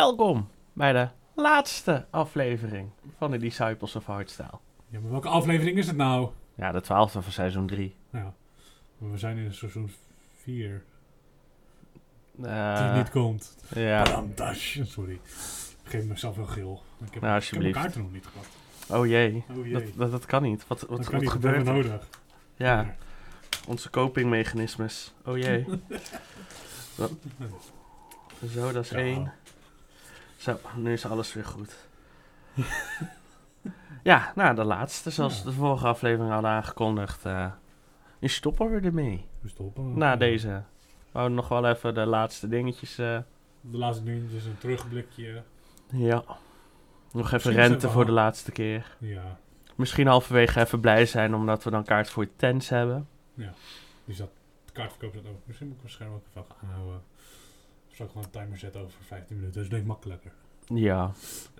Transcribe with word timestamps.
Welkom 0.00 0.48
bij 0.72 0.92
de 0.92 1.08
laatste 1.34 2.06
aflevering 2.10 2.90
van 3.18 3.30
de 3.30 3.38
Disciples 3.38 3.96
of 3.96 4.06
Hardstyle. 4.06 4.58
Ja, 4.88 5.00
maar 5.00 5.10
welke 5.10 5.28
aflevering 5.28 5.78
is 5.78 5.86
het 5.86 5.96
nou? 5.96 6.30
Ja, 6.54 6.72
de 6.72 6.80
twaalfde 6.80 7.22
van 7.22 7.32
seizoen 7.32 7.66
3. 7.66 7.94
Ja, 8.12 8.32
maar 8.98 9.10
we 9.10 9.18
zijn 9.18 9.36
in 9.36 9.54
seizoen 9.54 9.90
4. 10.42 10.82
Die 12.36 12.46
Uh, 12.46 12.96
niet 12.96 13.10
komt. 13.10 13.56
ja, 13.74 14.24
dash. 14.34 14.78
Sorry. 14.82 15.12
Ik 15.14 15.20
geef 15.90 16.04
mezelf 16.04 16.36
wel 16.36 16.46
geel. 16.46 16.82
Ik 17.04 17.12
heb, 17.12 17.22
Nou, 17.22 17.34
ik 17.34 17.40
alsjeblieft. 17.40 17.64
heb 17.64 17.74
mijn 17.74 17.84
kaarten 17.84 18.02
nog 18.02 18.12
niet 18.12 18.26
gehad. 18.26 19.00
oh 19.00 19.06
jee. 19.06 19.44
Oh 19.58 19.64
jee. 19.66 19.72
Dat, 19.72 19.82
dat, 19.96 20.10
dat 20.10 20.26
kan 20.26 20.42
niet. 20.42 20.66
Wat, 20.66 20.80
wat, 20.80 20.88
dat 20.88 20.98
wat, 20.98 21.08
kan 21.22 21.30
gebeurt 21.30 21.66
er? 21.66 21.72
nodig. 21.72 22.08
Ja, 22.56 22.94
onze 23.68 23.90
copingmechanismes. 23.90 25.14
Oh 25.24 25.38
jee. 25.38 25.66
Zo, 28.54 28.72
dat 28.72 28.84
is 28.84 28.90
Ja. 28.90 28.96
één. 28.96 29.32
Zo, 30.40 30.58
nu 30.76 30.92
is 30.92 31.06
alles 31.06 31.32
weer 31.32 31.44
goed. 31.44 31.76
ja, 34.02 34.32
nou, 34.34 34.54
de 34.54 34.64
laatste, 34.64 35.10
zoals 35.10 35.38
Ja. 35.38 35.44
de 35.44 35.52
vorige 35.52 35.86
aflevering 35.86 36.32
hadden 36.32 36.50
aangekondigd. 36.50 37.24
eh 37.26 37.46
nu 38.18 38.28
stoppen 38.28 38.70
we 38.70 38.80
ermee. 38.80 39.26
We 39.40 39.48
stoppen. 39.48 39.98
Na 39.98 40.16
deze. 40.16 40.48
We 41.12 41.18
houden 41.18 41.36
nog 41.36 41.48
wel 41.48 41.66
even 41.68 41.94
de 41.94 42.06
laatste 42.06 42.48
dingetjes. 42.48 42.98
eh, 42.98 43.18
De 43.60 43.76
laatste 43.76 44.04
dingetjes, 44.04 44.44
een 44.44 44.58
terugblikje. 44.58 45.42
ja. 45.92 46.22
Nog 47.12 47.24
even 47.24 47.30
Misschien 47.32 47.54
rente 47.54 47.90
voor 47.90 48.04
de 48.06 48.12
laatste 48.12 48.52
keer. 48.52 48.96
Ja, 48.98 49.38
Misschien 49.74 50.06
halverwege 50.06 50.60
even 50.60 50.80
blij 50.80 51.06
zijn 51.06 51.34
omdat 51.34 51.64
we 51.64 51.70
dan 51.70 51.84
kaart 51.84 52.10
voor 52.10 52.22
je 52.22 52.30
tents 52.36 52.68
hebben. 52.68 53.08
die 54.04 54.14
zat. 54.14 54.30
De 54.64 54.72
kaartverkoop 54.72 55.14
zat 55.14 55.26
ook. 55.32 55.40
Misschien 55.44 55.66
moet 55.66 55.76
ik 55.76 55.82
mijn 55.82 55.94
scherm 55.94 56.12
ook 56.14 56.22
even 56.30 56.44
aanhouden. 56.62 57.02
Zou 58.00 58.12
ik 58.12 58.18
gewoon 58.18 58.32
een 58.34 58.40
timer 58.42 58.58
zetten 58.58 58.80
over 58.80 59.02
15 59.02 59.36
minuten? 59.36 59.54
Dat 59.54 59.72
is 59.72 59.78
makkelijker. 59.86 60.32
Ja. 60.66 61.12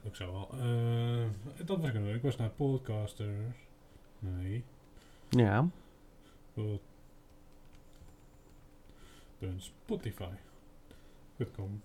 Ook 0.07 0.17
zo 0.17 0.33
wel. 0.33 0.49
Eh, 0.61 1.65
dat 1.67 1.79
was 1.79 1.89
ik 1.89 1.95
doen. 1.95 2.15
Ik 2.15 2.23
was 2.23 2.37
naar 2.37 2.49
podcasters. 2.51 3.57
Nee. 4.19 4.65
Ja. 5.29 5.69
Pod- 6.55 6.81
Spotify. 9.57 10.29
Goed 11.37 11.51
komen. 11.51 11.83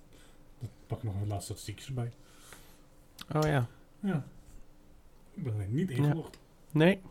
Dan 0.60 0.70
pak 0.88 0.98
ik 0.98 1.04
nog 1.04 1.14
een 1.22 1.28
laatste 1.28 1.44
statistiekjes 1.46 1.88
erbij. 1.88 2.12
Oh 3.36 3.50
ja. 3.50 3.68
Ja. 4.00 4.26
Ik 5.34 5.44
ben 5.44 5.54
alleen 5.54 5.74
niet 5.74 5.90
ingelogd. 5.90 6.40
Nee. 6.72 7.02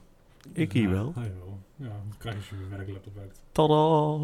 Ik 0.53 0.73
hier 0.73 0.91
wel. 0.91 1.13
Hij 1.15 1.35
wel. 1.35 1.59
Ja, 1.77 1.89
dan 1.89 2.15
krijg 2.19 2.49
je 2.49 2.57
je 2.59 2.69
werklaptop 2.69 3.15
werkt. 3.15 3.41
Tada. 3.53 4.19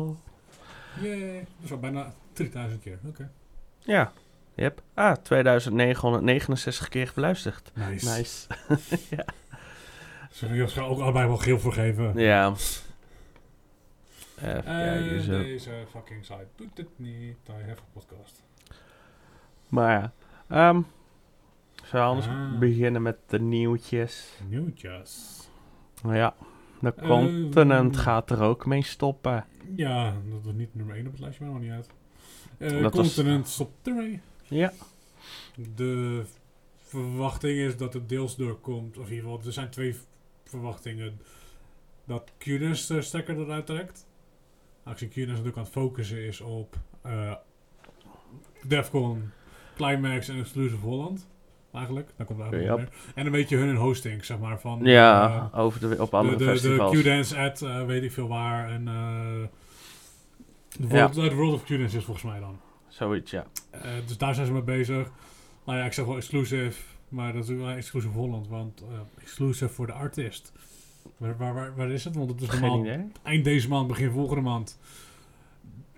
Yay. 1.01 1.35
Dat 1.39 1.65
is 1.65 1.73
al 1.73 1.79
bijna 1.79 2.13
3000 2.33 2.83
keer. 2.83 2.99
Oké. 3.07 3.31
Ja. 3.79 4.13
Yep. 4.55 4.83
Ah, 4.95 5.17
2969 5.23 6.89
keer 6.89 7.13
beluisterd. 7.15 7.71
Nice. 7.75 8.09
Nice. 8.09 8.47
Zullen 10.31 10.57
we 10.57 10.63
ons 10.63 10.79
ook 10.79 11.01
allebei 11.01 11.27
wel 11.27 11.37
geel 11.37 11.59
voor 11.59 11.73
geven? 11.73 12.19
Ja. 12.19 12.53
Even 14.37 14.65
En 14.65 14.65
kijken 14.65 15.21
zo. 15.23 15.39
deze 15.43 15.71
fucking 15.91 16.25
site 16.25 16.47
doet 16.57 16.77
het 16.77 16.89
niet. 16.97 17.37
I 17.49 17.53
have 17.69 17.81
a 17.81 17.85
podcast. 17.93 18.43
Maar 19.69 19.91
ja. 20.01 20.13
ehm 20.49 20.81
zullen 21.85 22.05
we 22.07 22.11
anders 22.11 22.27
Ah. 22.27 22.59
beginnen 22.59 23.03
met 23.03 23.17
de 23.27 23.41
nieuwtjes? 23.41 24.39
Nieuwtjes. 24.49 25.39
Ja. 26.03 26.35
De 26.81 26.95
Ehm. 26.97 27.07
continent 27.09 27.97
gaat 27.97 28.31
er 28.31 28.43
ook 28.43 28.67
mee 28.67 28.83
stoppen. 28.85 29.45
Ja, 29.81 30.15
dat 30.31 30.47
is 30.47 30.53
niet 30.59 30.75
nummer 30.75 30.97
1 30.97 31.07
op 31.07 31.13
het 31.13 31.21
lijstje, 31.21 31.45
maar 31.45 31.53
nog 31.53 31.63
niet 31.63 31.73
uit. 31.73 31.89
Eh 32.59 32.83
Dat 32.83 32.95
was- 32.95 33.07
continent 33.15 33.49
stopt 33.49 33.87
ermee. 33.87 34.21
Ja. 34.49 34.73
De 35.75 36.23
verwachting 36.83 37.59
is 37.59 37.77
dat 37.77 37.93
het 37.93 38.09
deels 38.09 38.37
doorkomt. 38.37 38.99
Of 38.99 39.05
in 39.09 39.15
ieder 39.15 39.31
geval, 39.31 39.47
er 39.47 39.53
zijn 39.53 39.71
twee 39.71 39.97
verwachtingen. 40.45 41.21
Dat 42.05 42.31
QNS 42.39 42.87
de 42.87 43.03
stekker 43.03 43.39
eruit 43.41 43.67
trekt. 43.67 44.07
Aangezien 44.85 45.09
QNS 45.09 45.27
natuurlijk 45.27 45.57
aan 45.57 45.63
het 45.63 45.73
focussen 45.73 46.25
is 46.27 46.41
op 46.41 46.77
eh 47.03 47.35
Defcon, 48.67 49.31
Climax 49.77 50.29
en 50.29 50.39
Exclusive 50.39 50.77
Holland. 50.87 51.29
Eigenlijk, 51.73 52.11
daar 52.17 52.27
komt 52.27 52.39
het 52.43 52.53
eigenlijk. 52.53 52.93
En 53.15 53.27
een 53.27 53.33
beetje 53.33 53.57
hun 53.57 53.77
host,ing 53.77 54.25
zeg 54.25 54.39
maar, 54.39 54.61
van... 54.61 54.81
Ja, 54.83 55.51
eh, 55.53 55.59
over 55.59 55.81
de, 55.81 56.03
op 56.03 56.11
de, 56.11 56.17
andere 56.17 56.37
de, 56.37 56.45
de 56.45 56.51
festivals. 56.51 57.01
Q-Dance 57.01 57.37
ad, 57.37 57.63
eh, 57.63 57.85
weet 57.87 58.03
ik 58.03 58.13
veel 58.13 58.29
waar. 58.29 58.71
En 58.71 58.89
de 60.79 60.87
Ja. 60.87 60.89
World, 60.89 61.15
de 61.31 61.35
World 61.35 61.55
of 61.55 61.65
Q-Dance 61.65 61.97
is 61.97 62.05
volgens 62.05 62.25
mij 62.31 62.41
dan. 62.41 62.59
Zoiets, 62.89 63.31
ja. 63.31 63.47
Eh, 63.71 63.81
dus 64.07 64.19
daar 64.19 64.35
zijn 64.35 64.47
ze 64.47 64.53
mee 64.53 64.63
bezig. 64.63 65.11
Nou 65.65 65.79
ja, 65.79 65.85
ik 65.85 65.93
zeg 65.93 66.05
wel 66.05 66.17
exclusive, 66.17 66.73
maar 67.09 67.33
dat 67.33 67.49
is 67.49 67.57
wel 67.57 67.69
exclusive 67.69 68.13
Holland, 68.13 68.49
want 68.49 68.81
eh, 68.91 69.23
exclusive 69.23 69.69
voor 69.73 69.87
de 69.87 69.93
artist. 69.93 70.53
Waar, 71.17 71.37
waar, 71.37 71.55
waar, 71.55 71.77
waar 71.77 71.91
is 71.91 72.05
het? 72.05 72.15
Want 72.17 72.31
het 72.31 72.41
is 72.43 72.49
Geen 72.49 72.61
normaal 72.61 72.81
idee. 72.81 73.05
eind 73.23 73.45
deze 73.45 73.69
maand, 73.69 73.87
begin 73.89 74.11
volgende 74.11 74.43
maand. 74.43 74.79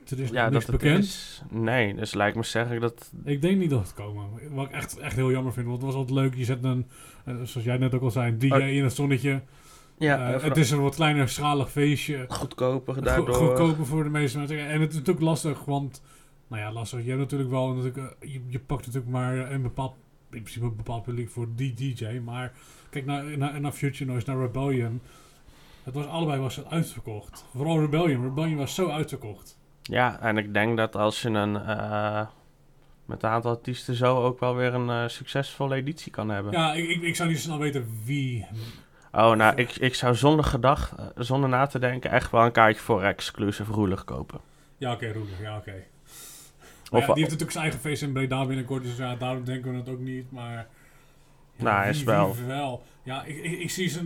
Er 0.08 0.20
is 0.20 0.30
Ja, 0.30 0.42
dat 0.44 0.52
niks 0.52 0.66
het 0.66 0.76
bekend. 0.76 1.04
is. 1.04 1.42
Nee, 1.50 1.94
dus 1.94 2.14
lijkt 2.14 2.36
me 2.36 2.42
zeggen 2.42 2.80
dat... 2.80 3.10
Ik 3.24 3.42
denk 3.42 3.58
niet 3.58 3.70
dat 3.70 3.80
het 3.82 3.94
komen. 3.94 4.24
Wat 4.50 4.66
ik 4.66 4.72
echt, 4.72 4.98
echt 4.98 5.16
heel 5.16 5.30
jammer 5.30 5.52
vind, 5.52 5.66
want 5.66 5.78
het 5.82 5.86
was 5.86 5.94
altijd 6.00 6.18
leuk. 6.18 6.34
Je 6.34 6.44
zet 6.44 6.64
een, 6.64 6.86
eh, 7.24 7.34
zoals 7.34 7.66
jij 7.66 7.76
net 7.76 7.94
ook 7.94 8.02
al 8.02 8.10
zei, 8.10 8.32
een 8.32 8.38
DJ 8.38 8.52
Oh. 8.52 8.66
in 8.68 8.84
het 8.84 8.94
zonnetje. 8.94 9.40
Ja, 10.02 10.32
Eh, 10.32 10.42
het 10.42 10.56
is 10.56 10.70
een 10.70 10.80
wat 10.82 10.94
kleiner 10.94 11.28
schalig 11.28 11.70
feestje. 11.70 12.24
goedkoper 12.28 12.94
Go- 12.94 13.00
daardoor. 13.00 13.34
goedkoper 13.34 13.86
voor 13.86 14.04
de 14.04 14.10
meeste 14.10 14.38
mensen. 14.38 14.58
En 14.68 14.80
het 14.80 14.90
is 14.90 14.96
natuurlijk 14.96 15.24
lastig, 15.24 15.64
want... 15.64 16.02
Nou 16.48 16.62
ja, 16.62 16.72
lastig. 16.72 17.00
Je 17.02 17.08
hebt 17.08 17.20
natuurlijk 17.20 17.50
wel... 17.50 17.68
Natuurlijk, 17.68 17.96
eh, 18.20 18.32
je, 18.32 18.40
je 18.46 18.58
pakt 18.58 18.86
natuurlijk 18.86 19.12
maar 19.12 19.52
een 19.52 19.62
bepaald... 19.62 19.94
In 20.30 20.42
principe 20.42 20.64
een 20.66 20.76
bepaald 20.76 21.02
publiek 21.02 21.30
voor 21.30 21.46
die 21.56 21.74
DJ. 21.74 22.18
Maar 22.24 22.52
kijk 22.90 23.04
naar, 23.04 23.38
naar, 23.38 23.60
naar 23.60 23.72
Future 23.72 24.10
Noise, 24.10 24.30
naar 24.30 24.40
Rebellion. 24.40 25.00
Het 25.82 25.94
was 25.94 26.06
allebei 26.06 26.40
was 26.40 26.56
het 26.56 26.70
uitverkocht. 26.70 27.44
Vooral 27.56 27.80
Rebellion. 27.80 28.22
Rebellion 28.22 28.56
was 28.56 28.74
zo 28.74 28.88
uitverkocht. 28.88 29.58
Ja, 29.82 30.20
en 30.20 30.38
ik 30.38 30.54
denk 30.54 30.76
dat 30.76 30.96
als 30.96 31.22
je 31.22 31.28
een... 31.28 31.56
eh, 31.56 32.26
met 33.06 33.22
een 33.22 33.28
aantal 33.30 33.50
artiesten 33.50 33.94
zo 33.94 34.22
ook 34.22 34.40
wel 34.40 34.54
weer 34.56 34.74
een 34.74 34.90
eh, 34.90 35.08
succesvolle 35.08 35.74
editie 35.74 36.12
kan 36.12 36.28
hebben. 36.28 36.52
Ja, 36.52 36.72
ik, 36.74 36.88
ik, 36.88 37.02
ik 37.02 37.16
zou 37.16 37.28
niet 37.28 37.38
snel 37.40 37.58
weten 37.58 37.86
wie... 38.04 38.46
Oh, 39.12 39.32
nou, 39.34 39.54
ik, 39.56 39.76
ik 39.76 39.94
zou 39.94 40.14
zonder 40.14 40.44
gedacht, 40.44 40.92
eh, 40.98 41.06
zonder 41.16 41.48
na 41.48 41.66
te 41.66 41.78
denken, 41.78 42.10
echt 42.10 42.30
wel 42.30 42.44
een 42.44 42.52
kaartje 42.52 42.82
voor 42.82 43.02
Exclusive 43.02 43.72
Roelig 43.72 44.04
kopen. 44.04 44.40
Ja, 44.76 44.92
oké, 44.92 45.12
Roeler. 45.12 45.40
Ja, 45.42 45.56
oké. 45.56 45.74
Ja, 46.90 46.98
die 46.98 47.06
heeft 47.06 47.16
natuurlijk 47.16 47.50
zijn 47.50 47.62
eigen 47.64 47.80
feest 47.80 48.02
in 48.02 48.12
Breda 48.12 48.46
binnenkort. 48.46 48.82
Dus 48.82 48.96
ja, 48.96 49.16
daarom 49.16 49.44
denken 49.44 49.70
we 49.72 49.76
het 49.76 49.88
ook 49.88 49.98
niet. 50.00 50.30
Maar... 50.30 50.66
Ja, 51.56 51.64
Nou, 51.64 51.88
is 51.88 52.02
wel- 52.02 52.36
wel. 52.46 52.82
Ja, 53.02 53.24
ik, 53.24 53.36
ik, 53.36 53.58
ik 53.60 53.70
zie 53.70 53.88
ze... 53.88 53.98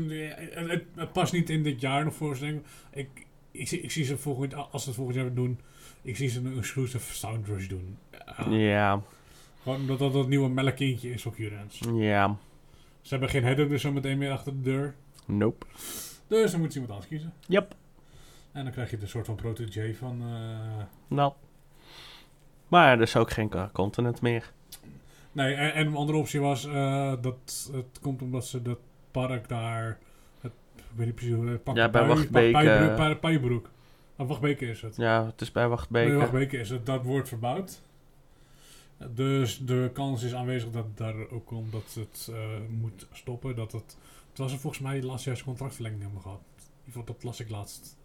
Het, 0.55 0.69
het, 0.71 0.83
het 0.95 1.13
past 1.13 1.33
niet 1.33 1.51
in 1.51 1.63
dit 1.63 1.81
jaar 1.81 2.05
nog 2.05 2.15
voor 2.15 2.37
ze. 2.37 2.61
Ik, 2.91 3.09
ik, 3.51 3.69
zie, 3.69 3.81
ik 3.81 3.91
zie 3.91 4.05
ze 4.05 4.19
volgend 4.19 4.55
als 4.55 4.83
ze 4.83 4.89
het 4.89 4.97
volgend 4.97 5.17
jaar 5.17 5.35
doen... 5.35 5.61
Ik 6.03 6.17
zie 6.17 6.29
ze 6.29 6.39
een 6.41 6.59
exclusive 6.59 7.15
sound 7.15 7.47
rush 7.47 7.67
doen. 7.69 7.99
Ja, 8.39 8.51
Ja, 8.57 9.01
Gewoon 9.63 9.79
omdat 9.81 9.99
dat 9.99 10.15
het 10.15 10.29
nieuwe 10.29 10.49
melkkindje 10.49 11.11
is 11.13 11.27
op 11.27 11.37
Jurens. 11.37 11.81
ja, 11.95 12.37
Ze 13.07 13.13
hebben 13.15 13.29
geen 13.29 13.45
header 13.45 13.69
dus 13.69 13.83
zo 13.83 13.93
meteen 13.93 14.19
meer 14.19 14.31
achter 14.33 14.53
de 14.53 14.61
deur. 14.61 14.95
nope. 15.27 15.67
Dus 16.27 16.51
dan 16.51 16.61
moet 16.61 16.73
ze 16.73 16.79
iemand 16.81 16.93
anders 16.95 17.09
kiezen. 17.11 17.33
Yep. 17.47 17.75
En 18.53 18.63
dan 18.65 18.73
krijg 18.73 18.91
je 18.91 18.99
de 18.99 19.07
soort 19.07 19.27
van 19.27 19.35
protégé 19.35 19.95
van... 19.95 20.21
eh, 20.23 20.85
Nou. 21.09 21.33
Maar 22.69 22.93
er 22.97 23.01
is 23.03 23.17
ook 23.17 23.31
geen 23.31 23.49
ka- 23.49 23.71
continent 23.73 24.21
meer. 24.21 24.53
Nee, 25.33 25.55
en, 25.55 25.73
en 25.75 25.87
een 25.87 25.95
andere 25.97 26.19
optie 26.19 26.41
was 26.41 26.67
eh, 26.67 27.13
dat 27.21 27.71
het 27.73 27.99
komt 28.01 28.23
omdat 28.23 28.47
ze 28.47 28.63
dat 28.63 28.79
park 29.11 29.49
daar. 29.49 29.99
Het, 30.41 30.53
ik 30.77 30.83
weet 30.95 31.07
niet 31.07 31.15
precies 31.15 31.35
hoe 31.35 31.47
het 31.49 31.63
pak- 31.65 31.77
Ja, 31.77 31.89
bij 31.89 32.07
Wachtbeek, 32.07 32.55
eh, 32.55 33.07
Wachtbeke 34.17 34.67
is 34.69 34.83
het. 34.83 34.97
Ja, 34.97 35.27
het 35.27 35.41
is 35.41 35.53
bij 35.53 35.63
Bij 35.63 35.71
Wachtbeek. 35.71 36.15
Wachtbeke 36.19 36.57
is 36.59 36.71
het. 36.71 36.87
Dat 36.87 37.03
wordt 37.03 37.29
verbouwd. 37.29 37.81
Dus 39.11 39.59
de 39.59 39.91
kans 39.93 40.23
is 40.23 40.35
aanwezig 40.35 40.71
dat 40.71 40.97
daar 40.97 41.31
ook 41.31 41.51
omdat 41.51 41.95
het 41.95 42.29
eh, 42.33 42.49
moet 42.81 43.07
stoppen. 43.13 43.57
Dat 43.57 43.73
het, 43.73 43.97
het 44.29 44.39
was 44.39 44.53
er 44.53 44.59
volgens 44.59 44.83
mij 44.83 45.03
laatst 45.03 45.25
juist 45.25 45.43
contractverlenging 45.45 46.03
hebben 46.03 46.21
gehad. 46.21 46.41
Dat 47.05 47.23
las 47.23 47.41
ik 47.41 47.49
laatst. 47.51 47.97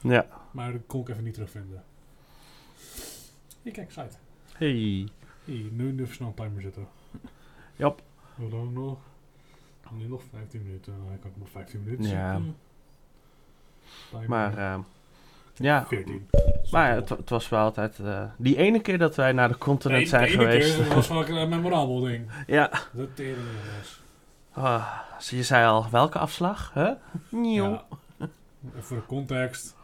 Ja. 0.00 0.26
Maar 0.52 0.72
dat 0.72 0.80
kon 0.86 1.00
ik 1.00 1.08
even 1.08 1.24
niet 1.24 1.34
terugvinden. 1.34 1.84
Hier, 3.62 3.72
kijk, 3.72 3.90
site. 3.90 4.16
Hey. 4.52 5.08
Hier, 5.44 5.70
nu 5.70 5.92
even 6.00 6.14
snel 6.14 6.28
een 6.28 6.34
timer 6.34 6.62
zetten. 6.62 6.88
Jop. 7.76 8.02
Hoe 8.34 8.50
lang 8.50 8.72
nog? 8.72 8.98
Nu 9.90 10.06
nog 10.06 10.22
15 10.30 10.62
minuten. 10.62 10.94
Ik 11.14 11.20
kan 11.20 11.30
nog 11.36 11.50
15 11.50 11.82
minuten 11.84 12.06
Ja. 12.10 12.32
zitten. 12.32 12.56
Maar, 14.28 14.58
eh, 14.58 14.78
ja. 15.54 15.86
14. 15.88 16.28
Maar 16.70 16.94
het, 16.94 17.08
het 17.08 17.30
was 17.30 17.48
wel 17.48 17.60
altijd... 17.60 17.98
eh, 17.98 18.22
die 18.36 18.56
ene 18.56 18.80
keer 18.80 18.98
dat 18.98 19.14
wij 19.16 19.32
naar 19.32 19.48
de 19.48 19.58
continent 19.58 19.98
Nee, 20.00 20.08
zijn 20.08 20.22
de 20.22 20.28
ene 20.28 20.38
geweest. 20.42 20.74
Keer, 20.76 20.84
dat 20.84 20.94
was 20.94 21.08
wel 21.28 21.28
een 21.28 21.48
memorabel 21.48 22.00
ding. 22.00 22.30
ja. 22.46 22.70
Dat 22.92 23.16
teren 23.16 23.44
was. 23.78 24.00
Ah, 24.52 24.86
dus 25.18 25.30
je 25.30 25.42
zei 25.42 25.66
al, 25.66 25.86
welke 25.90 26.18
afslag? 26.18 26.70
Huh? 26.74 26.90
Nieuw. 27.28 27.82
Ja. 28.18 28.28
Voor 28.78 28.96
de 28.96 29.06
context. 29.06 29.76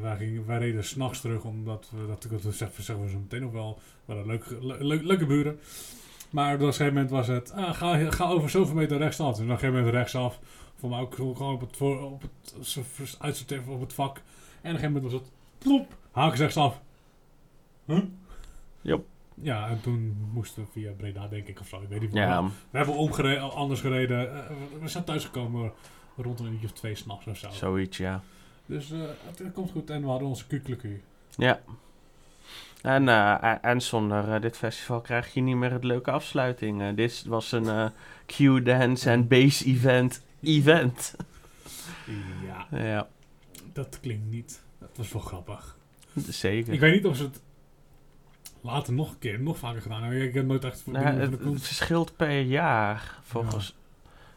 Wij, 0.00 0.16
gingen, 0.16 0.46
wij 0.46 0.58
reden 0.58 0.84
s'nachts 0.84 1.20
terug, 1.20 1.42
omdat 1.44 1.90
we 1.94 2.06
dat, 2.06 2.26
dat 2.42 2.54
zeggen, 2.54 2.84
zeggen 2.84 3.04
we 3.04 3.10
zo 3.10 3.18
meteen 3.18 3.40
nog 3.42 3.52
wel. 3.52 3.78
We 4.04 4.12
hadden 4.14 4.26
leuke, 4.30 4.66
le- 4.66 4.84
le- 4.84 5.02
leuke 5.02 5.26
buren. 5.26 5.60
Maar 6.30 6.54
op 6.54 6.60
een 6.60 6.66
gegeven 6.66 6.92
moment 6.92 7.10
was 7.10 7.26
het, 7.26 7.52
ah, 7.52 7.74
ga, 7.74 8.10
ga 8.10 8.24
over 8.28 8.50
zoveel 8.50 8.74
meter 8.74 8.98
rechtsaf. 8.98 9.36
En 9.38 9.42
op 9.44 9.48
een 9.50 9.54
gegeven 9.58 9.74
moment 9.74 9.94
rechtsaf. 9.94 10.38
Voor 10.78 10.88
mij 10.90 10.98
ook 11.00 11.14
gewoon 11.14 11.54
op 11.54 11.60
het, 11.60 11.76
voor, 11.76 12.00
op 12.02 12.22
het 12.22 12.66
zo- 12.66 12.82
uitsorteren 13.18 13.68
op 13.68 13.80
het 13.80 13.92
vak. 13.92 14.20
En 14.62 14.70
op 14.70 14.76
een 14.76 14.80
gegeven 14.80 14.92
moment 14.92 15.12
was 15.12 15.20
het, 15.20 15.30
plop, 15.58 15.96
haak 16.10 16.34
rechtsaf. 16.36 16.80
Huh? 17.86 18.02
Jop. 18.80 19.06
Ja, 19.34 19.68
en 19.68 19.80
toen 19.80 20.28
moesten 20.32 20.62
we 20.62 20.68
via 20.72 20.90
Breda, 20.92 21.28
denk 21.28 21.46
ik, 21.46 21.60
of 21.60 21.68
zo. 21.68 21.80
Ik 21.80 21.88
weet 21.88 22.00
niet 22.00 22.12
Ja, 22.12 22.42
we 22.44 22.76
hebben 22.78 22.94
omgereden, 22.96 23.52
anders 23.54 23.80
gereden. 23.80 24.34
Eh, 24.48 24.56
we 24.80 24.88
zijn 24.88 25.04
thuisgekomen 25.04 25.72
rond 26.16 26.40
een 26.40 26.52
uurtje 26.52 26.66
of 26.66 26.72
twee 26.72 26.94
s'nachts 26.94 27.26
of 27.26 27.38
zo. 27.38 27.50
zoiets, 27.50 27.96
ja. 27.96 28.22
Dus 28.66 28.90
eh, 28.90 28.98
het, 29.26 29.38
het 29.38 29.52
komt 29.52 29.70
goed 29.70 29.90
en 29.90 30.00
we 30.02 30.06
hadden 30.08 30.28
onze 30.28 30.46
kukeleku. 30.46 31.02
Ja. 31.36 31.60
En, 32.82 33.08
eh, 33.08 33.42
en- 33.44 33.62
en 33.62 33.80
zonder 33.80 34.40
dit 34.40 34.56
festival 34.56 35.00
krijg 35.00 35.34
je 35.34 35.40
niet 35.40 35.56
meer 35.56 35.72
het 35.72 35.84
leuke 35.84 36.10
afsluiting. 36.10 36.94
Dit 36.94 37.24
was 37.26 37.52
een 37.52 37.90
Q-dance 38.26 39.10
en 39.10 39.28
bass 39.28 39.64
event 39.64 40.22
event. 40.42 41.14
Ja, 42.46 42.78
ja, 42.78 43.08
dat 43.82 44.00
klinkt 44.00 44.30
niet. 44.30 44.62
Dat 44.78 44.90
was 44.96 45.12
wel 45.12 45.22
grappig. 45.22 45.76
zeker. 46.28 46.72
Ik 46.72 46.80
weet 46.80 46.94
niet 46.94 47.06
of 47.06 47.16
ze 47.16 47.22
het 47.22 47.40
later 48.60 48.92
nog 48.92 49.10
een 49.10 49.18
keer, 49.18 49.40
nog 49.40 49.58
vaker 49.58 49.82
gedaan 49.82 50.02
hebben. 50.02 50.22
Ik 50.22 50.34
heb 50.34 50.46
nooit 50.46 50.64
echt 50.64 50.86
Nou, 50.86 51.04
het, 51.04 51.30
het 51.30 51.62
verschilt 51.62 52.16
per 52.16 52.40
jaar, 52.40 53.18
volgens... 53.22 53.74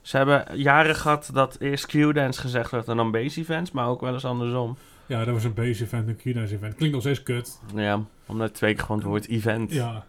Ze 0.02 0.18
hebben 0.18 0.58
jaren 0.58 0.96
gehad 0.96 1.30
dat 1.34 1.58
eerst 1.60 1.86
Q-dance 1.86 2.42
gezegd 2.42 2.72
werd 2.72 2.88
en 2.88 2.98
dan 2.98 3.12
bass 3.12 3.38
events, 3.38 3.72
maar 3.72 3.88
ook 3.88 4.02
wel 4.02 4.14
eens 4.14 4.26
andersom. 4.26 4.78
Ja, 5.06 5.26
dat 5.26 5.34
was 5.34 5.44
een 5.44 5.54
base 5.54 5.84
event, 5.84 6.08
een 6.08 6.16
Q-dance 6.16 6.54
event. 6.56 6.76
Klinkt 6.76 6.94
nog 6.94 7.04
steeds 7.04 7.24
kut. 7.24 7.60
Ja, 7.76 8.04
omdat 8.26 8.54
twee 8.54 8.74
keer 8.74 8.84
gewoon 8.84 8.98
het 8.98 9.08
woord 9.08 9.28
event. 9.28 9.72
Ja, 9.72 10.06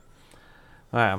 Nou 0.91 1.05
ja. 1.07 1.19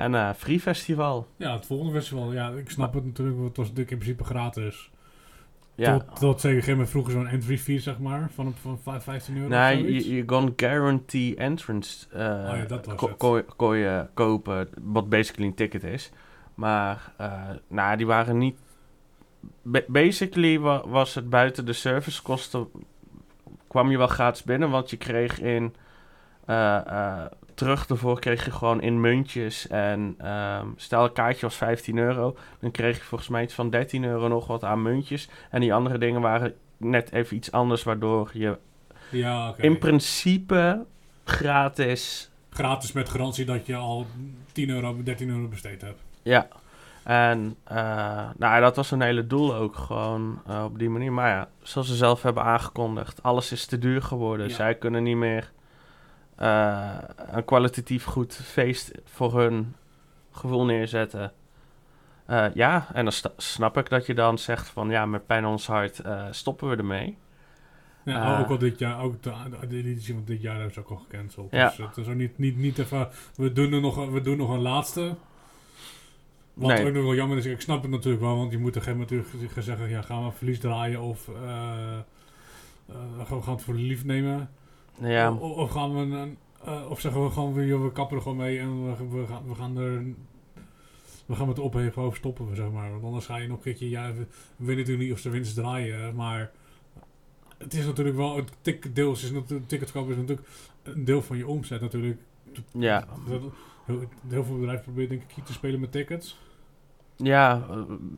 En 0.00 0.14
eh 0.14 0.30
Free 0.36 0.60
Festival. 0.60 1.26
ja 1.36 1.52
het 1.52 1.66
volgende 1.66 1.92
festival. 1.92 2.32
Ja, 2.32 2.50
ik 2.50 2.70
snap 2.70 2.94
het 2.94 3.04
natuurlijk. 3.04 3.36
want 3.36 3.48
Het 3.48 3.56
was 3.56 3.66
natuurlijk 3.66 3.90
in 3.92 3.98
principe 3.98 4.24
gratis. 4.24 4.90
Ja. 5.80 5.98
Tot, 5.98 6.18
tot 6.20 6.40
zeker 6.40 6.62
vroeger 6.86 7.12
zo'n 7.12 7.26
entry 7.28 7.58
fee, 7.58 7.78
zeg 7.78 7.98
maar. 7.98 8.30
Van, 8.34 8.54
van 8.60 8.78
vijf- 8.82 9.02
15 9.02 9.36
euro 9.36 9.48
Nee, 9.48 9.78
zoiets. 9.78 10.06
je, 10.06 10.14
je 10.14 10.24
kon 10.24 10.52
guarantee 10.56 11.36
entrance 11.36 12.06
Oh 12.12 12.56
ja, 12.56 12.64
dat 12.68 12.86
was 12.86 12.94
ko- 12.96 13.06
je 13.76 14.06
kopen, 14.14 14.68
wat 14.82 15.08
basically 15.08 15.46
een 15.48 15.54
ticket 15.54 15.84
is. 15.84 16.10
Maar 16.54 17.12
eh, 17.16 17.48
nou, 17.68 17.96
die 17.96 18.06
waren 18.06 18.38
niet... 18.38 18.56
ba- 19.62 19.84
basically 19.86 20.58
wa- 20.58 20.88
was 20.88 21.14
het 21.14 21.30
buiten 21.30 21.66
de 21.66 21.72
servicekosten... 21.72 22.68
kwam 23.68 23.90
je 23.90 23.98
wel 23.98 24.06
gratis 24.06 24.42
binnen, 24.42 24.70
want 24.70 24.90
je 24.90 24.96
kreeg 24.96 25.40
in... 25.40 25.74
eh, 26.46 27.24
terug 27.60 27.86
daarvoor 27.86 28.20
kreeg 28.20 28.44
je 28.44 28.50
gewoon 28.50 28.80
in 28.80 29.00
muntjes. 29.00 29.66
En 29.68 30.14
ehm, 30.18 30.66
stel 30.76 31.04
een 31.04 31.12
kaartje 31.12 31.46
was 31.46 31.56
15 31.56 31.98
euro, 31.98 32.36
dan 32.60 32.70
kreeg 32.70 32.96
je 32.96 33.04
volgens 33.04 33.30
mij 33.30 33.42
iets 33.42 33.54
van 33.54 33.70
13 33.70 34.04
euro 34.04 34.28
nog 34.28 34.46
wat 34.46 34.64
aan 34.64 34.82
muntjes. 34.82 35.28
En 35.50 35.60
die 35.60 35.74
andere 35.74 35.98
dingen 35.98 36.20
waren 36.20 36.54
net 36.76 37.12
even 37.12 37.36
iets 37.36 37.52
anders, 37.52 37.82
waardoor 37.82 38.30
je 38.32 38.58
Ja, 39.10 39.54
in 39.56 39.78
principe 39.78 40.84
gratis. 41.24 42.30
Gratis 42.50 42.92
met 42.92 43.08
garantie 43.08 43.44
dat 43.44 43.66
je 43.66 43.76
al 43.76 44.06
10 44.52 44.70
euro, 44.70 45.02
13 45.02 45.28
euro 45.28 45.48
besteed 45.48 45.80
hebt. 45.80 46.02
Ja. 46.22 46.48
En 47.02 47.56
eh, 47.64 48.28
nou, 48.36 48.60
dat 48.60 48.76
was 48.76 48.90
een 48.90 49.02
hele 49.02 49.26
doel 49.26 49.54
ook 49.54 49.76
gewoon 49.76 50.42
eh, 50.46 50.64
op 50.64 50.78
die 50.78 50.90
manier. 50.90 51.12
Maar 51.12 51.28
ja, 51.28 51.48
zoals 51.62 51.88
ze 51.88 51.94
zelf 51.94 52.22
hebben 52.22 52.42
aangekondigd, 52.42 53.22
alles 53.22 53.52
is 53.52 53.66
te 53.66 53.78
duur 53.78 54.02
geworden. 54.02 54.48
Ja. 54.48 54.54
Zij 54.54 54.74
kunnen 54.74 55.02
niet 55.02 55.16
meer 55.16 55.50
eh, 56.40 56.98
een 57.30 57.44
kwalitatief 57.44 58.04
goed 58.04 58.34
feest 58.34 58.92
voor 59.04 59.40
hun 59.40 59.74
gevoel 60.30 60.64
neerzetten. 60.64 61.32
Eh, 62.26 62.46
ja, 62.54 62.86
en 62.92 63.04
dan 63.04 63.12
snap 63.36 63.76
ik 63.76 63.88
dat 63.88 64.06
je 64.06 64.14
dan 64.14 64.38
zegt 64.38 64.68
van 64.68 64.90
ja, 64.90 65.06
met 65.06 65.26
pijn 65.26 65.46
ons 65.46 65.66
hart 65.66 65.98
eh, 65.98 66.26
stoppen 66.30 66.70
we 66.70 66.76
ermee. 66.76 67.16
Ja, 68.04 68.40
ook 68.40 68.48
al 68.48 68.58
dit 68.58 68.78
jaar, 68.78 69.00
ook 69.02 69.22
de, 69.22 69.32
de 69.68 69.76
editie 69.76 70.14
van 70.14 70.24
dit 70.24 70.42
jaar 70.42 70.54
hebben 70.54 70.72
ze 70.72 70.80
ook 70.80 70.90
al 70.90 70.96
gecanceld. 70.96 71.50
Ja. 71.50 71.68
Dus 71.68 71.76
het 71.76 71.96
is 71.96 72.06
ook 72.06 72.14
niet, 72.14 72.38
niet, 72.38 72.56
niet 72.56 72.78
even, 72.78 73.08
we 73.34 73.52
doen, 73.52 73.72
er 73.72 73.80
nog, 73.80 74.10
we 74.10 74.20
doen 74.20 74.36
nog 74.36 74.50
een 74.50 74.62
laatste. 74.62 75.14
Wat 76.54 76.68
Nee. 76.68 76.86
ook 76.86 76.92
nog 76.92 77.04
wel 77.04 77.14
jammer 77.14 77.38
is, 77.38 77.46
ik 77.46 77.60
snap 77.60 77.82
het 77.82 77.90
natuurlijk 77.90 78.22
wel, 78.22 78.36
want 78.36 78.52
je 78.52 78.58
moet 78.58 78.68
op 78.68 78.76
een 78.76 78.82
gegeven 78.82 79.00
moment 79.00 79.32
natuurlijk 79.32 79.52
gaan 79.52 79.62
zeggen, 79.62 79.88
ja, 79.88 80.02
gaan 80.02 80.24
we 80.24 80.32
verlies 80.32 80.60
draaien 80.60 81.00
of 81.00 81.30
gaan 83.26 83.36
we 83.38 83.42
gaan 83.42 83.54
het 83.54 83.62
voor 83.62 83.74
lief 83.74 84.04
nemen. 84.04 84.50
Ja, 85.00 85.32
Of, 85.32 85.70
gaan 85.70 85.94
we 85.94 86.16
een, 86.16 86.36
eh, 86.64 86.90
of 86.90 87.00
zeggen 87.00 87.24
we 87.24 87.30
gewoon, 87.30 87.52
we, 87.52 87.78
we 87.78 87.92
kappen 87.92 88.16
er 88.16 88.22
gewoon 88.22 88.38
mee 88.38 88.58
en 88.58 88.84
we, 88.84 89.20
we, 89.20 89.26
gaan, 89.26 89.48
we 89.48 89.54
gaan 89.54 89.76
er, 89.76 90.04
we 91.26 91.34
gaan 91.34 91.46
met 91.46 91.56
de 91.56 91.62
opheven 91.62 92.02
over 92.02 92.18
stoppen, 92.18 92.48
we, 92.48 92.54
zeg 92.54 92.70
maar. 92.70 92.90
Want 92.90 93.04
anders 93.04 93.26
ga 93.26 93.36
je 93.36 93.48
nog 93.48 93.56
een 93.56 93.62
keertje, 93.62 93.88
ja, 93.88 94.12
we 94.12 94.26
weten 94.56 94.76
natuurlijk 94.76 95.02
niet 95.04 95.12
of 95.12 95.18
ze 95.18 95.30
winst 95.30 95.54
draaien, 95.54 96.14
maar 96.14 96.50
het 97.58 97.74
is 97.74 97.86
natuurlijk 97.86 98.16
wel, 98.16 98.36
het 98.36 98.50
ticket 98.60 98.94
deels 98.94 99.24
is 99.24 99.30
natuurlijk, 99.30 99.68
ticketkoop 99.68 100.10
is 100.10 100.16
natuurlijk 100.16 100.48
een 100.82 101.04
deel 101.04 101.22
van 101.22 101.36
je 101.36 101.46
omzet 101.46 101.80
natuurlijk. 101.80 102.20
ja. 102.72 103.06
Heel, 103.86 104.08
heel 104.28 104.44
veel 104.44 104.58
bedrijven 104.58 104.84
proberen 104.84 105.08
denk 105.08 105.22
ik 105.22 105.34
hier 105.34 105.44
te 105.44 105.52
spelen 105.52 105.80
met 105.80 105.92
tickets. 105.92 106.38
Ja, 107.22 107.62
eh, 107.70 107.76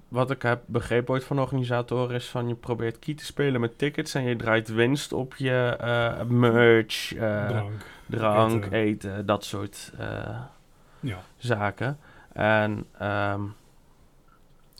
wat 0.09 0.31
ik 0.31 0.43
heb 0.43 0.63
begrepen 0.67 1.15
ooit 1.15 1.25
van 1.25 1.39
organisatoren 1.41 2.17
is 2.17 2.27
van 2.29 2.49
je 2.49 2.55
probeert 2.55 2.99
key 2.99 3.15
te 3.15 3.25
spelen 3.25 3.61
met 3.61 3.79
tickets 3.79 4.15
en 4.15 4.23
je 4.23 4.37
draait 4.37 4.69
winst 4.69 5.13
op 5.13 5.35
je 5.37 5.77
eh, 5.81 6.23
merch, 6.25 7.15
eh, 7.15 7.47
Drank. 7.49 7.85
drank, 8.07 8.65
eten. 8.65 8.73
eten. 8.73 9.27
dat 9.27 9.45
soort 9.45 9.93
Ja. 11.01 11.21
zaken. 11.37 11.99
En 12.33 12.85
ehm, 12.99 13.41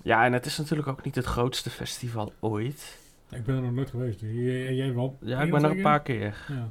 ja, 0.03 0.25
en 0.25 0.33
het 0.33 0.47
is 0.47 0.59
natuurlijk 0.59 0.89
ook 0.89 1.05
niet 1.05 1.15
het 1.15 1.25
grootste 1.27 1.71
festival 1.71 2.33
ooit. 2.41 2.99
Ik 3.31 3.45
ben 3.45 3.57
er 3.57 3.63
nog 3.63 3.73
nooit 3.73 3.91
geweest. 3.91 4.21
Jij, 4.21 4.75
jij 4.75 4.95
wel? 4.95 5.17
Ja, 5.21 5.41
ik 5.41 5.51
ben 5.51 5.65
er 5.65 5.71
een 5.71 5.83
paar 5.83 6.03
keer. 6.03 6.37
Ja. 6.49 6.69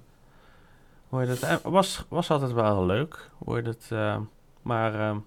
Hoor 1.10 1.22
je 1.22 1.28
dat? 1.28 1.62
Was, 1.62 2.06
was 2.10 2.32
altijd 2.32 2.52
wel 2.52 2.76
heel 2.76 2.86
leuk. 2.86 3.30
Hoor 3.46 3.58
je 3.58 3.64
dat? 3.64 3.90
maar 4.62 5.00
ehm, 5.00 5.18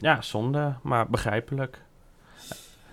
ja, 0.00 0.20
zonde, 0.22 0.74
maar 0.82 1.08
begrijpelijk. 1.08 1.82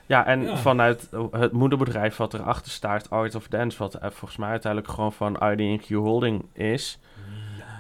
Ja, 0.06 0.26
en 0.26 0.42
Ja. 0.42 0.58
vanuit 0.58 1.10
het 1.32 1.52
moederbedrijf 1.52 2.16
wat 2.18 2.34
erachter 2.34 2.72
staat, 2.72 3.10
Art 3.10 3.36
of 3.36 3.48
Dance, 3.48 3.78
wat 3.78 3.94
eh, 3.96 4.10
volgens 4.10 4.38
mij 4.38 4.50
uiteindelijk 4.50 4.94
gewoon 4.94 5.14
van 5.14 5.36
IDQ 5.44 5.88
Holding 5.94 6.46
is. 6.54 7.00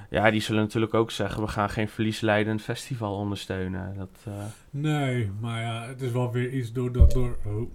Ja, 0.09 0.31
die 0.31 0.41
zullen 0.41 0.61
natuurlijk 0.61 0.93
ook 0.93 1.11
zeggen, 1.11 1.41
we 1.41 1.47
gaan 1.47 1.69
geen 1.69 1.89
verliesleidend 1.89 2.61
festival 2.61 3.15
ondersteunen. 3.15 3.93
Dat, 3.97 4.09
eh, 4.25 4.33
Nee, 4.69 5.31
maar 5.39 5.61
ja, 5.61 5.85
het 5.87 6.01
is 6.01 6.11
wel 6.11 6.31
weer 6.31 6.49
iets 6.49 6.71
door, 6.71 6.91
door, 6.91 7.09
door, 7.09 7.37
oh, 7.45 7.69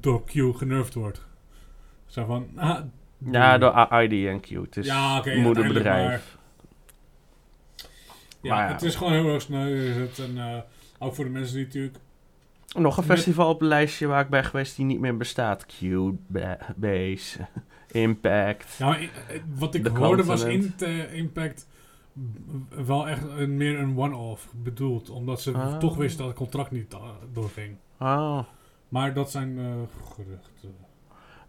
door 0.00 0.24
Q 0.24 0.30
genervd 0.56 0.94
wordt. 0.94 1.26
Zo 2.06 2.24
van, 2.24 2.48
ah, 2.56 2.78
ja, 3.18 3.58
door 3.58 3.88
IDQ, 3.90 4.48
het 4.48 4.76
is 4.76 4.86
Ja, 4.86 5.22
moederbedrijf. 5.36 6.37
Ja, 8.40 8.54
maar 8.54 8.66
ja. 8.66 8.72
het 8.72 8.82
is 8.82 8.94
gewoon 8.94 9.12
heel 9.12 9.28
erg 9.32 9.42
sneu. 9.42 9.88
Is 9.90 9.96
het. 9.96 10.18
En 10.18 10.38
eh, 10.38 10.58
ook 10.98 11.14
voor 11.14 11.24
de 11.24 11.30
mensen 11.30 11.54
die 11.56 11.64
natuurlijk... 11.64 11.96
Nog 12.76 12.96
een 12.96 13.06
Met- 13.06 13.16
festival 13.16 13.48
op 13.48 13.60
het 13.60 13.68
lijstje 13.68 14.06
waar 14.06 14.20
ik 14.24 14.28
ben 14.30 14.44
geweest 14.44 14.76
die 14.76 14.84
niet 14.84 15.00
meer 15.00 15.16
bestaat. 15.16 15.66
Cubase, 15.66 17.46
Impact. 17.90 18.76
Ja, 18.78 18.86
maar, 18.86 18.98
eh, 18.98 19.06
eh, 19.36 19.42
wat 19.56 19.74
ik 19.74 19.84
De 19.84 19.90
hoorde 19.90 20.24
was 20.24 20.40
Continent. 20.44 20.82
Int- 20.82 21.10
Impact 21.12 21.68
wel 22.68 23.08
echt 23.08 23.22
een, 23.36 23.56
meer 23.56 23.78
een 23.78 23.98
one-off 23.98 24.52
bedoeld. 24.62 25.10
Omdat 25.10 25.40
ze 25.40 25.52
Ah. 25.52 25.76
toch 25.78 25.96
wisten 25.96 26.18
dat 26.18 26.28
het 26.28 26.36
contract 26.36 26.70
niet 26.70 26.92
eh, 26.94 27.00
doorging. 27.32 27.76
Oh. 27.98 28.38
Maar 28.88 29.14
dat 29.14 29.30
zijn 29.30 29.58
eh, 29.58 29.64
geruchten. 30.14 30.74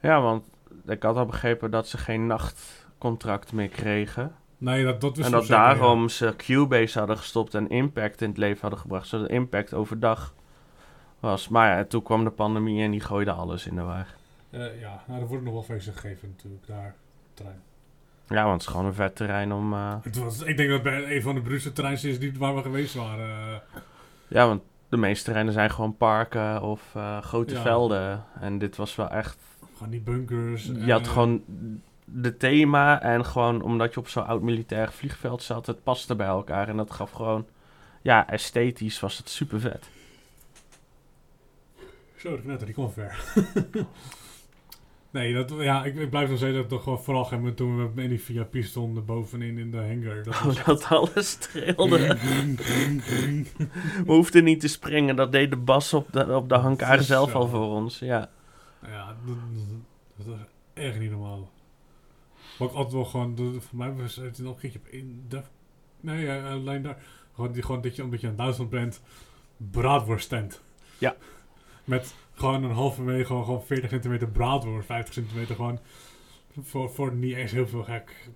Ja, 0.02 0.22
want 0.22 0.44
ik 0.88 1.04
had 1.04 1.16
al 1.16 1.26
begrepen 1.26 1.72
dat 1.72 1.88
ze 1.88 1.98
geen 1.98 2.28
nachtcontract 2.28 3.54
meer 3.54 3.68
kregen. 3.70 4.36
Nee, 4.62 4.84
dat, 4.84 5.02
dat 5.02 5.18
en 5.18 5.32
dat 5.32 5.46
zeker, 5.46 5.64
ja. 5.64 5.74
daarom 5.74 6.10
ze 6.10 6.34
Cubase 6.38 7.00
hadden 7.00 7.18
gestopt 7.18 7.56
en 7.56 7.70
Impact 7.70 8.22
in 8.22 8.30
het 8.30 8.38
leven 8.38 8.62
hadden 8.62 8.80
gebracht. 8.80 9.08
Zodat 9.08 9.30
Impact 9.30 9.74
overdag 9.74 10.34
was. 11.20 11.48
Maar 11.48 11.78
ja, 11.78 11.86
toen 11.86 12.04
kwam 12.04 12.24
de 12.24 12.30
pandemie 12.30 12.84
en 12.84 12.92
die 12.92 13.00
gooide 13.02 13.32
alles 13.32 13.68
in 13.68 13.76
de 13.76 13.82
war. 13.82 14.08
Eh, 14.50 14.80
ja, 14.82 15.04
nou, 15.08 15.22
er 15.22 15.28
worden 15.28 15.46
nog 15.46 15.54
wel 15.54 15.64
feesten 15.64 15.94
gegeven 15.94 16.28
natuurlijk 16.36 16.68
daar. 16.68 16.96
Terrein. 17.34 17.62
Ja, 18.28 18.42
want 18.44 18.52
het 18.54 18.62
is 18.62 18.68
gewoon 18.68 18.86
een 18.86 18.94
vet 18.94 19.16
terrein 19.16 19.52
om... 19.54 19.74
eh, 19.74 19.96
Het 20.02 20.18
was, 20.18 20.42
ik 20.42 20.58
denk 20.58 20.70
dat 20.70 20.84
het 20.84 20.94
bij 20.94 21.16
een 21.16 21.22
van 21.22 21.36
de 21.36 21.42
Brusselse 21.42 21.74
terreins 21.74 22.04
is 22.04 22.20
die, 22.20 22.34
waar 22.38 22.56
we 22.56 22.62
geweest 22.62 22.94
waren. 22.96 23.30
eh. 23.30 23.82
Ja, 24.28 24.48
want 24.48 24.62
de 24.90 24.98
meeste 24.98 25.24
terreinen 25.24 25.54
zijn 25.54 25.72
gewoon 25.72 25.98
parken 25.98 26.62
of 26.62 26.96
grote 27.22 27.54
Ja. 27.54 27.62
velden. 27.62 28.24
En 28.40 28.58
dit 28.58 28.76
was 28.76 28.96
wel 28.96 29.10
echt 29.10 29.38
gewoon 29.74 29.90
die 29.92 30.02
bunkers. 30.02 30.66
Je 30.66 30.92
had 30.92 31.08
gewoon 31.08 31.42
de 32.14 32.38
thema 32.38 33.02
en 33.02 33.26
gewoon 33.26 33.62
omdat 33.62 33.94
je 33.94 34.00
op 34.00 34.08
zo'n 34.08 34.26
oud 34.26 34.42
militair 34.42 34.92
vliegveld 34.92 35.44
zat, 35.44 35.66
het 35.66 35.84
paste 35.84 36.16
bij 36.16 36.28
elkaar. 36.28 36.68
En 36.68 36.78
dat 36.78 36.92
gaf 36.92 37.12
gewoon, 37.12 37.46
ja, 38.02 38.30
esthetisch 38.30 39.00
was 39.00 39.18
het 39.18 39.30
super 39.30 39.60
vet. 39.60 39.90
Zo, 42.18 42.36
de 42.36 42.42
knetter, 42.42 42.66
die 42.66 42.76
kwam 42.76 42.92
ver. 42.92 43.20
Nee, 45.12 45.34
dat, 45.34 45.54
ja, 45.58 45.86
ik, 45.86 45.96
ik 45.96 46.10
blijf 46.10 46.30
nog 46.30 46.38
steeds 46.38 46.56
dat 46.56 46.70
toch 46.70 46.84
gewoon 46.84 47.04
vooral 47.04 47.26
gaan 47.26 47.42
met 47.42 47.58
toen 47.58 47.78
we 47.78 47.90
met 47.94 48.04
in 48.04 48.10
die 48.10 48.22
VIP 48.22 48.64
stonden 48.64 49.06
bovenin 49.06 49.58
in 49.58 49.72
de 49.72 49.78
hangar. 49.78 50.24
Dat 50.24 50.34
Oh, 50.34 50.66
dat 50.66 50.86
alles 50.86 51.36
trilde. 51.36 51.98
We 54.06 54.14
hoefden 54.14 54.44
niet 54.44 54.60
te 54.60 54.68
springen, 54.68 55.16
dat 55.16 55.32
deed 55.32 55.50
de 55.50 55.58
bas 55.58 55.94
op 55.94 56.12
de, 56.12 56.36
op 56.36 56.50
de 56.50 56.56
hangar 56.56 57.04
zelf 57.04 57.34
al 57.34 57.48
voor 57.48 57.66
ons. 57.76 58.00
Ja. 58.00 58.30
Ja, 58.88 59.16
dat, 59.26 59.36
dat 60.18 60.26
was 60.26 60.38
echt 60.74 61.00
niet 61.00 61.12
normaal. 61.12 61.50
Maar 62.60 62.68
ook 62.68 62.74
altijd 62.74 62.94
wel 62.94 63.06
gewoon, 63.06 63.36
de- 63.36 63.62
voor 63.62 63.78
mij 63.78 63.94
was 63.94 64.16
het 64.16 64.40
nog 64.40 64.54
een 64.54 64.60
keertje 64.60 64.80
op 64.80 64.88
in 64.88 65.26
de, 65.28 65.42
nee, 66.00 66.32
alleen 66.42 66.82
daar. 66.82 66.98
Gewoon, 67.34 67.52
die, 67.52 67.64
gewoon 67.64 67.82
dat 67.82 67.96
je, 67.96 68.04
omdat 68.04 68.22
je 68.22 68.28
in 68.28 68.36
Duitsland 68.36 68.70
bent, 68.70 69.02
braadworst 69.58 70.30
tent. 70.30 70.62
Ja. 70.98 71.16
Met 71.84 72.14
gewoon 72.34 72.64
een 72.64 72.72
halve 72.72 73.02
meter, 73.02 73.26
gewoon, 73.26 73.46
gewoon 73.46 73.64
40 73.64 73.90
centimeter 73.90 74.28
braadworst, 74.30 74.86
50 74.86 75.14
centimeter 75.14 75.56
gewoon. 75.56 75.80
Voor, 76.62 76.90
voor 76.92 77.14
niet 77.14 77.36
eens 77.36 77.52
heel 77.52 77.68
veel 77.68 77.84
gek. 77.84 78.30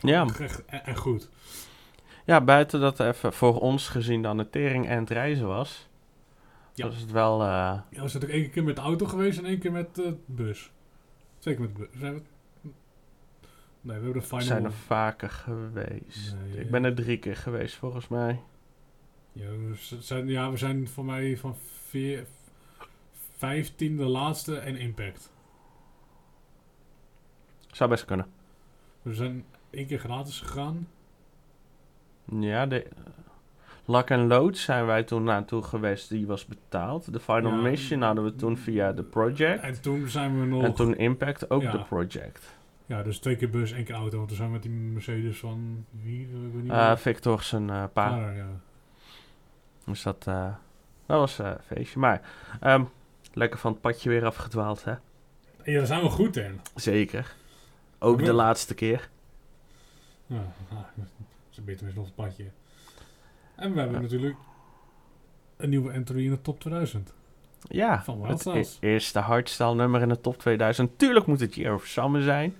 Ja. 0.00 0.26
Echt, 0.38 0.64
en, 0.64 0.84
en 0.84 0.96
goed. 0.96 1.28
ja, 2.24 2.40
buiten 2.40 2.80
dat 2.80 2.98
er 2.98 3.08
even 3.08 3.32
voor 3.32 3.60
ons 3.60 3.88
gezien 3.88 4.22
dan 4.22 4.36
de 4.36 4.50
tering 4.50 4.88
en 4.88 4.98
het 4.98 5.10
reizen 5.10 5.46
was. 5.46 5.88
Ja. 6.74 6.86
Was 6.86 7.00
het 7.00 7.10
wel... 7.10 7.40
eh, 7.42 7.46
Ja, 7.90 8.02
we 8.02 8.08
zijn 8.08 8.22
ook 8.22 8.28
één 8.28 8.50
keer 8.50 8.64
met 8.64 8.76
de 8.76 8.82
auto 8.82 9.06
geweest 9.06 9.38
en 9.38 9.44
één 9.44 9.58
keer 9.58 9.72
met 9.72 9.94
de 9.94 10.16
bus. 10.26 10.70
Zeker 11.38 11.60
met 11.60 11.76
de 11.76 11.80
bus. 11.90 12.00
Zijn 12.00 12.14
we... 12.14 12.22
Nee, 13.84 13.98
we 13.98 14.04
hebben 14.04 14.20
de 14.22 14.26
final... 14.26 14.44
zijn 14.44 14.64
er 14.64 14.72
vaker 14.72 15.30
geweest. 15.30 16.36
Nee, 16.44 16.60
ik 16.60 16.70
ben 16.70 16.84
er 16.84 16.94
drie 16.94 17.18
keer 17.18 17.36
geweest 17.36 17.74
volgens 17.76 18.08
mij. 18.08 18.40
Ja, 19.32 19.48
we 19.48 19.74
zijn, 20.00 20.26
ja, 20.28 20.50
we 20.50 20.56
zijn 20.56 20.88
voor 20.88 21.04
mij 21.04 21.36
van 21.36 21.56
veer, 21.88 22.26
15 23.36 23.96
de 23.96 24.04
laatste 24.04 24.56
en 24.58 24.76
Impact. 24.76 25.32
Zou 27.70 27.90
best 27.90 28.04
kunnen. 28.04 28.26
We 29.02 29.14
zijn 29.14 29.44
één 29.70 29.86
keer 29.86 29.98
gratis 29.98 30.40
gegaan. 30.40 30.88
Ja, 32.40 32.66
de... 32.66 32.86
Lock 33.84 34.10
and 34.10 34.28
Load 34.28 34.56
zijn 34.56 34.86
wij 34.86 35.02
toen 35.02 35.24
naartoe 35.24 35.62
geweest, 35.62 36.08
die 36.08 36.26
was 36.26 36.46
betaald. 36.46 37.12
De 37.12 37.20
Final 37.20 37.50
Ja. 37.50 37.60
Mission 37.60 38.02
hadden 38.02 38.24
we 38.24 38.34
toen 38.34 38.56
via 38.56 38.92
de 38.92 39.02
Project. 39.02 39.62
En 39.62 39.80
toen 39.80 40.08
zijn 40.08 40.40
we 40.40 40.46
nog... 40.46 40.62
En 40.62 40.74
toen 40.74 40.96
Impact 40.96 41.50
ook 41.50 41.62
Ja. 41.62 41.70
de 41.70 41.82
Project. 41.84 42.53
Ja, 42.86 43.02
dus 43.02 43.18
twee 43.18 43.36
keer 43.36 43.50
bus, 43.50 43.72
één 43.72 43.84
keer 43.84 43.94
auto. 43.94 44.16
Want 44.16 44.28
toen 44.28 44.36
zijn 44.36 44.48
we 44.48 44.54
met 44.54 44.62
die 44.62 44.72
Mercedes 44.72 45.38
van... 45.38 45.84
Wie? 45.90 46.20
Ik 46.20 46.28
weet 46.32 46.62
niet 46.62 46.72
meer. 46.72 46.98
Victor 46.98 47.42
zijn 47.42 47.66
pa. 47.66 47.88
Vader, 48.10 48.34
ja. 48.36 48.48
Dus 49.84 50.02
dat, 50.02 50.26
eh, 50.26 50.54
dat 51.06 51.18
was 51.18 51.38
een 51.38 51.56
feestje. 51.66 51.98
Maar 51.98 52.20
ehm, 52.60 52.84
lekker 53.32 53.58
van 53.58 53.72
het 53.72 53.80
padje 53.80 54.08
weer 54.08 54.24
afgedwaald, 54.24 54.84
hè? 54.84 54.90
ja, 54.90 54.98
daar 55.78 55.86
zijn 55.86 56.02
we 56.02 56.08
goed 56.08 56.36
in. 56.36 56.60
Zeker. 56.74 57.34
Ook 57.98 58.24
de 58.24 58.32
laatste 58.32 58.74
keer. 58.74 59.08
Ja, 60.26 60.36
dat 60.94 61.06
is 61.50 61.56
een 61.58 61.64
beetje 61.64 61.86
nog 61.94 62.04
het 62.04 62.14
padje. 62.14 62.44
En 63.56 63.72
we 63.72 63.78
hebben 63.80 63.96
Ja. 63.96 64.02
natuurlijk 64.02 64.36
een 65.56 65.68
nieuwe 65.68 65.92
entry 65.92 66.24
in 66.24 66.30
de 66.30 66.40
top 66.40 66.60
2000. 66.60 67.12
Ja, 67.68 68.02
Van 68.02 68.26
het 68.26 68.46
e- 68.46 68.64
eerste 68.80 69.18
hardstyle 69.18 69.74
nummer 69.74 70.00
in 70.02 70.08
de 70.08 70.20
top 70.20 70.38
2000. 70.38 70.98
Tuurlijk 70.98 71.26
moet 71.26 71.40
het 71.40 71.54
Year 71.54 71.74
of 71.74 71.84
Summer 71.84 72.22
zijn. 72.22 72.54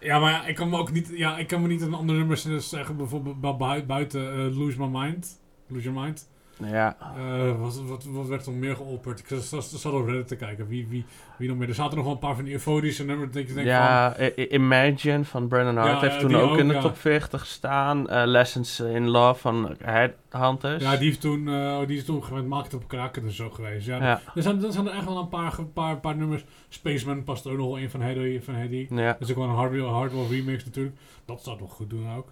Ja, 0.00 0.18
maar 0.18 0.48
ik 0.48 0.54
kan 0.54 0.68
me 0.68 0.78
ook 0.78 0.92
niet, 0.92 1.10
ja, 1.14 1.38
ik 1.38 1.46
kan 1.46 1.62
me 1.62 1.68
niet 1.68 1.80
een 1.80 1.94
ander 1.94 2.16
nummer 2.16 2.36
zeggen, 2.36 2.96
bijvoorbeeld 2.96 3.40
bu- 3.40 3.52
bui- 3.56 3.84
buiten 3.86 4.32
eh, 4.32 4.56
Lose 4.58 4.80
My 4.80 4.98
Mind. 5.00 5.40
Lose 5.66 5.82
Your 5.90 6.00
Mind. 6.04 6.28
Ja, 6.64 6.96
Eh, 7.16 7.60
wat, 7.60 7.82
wat, 7.82 8.04
wat 8.04 8.26
werd 8.26 8.46
er 8.46 8.50
nog 8.52 8.60
meer 8.60 8.76
geopperd? 8.76 9.18
Ik 9.18 9.26
zat, 9.42 9.64
zat, 9.64 9.92
op 9.92 10.06
Reddit 10.06 10.28
te 10.28 10.36
kijken. 10.36 10.66
Wie, 10.68 10.86
wie, 10.88 11.04
wie 11.38 11.48
nog 11.48 11.56
meer? 11.58 11.68
Er 11.68 11.74
zaten 11.74 11.96
nog 11.96 12.04
wel 12.04 12.14
een 12.14 12.20
paar 12.20 12.34
van 12.34 12.44
die 12.44 12.52
euforische 12.52 13.04
nummers. 13.04 13.30
Denkt 13.32 13.52
van... 13.52 13.64
ja 13.64 14.14
I- 14.20 14.46
Imagine 14.50 15.24
van 15.24 15.48
Brandon 15.48 15.76
Hart 15.76 16.00
Ja, 16.00 16.08
heeft 16.08 16.20
toen 16.20 16.34
ook, 16.34 16.50
ook, 16.50 16.58
in 16.58 16.68
de 16.68 16.74
ja. 16.74 16.80
top 16.80 16.96
40 16.96 17.40
gestaan. 17.40 18.08
Eh, 18.08 18.22
Lessons 18.26 18.80
in 18.80 19.08
Love 19.08 19.40
van 19.40 19.76
Headhunters. 19.82 20.82
Ja, 20.82 20.96
die, 20.96 21.06
heeft 21.08 21.20
toen, 21.20 21.48
eh, 21.48 21.78
die 21.86 21.96
is 21.96 22.04
toen 22.04 22.22
met 22.32 22.46
Maakt 22.46 22.74
op 22.74 22.88
Kraken 22.88 23.22
en 23.24 23.32
zo 23.32 23.50
geweest. 23.50 23.86
Ja, 23.86 23.96
Ja, 23.96 24.20
Er, 24.34 24.42
zijn, 24.42 24.64
er 24.64 24.72
zijn 24.72 24.86
er 24.86 24.92
echt 24.94 25.04
wel 25.04 25.18
een 25.18 25.28
paar, 25.28 25.64
paar, 25.72 25.96
paar 25.96 26.16
nummers. 26.16 26.44
Spaceman 26.68 27.24
past 27.24 27.44
er 27.44 27.50
ook 27.50 27.56
nog 27.58 27.66
wel 27.66 27.76
in 27.76 27.90
van 27.90 28.00
Hedy. 28.00 28.40
Van 28.40 28.54
Hedy. 28.54 28.86
ja. 28.90 29.12
Dat 29.12 29.20
is 29.20 29.30
ook 29.30 29.36
wel 29.36 29.48
een 29.48 29.54
hardware, 29.54 29.82
hardware 29.90 30.28
remix 30.28 30.64
natuurlijk. 30.64 30.96
Dat 31.24 31.42
zou 31.42 31.58
toch 31.58 31.72
goed 31.72 31.90
doen 31.90 32.06
ook. 32.16 32.26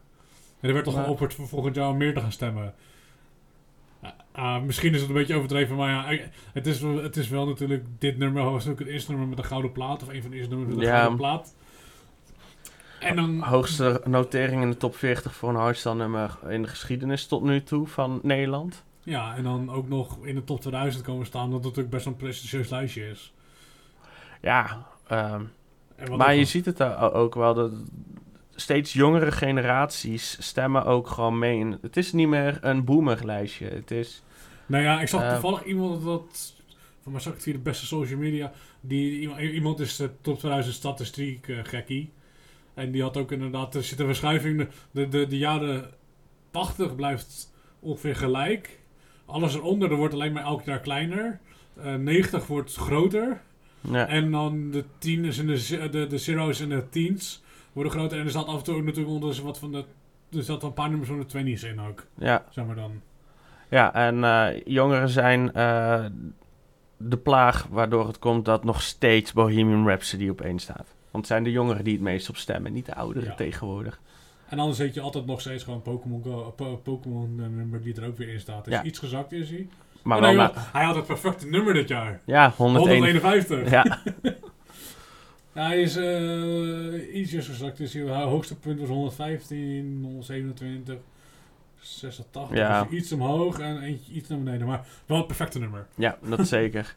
En 0.60 0.68
er 0.68 0.74
werd 0.74 0.84
toch 0.84 0.94
geopperd 1.04 1.34
voor 1.34 1.48
volgend 1.48 1.74
jaar 1.74 1.88
om 1.88 1.96
meer 1.96 2.14
te 2.14 2.20
gaan 2.20 2.32
stemmen. 2.32 2.74
Ah, 4.36 4.62
misschien 4.62 4.94
is 4.94 5.00
het 5.00 5.08
een 5.08 5.14
beetje 5.14 5.34
overdreven, 5.34 5.76
maar 5.76 5.90
ja, 6.12 6.18
het 6.52 6.66
is, 6.66 6.80
wel- 6.80 7.02
het 7.02 7.16
is 7.16 7.28
wel 7.28 7.46
natuurlijk... 7.46 7.84
Dit 7.98 8.18
nummer 8.18 8.42
was 8.50 8.66
ook 8.68 8.78
het 8.78 8.88
eerste 8.88 9.10
nummer 9.10 9.28
met 9.28 9.38
een 9.38 9.44
gouden 9.44 9.72
plaat. 9.72 10.02
Of 10.02 10.08
een 10.08 10.22
van 10.22 10.30
de 10.30 10.36
eerste 10.36 10.54
nummers 10.54 10.74
met 10.74 10.84
een 10.84 10.90
Ja. 10.90 10.96
gouden 10.98 11.18
plaat. 11.18 11.54
En 13.00 13.16
dan... 13.16 13.40
Hoogste 13.40 14.00
notering 14.04 14.62
in 14.62 14.70
de 14.70 14.76
top 14.76 14.96
40 14.96 15.34
voor 15.34 15.48
een 15.48 15.54
hardstyle 15.54 15.94
nummer 15.94 16.38
in 16.48 16.62
de 16.62 16.68
geschiedenis 16.68 17.26
tot 17.26 17.42
nu 17.42 17.62
toe 17.62 17.86
van 17.86 18.20
Nederland. 18.22 18.84
Ja, 19.02 19.36
en 19.36 19.42
dan 19.42 19.70
ook 19.70 19.88
nog 19.88 20.26
in 20.26 20.34
de 20.34 20.44
top 20.44 20.60
2000 20.60 21.04
komen 21.04 21.26
staan. 21.26 21.44
Dat 21.46 21.54
het 21.54 21.62
natuurlijk 21.64 21.90
best 21.94 22.06
een 22.06 22.16
prestigieus 22.16 22.70
lijstje 22.70 23.08
is. 23.10 23.32
Ja, 24.40 24.86
ehm, 25.06 25.42
maar 26.16 26.34
je 26.34 26.44
ziet 26.44 26.64
het 26.64 26.82
ook 26.98 27.34
wel 27.34 27.54
dat 27.54 27.72
steeds 28.56 28.92
jongere 28.92 29.32
generaties 29.32 30.36
stemmen 30.40 30.84
ook 30.84 31.08
gewoon 31.08 31.38
mee. 31.38 31.58
in- 31.58 31.78
Het 31.82 31.96
is 31.96 32.12
niet 32.12 32.28
meer 32.28 32.58
een 32.60 32.84
boomerlijstje. 32.84 33.66
Het 33.66 33.90
is 33.90 34.22
Nou 34.66 34.82
ja, 34.82 35.00
ik 35.00 35.08
zag 35.08 35.22
Eh, 35.22 35.30
toevallig 35.32 35.64
iemand 35.64 36.04
dat... 36.04 36.54
Van 37.02 37.12
mij 37.12 37.20
zag 37.20 37.30
ik 37.32 37.38
het 37.38 37.48
via 37.48 37.52
de 37.56 37.58
beste 37.70 37.86
social 37.86 38.18
media. 38.18 38.52
Die, 38.80 39.20
iemand, 39.20 39.40
iemand 39.40 39.80
is 39.80 39.96
de 39.96 40.10
top 40.20 40.38
2000 40.38 40.74
statistiek 40.74 41.48
eh, 41.48 41.58
gekkie. 41.62 42.12
En 42.74 42.90
die 42.90 43.02
had 43.02 43.16
ook 43.16 43.32
inderdaad... 43.32 43.74
Er 43.74 43.82
zit 43.84 43.98
een 44.00 44.06
verschuiving. 44.06 44.58
De, 44.58 44.68
de, 44.90 45.08
de, 45.08 45.26
de 45.26 45.38
jaren 45.38 45.90
80 46.50 46.94
blijft 46.94 47.52
ongeveer 47.80 48.16
gelijk. 48.16 48.78
Alles 49.26 49.54
eronder, 49.54 49.90
er 49.90 49.96
wordt 49.96 50.14
alleen 50.14 50.32
maar 50.32 50.44
elk 50.44 50.62
jaar 50.64 50.80
kleiner. 50.80 51.40
Eh 51.82 51.94
90 51.94 52.46
wordt 52.46 52.74
groter. 52.74 53.40
ja, 53.80 54.06
En 54.08 54.30
dan 54.30 54.70
de 54.70 54.84
tieners 54.98 55.38
en 55.38 55.46
de, 55.46 55.58
ze- 55.58 55.88
de, 55.90 56.06
de 56.06 56.18
zero's 56.18 56.60
en 56.60 56.68
de 56.68 56.88
teens 56.88 57.42
worden 57.74 57.92
groter. 57.92 58.18
En 58.18 58.24
er 58.24 58.30
zat 58.30 58.46
af 58.46 58.58
en 58.58 58.64
toe 58.64 58.74
ook 58.76 58.82
natuurlijk 58.84 59.14
onder 59.14 59.42
wat 59.42 59.58
van 59.58 59.72
de... 59.72 59.84
Er 60.36 60.42
zat 60.42 60.62
een 60.62 60.72
paar 60.72 60.88
nummers 60.88 61.08
van 61.08 61.18
de 61.18 61.26
twenties 61.26 61.62
in 61.62 61.80
ook. 61.80 62.06
ja, 62.18 62.44
Zeg 62.50 62.64
maar 62.66 62.74
dan. 62.74 63.00
ja, 63.68 63.94
en 63.94 64.24
eh, 64.24 64.60
jongeren 64.64 65.08
zijn 65.08 65.52
eh, 65.52 66.04
de 66.96 67.16
plaag 67.16 67.66
waardoor 67.70 68.06
het 68.06 68.18
komt 68.18 68.44
dat 68.44 68.64
nog 68.64 68.82
steeds 68.82 69.32
Bohemian 69.32 69.86
Rhapsody 69.86 70.28
op 70.28 70.40
één 70.40 70.58
staat. 70.58 70.94
Want 71.10 71.24
het 71.24 71.26
zijn 71.26 71.44
de 71.44 71.50
jongeren 71.50 71.84
die 71.84 71.92
het 71.92 72.02
meest 72.02 72.28
op 72.28 72.36
stemmen, 72.36 72.72
niet 72.72 72.86
de 72.86 72.94
ouderen 72.94 73.28
Ja. 73.28 73.34
tegenwoordig. 73.34 74.00
En 74.48 74.58
anders 74.58 74.78
zet 74.78 74.94
je 74.94 75.00
altijd 75.00 75.26
nog 75.26 75.40
steeds 75.40 75.64
gewoon 75.64 75.82
Pokémon 76.82 77.34
eh, 77.40 77.46
nummer 77.46 77.82
die 77.82 77.94
er 78.00 78.06
ook 78.06 78.16
weer 78.18 78.28
in 78.28 78.40
staat. 78.40 78.66
Is 78.66 78.72
Ja. 78.72 78.82
iets 78.82 78.98
gezakt 78.98 79.32
is 79.32 79.50
hij. 79.50 79.68
Maar 80.02 80.20
wel 80.20 80.50
hij 80.72 80.84
had 80.84 80.94
het 80.94 81.06
perfecte 81.06 81.46
nummer 81.48 81.74
dit 81.74 81.88
jaar. 81.88 82.20
ja, 82.24 82.52
101. 82.56 82.94
151. 83.02 83.70
Ja, 83.70 83.98
Ja, 85.54 85.66
hij 85.66 85.80
is 85.82 85.96
eh 85.96 87.16
ietsjes 87.16 87.46
gezakt. 87.46 87.76
Dus 87.76 87.92
hij 87.92 88.22
hoogste 88.22 88.56
punt 88.58 88.80
was 88.80 88.88
115, 88.88 90.00
127, 90.04 90.96
86. 91.78 92.56
Ja. 92.56 92.82
Dus 92.84 92.98
iets 92.98 93.12
omhoog 93.12 93.58
en 93.58 93.80
eentje 93.82 94.12
iets 94.12 94.28
naar 94.28 94.38
beneden. 94.38 94.66
Maar 94.66 94.86
wel 95.06 95.16
het 95.18 95.26
perfecte 95.26 95.58
nummer. 95.58 95.86
ja, 95.94 96.18
dat 96.22 96.48
zeker. 96.48 96.94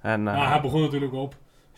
En 0.00 0.28
eh, 0.28 0.34
maar 0.34 0.50
hij 0.50 0.60
begon 0.60 0.80
natuurlijk 0.80 1.12
op 1.12 1.34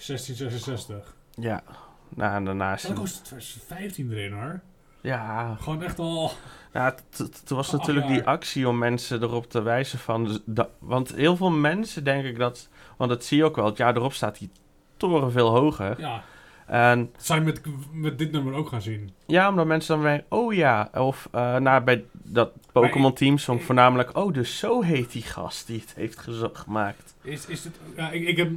1666. 0.06 1.16
ja, 1.34 1.62
nou, 2.08 2.34
en 2.34 2.44
daarna 2.44 2.74
is 2.74 2.82
Dan 2.82 2.90
hij- 2.92 3.00
was 3.00 3.14
het 3.14 3.24
2015 3.24 4.12
erin 4.12 4.32
hoor. 4.32 4.60
Ja, 5.00 5.56
Gewoon 5.60 5.82
echt 5.82 5.98
al... 5.98 6.30
Ja, 6.72 6.94
het- 7.10 7.42
was 7.50 7.70
natuurlijk 7.72 8.06
die 8.06 8.22
actie 8.22 8.68
om 8.68 8.78
mensen 8.78 9.22
erop 9.22 9.50
te 9.50 9.62
wijzen 9.62 9.98
van... 9.98 10.24
dus 10.24 10.38
da- 10.44 10.68
want 10.78 11.14
heel 11.14 11.36
veel 11.36 11.50
mensen 11.50 12.04
denk 12.04 12.24
ik 12.24 12.38
dat... 12.38 12.68
Want 12.96 13.10
dat 13.10 13.24
zie 13.24 13.36
je 13.36 13.44
ook 13.44 13.56
wel. 13.56 13.64
Het 13.64 13.76
jaar 13.76 13.96
erop 13.96 14.12
staat 14.12 14.38
die 14.38 14.50
toren 14.96 15.32
veel 15.32 15.48
hoger. 15.48 16.00
Ja, 16.00 16.22
En 16.66 17.10
dat 17.16 17.26
je 17.26 17.40
met, 17.40 17.60
met 17.92 18.18
dit 18.18 18.32
nummer 18.32 18.54
ook 18.54 18.68
gaan 18.68 18.82
zien. 18.82 19.10
ja, 19.26 19.48
omdat 19.48 19.66
mensen 19.66 19.94
dan 19.94 20.04
weer... 20.04 20.24
Oh 20.28 20.54
ja, 20.54 20.90
of 20.94 21.28
eh 21.32 21.56
nou, 21.56 21.82
bij 21.82 22.04
dat 22.12 22.52
Pokémon 22.72 23.12
Team 23.12 23.38
Song 23.38 23.60
voornamelijk... 23.60 24.16
Oh, 24.16 24.32
dus 24.32 24.58
zo 24.58 24.82
heet 24.82 25.12
die 25.12 25.22
gast 25.22 25.66
die 25.66 25.80
het 25.80 25.94
heeft 25.94 26.26
gemaakt. 26.52 27.14
Is, 27.22 27.46
is 27.46 27.64
het, 27.64 27.80
ja, 27.96 28.10
ik, 28.10 28.26
ik, 28.28 28.36
heb, 28.36 28.50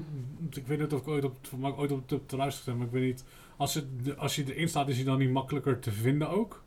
ik 0.51 0.67
weet 0.67 0.79
niet 0.79 0.93
of 0.93 0.99
ik 0.99 1.07
ooit 1.07 1.23
op, 1.23 1.35
ooit 1.77 1.91
op 1.91 2.07
te, 2.07 2.25
te 2.25 2.35
luisteren 2.35 2.69
heb, 2.69 2.77
maar 2.77 2.87
ik 2.87 3.01
weet 3.01 3.11
niet. 3.11 3.23
Als, 3.57 3.73
het, 3.73 4.17
als 4.17 4.35
je 4.35 4.53
erin 4.53 4.69
staat, 4.69 4.89
is 4.89 4.95
hij 4.95 5.05
dan 5.05 5.17
niet 5.17 5.31
makkelijker 5.31 5.79
te 5.79 5.91
vinden 5.91 6.29
ook? 6.29 6.61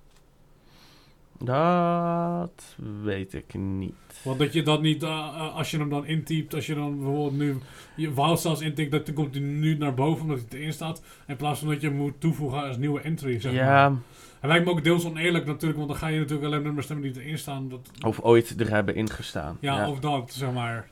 Dat 1.45 2.77
weet 3.03 3.35
ik 3.35 3.55
niet. 3.55 3.95
Want 4.25 4.39
dat 4.39 4.53
je 4.53 4.63
dat 4.63 4.83
niet, 4.83 5.03
eh, 5.03 5.09
eh, 5.11 5.55
als 5.55 5.71
je 5.71 5.79
hem 5.79 5.89
dan 5.91 6.07
intypt, 6.07 6.55
als 6.55 6.67
je 6.67 6.75
dan 6.75 6.97
bijvoorbeeld 6.97 7.37
nu 7.37 7.57
je 7.97 8.15
Wildstyles 8.15 8.61
intikt, 8.61 8.91
dat, 8.91 9.07
dan 9.07 9.15
komt 9.15 9.35
hij 9.35 9.45
nu 9.45 9.77
naar 9.77 9.95
boven 9.95 10.23
omdat 10.23 10.45
hij 10.49 10.59
erin 10.59 10.73
staat. 10.73 11.03
In 11.27 11.37
plaats 11.37 11.59
van 11.59 11.69
dat 11.69 11.81
je 11.81 11.87
hem 11.87 11.97
moet 11.97 12.21
toevoegen 12.21 12.63
als 12.63 12.77
nieuwe 12.77 13.01
entry, 13.01 13.41
zeg 13.41 13.53
maar. 13.53 13.65
Ja, 13.65 13.97
Het 14.41 14.51
lijkt 14.51 14.65
me 14.65 14.71
ook 14.71 14.85
deels 14.85 15.05
oneerlijk 15.05 15.47
natuurlijk, 15.47 15.77
want 15.79 15.91
dan 15.91 15.99
ga 15.99 16.07
je 16.07 16.19
natuurlijk 16.19 16.47
alleen 16.47 16.63
nummers 16.63 16.85
stemmen 16.87 17.13
die 17.13 17.23
erin 17.23 17.39
staan. 17.39 17.69
Dat, 17.69 17.91
of 18.05 18.21
ooit 18.21 18.61
er 18.61 18.71
hebben 18.71 18.95
ingestaan. 18.95 19.57
ja, 19.61 19.91
of 19.91 20.01
dat, 20.01 20.33
zeg 20.33 20.53
maar. 20.53 20.91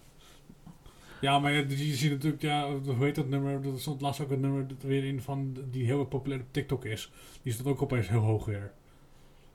Ja, 1.21 1.39
maar 1.39 1.53
je, 1.53 1.69
je 1.69 1.95
ziet 1.95 2.11
natuurlijk, 2.11 2.43
ja, 2.43 2.69
hoe 2.85 3.05
heet 3.05 3.15
dat 3.15 3.29
nummer? 3.29 3.53
Er 3.53 3.81
stond 3.81 4.01
laatst 4.01 4.21
ook 4.21 4.31
een 4.31 4.41
nummer 4.41 4.69
dat 4.69 4.83
weer 4.83 5.05
in 5.05 5.21
van 5.21 5.57
die 5.71 5.85
heel 5.85 6.05
populair 6.05 6.41
op 6.41 6.47
TikTok 6.51 6.85
is. 6.85 7.11
Die 7.43 7.53
stond 7.53 7.69
ook 7.69 7.83
opeens 7.83 8.09
heel 8.09 8.21
hoog 8.21 8.45
weer. 8.45 8.71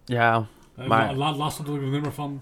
Ja, 0.06 0.48
Maar- 0.76 0.88
la- 0.88 1.14
la- 1.16 1.36
laatst 1.36 1.54
stond 1.60 1.70
ook 1.78 1.82
een 1.84 1.90
nummer 1.90 2.14
van, 2.14 2.42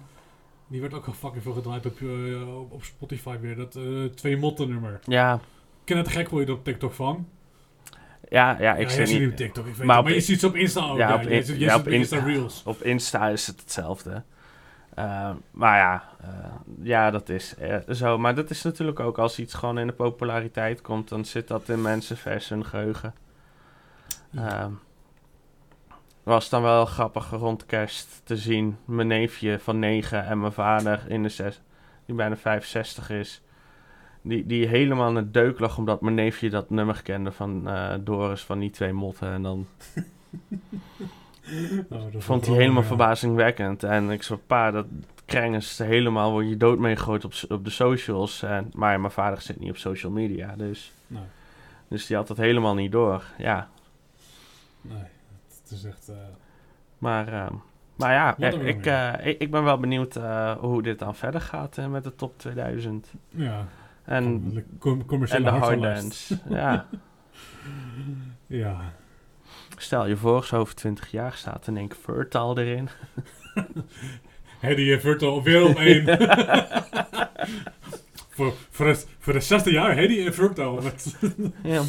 die 0.66 0.80
werd 0.80 0.94
ook 0.94 1.06
al 1.06 1.12
fucking 1.12 1.42
veel 1.42 1.52
gedraaid 1.52 1.86
op, 1.86 2.00
eh, 2.00 2.58
op, 2.58 2.72
op 2.72 2.84
Spotify 2.84 3.36
weer. 3.40 3.56
Dat 3.56 3.76
eh, 3.76 4.04
twee 4.04 4.36
motten 4.36 4.68
nummer. 4.68 5.00
ja, 5.04 5.40
Ken 5.84 5.96
het 5.96 6.08
gek 6.08 6.28
word 6.28 6.46
je 6.46 6.52
er 6.52 6.58
op 6.58 6.64
TikTok 6.64 6.92
van? 6.92 7.28
ja, 8.28 8.56
ja, 8.60 8.74
ik 8.74 8.90
ja, 8.90 9.04
niet. 9.18 9.30
op 9.30 9.36
TikTok, 9.36 9.66
ik 9.66 9.74
weet 9.74 9.76
Maar 9.78 9.86
maar, 9.86 9.98
op 9.98 10.04
maar 10.04 10.12
je 10.14 10.20
ziet 10.20 10.40
ze 10.40 10.46
op 10.46 10.54
Insta 10.54 10.88
ook. 10.90 10.96
Ja, 10.98 11.14
op 11.14 11.20
in- 11.20 11.46
je 11.46 11.58
ja, 11.58 11.74
op 11.74 11.80
op 11.80 11.86
in- 11.86 11.92
Insta 11.92 12.18
Reels. 12.18 12.62
Op 12.64 12.82
Insta 12.82 13.28
is 13.28 13.46
het 13.46 13.60
hetzelfde. 13.60 14.22
Eh, 14.94 15.30
maar 15.50 15.78
ja, 15.78 16.04
eh, 16.20 16.28
ja, 16.82 17.10
dat 17.10 17.28
is 17.28 17.54
eh, 17.56 17.76
zo. 17.90 18.18
Maar 18.18 18.34
dat 18.34 18.50
is 18.50 18.62
natuurlijk 18.62 19.00
ook 19.00 19.18
als 19.18 19.38
iets 19.38 19.54
gewoon 19.54 19.78
in 19.78 19.86
de 19.86 19.92
populariteit 19.92 20.80
komt, 20.80 21.08
dan 21.08 21.24
zit 21.24 21.48
dat 21.48 21.68
in 21.68 21.82
mensen 21.82 22.16
vers 22.16 22.48
hun 22.48 22.64
geheugen. 22.64 23.14
Ehm, 24.36 24.70
was 26.24 26.48
dan 26.48 26.62
wel 26.62 26.86
grappig 26.86 27.30
rond 27.30 27.66
kerst 27.66 28.20
te 28.24 28.36
zien. 28.36 28.76
Mijn 28.84 29.08
neefje 29.08 29.58
van 29.58 29.78
9 29.78 30.24
en 30.24 30.40
mijn 30.40 30.52
vader 30.52 31.04
in 31.08 31.22
de 31.22 31.28
zes, 31.28 31.60
die 32.06 32.14
bijna 32.14 32.36
65 32.36 33.10
is. 33.10 33.42
Die, 34.22 34.46
die 34.46 34.66
helemaal 34.66 35.08
in 35.08 35.16
het 35.16 35.34
deuk 35.34 35.58
lag 35.58 35.78
omdat 35.78 36.00
mijn 36.00 36.14
neefje 36.14 36.50
dat 36.50 36.70
nummer 36.70 37.02
kende 37.02 37.32
van 37.32 37.68
eh, 37.68 37.94
Doris 38.00 38.42
van 38.42 38.58
die 38.58 38.70
twee 38.70 38.92
motten. 38.92 39.32
En 39.32 39.42
dan 39.42 39.66
Oh, 41.90 42.02
vond 42.18 42.46
hij 42.46 42.56
helemaal 42.56 42.82
ja. 42.82 42.88
verbazingwekkend. 42.88 43.82
En 43.82 44.10
ik 44.10 44.22
zo, 44.22 44.40
pa, 44.46 44.70
dat 44.70 44.86
krengens 45.24 45.78
helemaal, 45.78 46.30
word 46.30 46.48
je 46.48 46.56
dood 46.56 46.78
mee 46.78 46.96
gegooid 46.96 47.24
op, 47.24 47.32
op 47.48 47.64
de 47.64 47.70
socials. 47.70 48.42
En, 48.42 48.70
maar 48.74 49.00
mijn 49.00 49.12
vader 49.12 49.40
zit 49.40 49.60
niet 49.60 49.70
op 49.70 49.76
social 49.76 50.12
media, 50.12 50.54
dus, 50.56 50.92
Nee, 51.06 51.22
dus 51.88 52.06
die 52.06 52.16
had 52.16 52.26
dat 52.26 52.36
helemaal 52.36 52.74
niet 52.74 52.92
door. 52.92 53.24
Ja, 53.38 53.68
nee. 54.80 55.12
Het 55.64 55.72
is 55.72 55.84
echt... 55.84 56.08
eh, 56.08 56.16
maar, 56.98 57.28
ehm, 57.32 57.54
maar 57.96 58.12
ja, 58.12 58.36
ik, 58.58 58.86
eh, 58.86 59.12
ik, 59.26 59.40
ik 59.40 59.50
ben 59.50 59.64
wel 59.64 59.78
benieuwd 59.78 60.16
eh, 60.16 60.52
hoe 60.56 60.82
dit 60.82 60.98
dan 60.98 61.14
verder 61.14 61.40
gaat 61.40 61.76
met 61.88 62.04
de 62.04 62.14
top 62.14 62.38
2000. 62.38 63.12
ja, 63.28 63.66
En, 64.04 64.50
de 64.50 64.64
com- 64.78 64.98
en 65.00 65.06
commerciële 65.06 65.44
de 65.44 65.50
hard 65.50 65.62
hardlijst. 65.64 66.00
dance. 66.28 66.38
ja, 66.54 66.86
Ja. 68.46 68.80
stel 69.76 70.06
je 70.06 70.16
voor, 70.16 70.44
zo 70.44 70.56
over 70.58 70.74
20 70.74 71.10
jaar 71.10 71.32
staat 71.32 71.66
in 71.66 71.76
één 71.76 71.88
keer 71.88 71.98
Fertile 72.02 72.60
erin. 72.64 72.88
Hedy 74.60 74.92
en 74.92 75.00
Virtual 75.00 75.42
weer 75.42 75.64
op 75.68 75.76
één. 75.76 76.04
voor, 78.34 78.52
voor, 78.70 78.86
het, 78.86 79.08
voor 79.18 79.32
de 79.32 79.40
zesde 79.40 79.70
jaar 79.72 79.94
Hedy 79.94 80.26
en 80.26 80.34
Virtual. 80.34 80.80
Met, 80.82 81.16
Ja. 81.62 81.82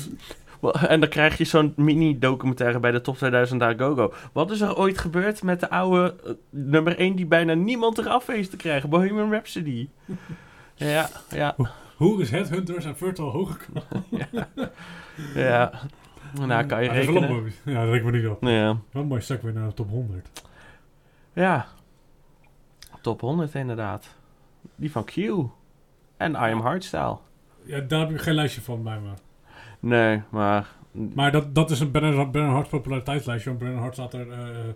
En 0.93 1.00
dan 1.00 1.10
krijg 1.10 1.38
je 1.38 1.43
zo'n 1.43 1.74
mini-documentaire 1.75 2.79
bij 2.79 2.91
de 2.91 3.01
Top 3.01 3.17
2000 3.17 3.60
daar 3.60 3.75
Go-Go. 3.77 4.13
Wat 4.34 4.51
is 4.51 4.62
er 4.62 4.77
ooit 4.77 4.98
gebeurd 4.98 5.43
met 5.43 5.60
de 5.60 5.69
oude 5.69 6.15
eh, 6.25 6.31
nummer 6.50 6.98
1 6.98 7.15
die 7.15 7.25
bijna 7.25 7.53
niemand 7.53 7.98
eraf 7.98 8.27
heeft 8.27 8.50
te 8.50 8.57
krijgen? 8.57 8.89
Bohemian 8.89 9.31
Rhapsody. 9.31 9.89
Ja, 10.77 11.10
ja, 11.29 11.55
hoe 11.95 12.22
is 12.22 12.31
Headhunters 12.31 12.86
en 12.86 12.98
Virtual 12.98 13.29
hoger 13.31 13.65
ja. 15.36 15.72
Nou, 16.45 16.65
kan 16.65 16.84
je 16.84 16.89
Ah, 16.89 16.95
dat 16.95 17.03
is 17.03 17.10
wel 17.10 17.15
een 17.15 17.22
rekenen. 17.22 17.29
mooi- 17.41 17.53
Ja, 17.75 17.81
dat 17.84 17.89
reken 17.93 18.05
me 18.12 18.17
niet 18.17 18.27
op. 18.27 18.41
Ja. 18.43 18.77
Wel 18.91 19.01
een 19.01 19.07
mooi 19.07 19.22
stuk 19.22 19.41
weer 19.41 19.53
naar 19.53 19.67
de 19.67 19.74
top 19.74 19.89
100. 19.89 20.29
ja. 21.34 21.67
Top 23.01 23.22
100 23.22 23.55
inderdaad. 23.55 24.15
Die 24.75 24.91
van 24.91 25.03
Q. 25.05 25.15
En 26.17 26.31
I 26.31 26.36
Am 26.36 26.60
Hardstyle. 26.62 27.17
Ja, 27.65 27.79
daar 27.79 28.00
heb 28.00 28.10
ik 28.10 28.22
geen 28.22 28.34
lijstje 28.34 28.62
van 28.62 28.84
bij 28.84 29.00
me. 29.00 29.10
Nee, 29.86 30.22
maar... 30.30 30.75
Maar 30.92 31.32
dat, 31.32 31.56
dat 31.56 31.72
is 31.72 31.80
een 31.80 31.92
Bernard, 31.92 32.32
Bernard 32.32 32.54
Hart 32.54 32.70
populariteitslijstje. 32.70 33.50
Want 33.50 33.62
Bernard 33.62 33.82
Hart 33.82 33.94
staat 33.94 34.13
er 34.13 34.32
eh, 34.32 34.70
eh, 34.70 34.75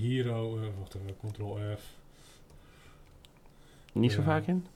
Hero, 0.00 0.58
eh, 0.60 0.66
wacht 0.78 0.94
even, 0.94 1.16
Ctrl 1.30 1.58
F, 1.76 1.82
Niet 3.92 4.12
zo 4.12 4.22
vaak 4.22 4.46
in? 4.46 4.66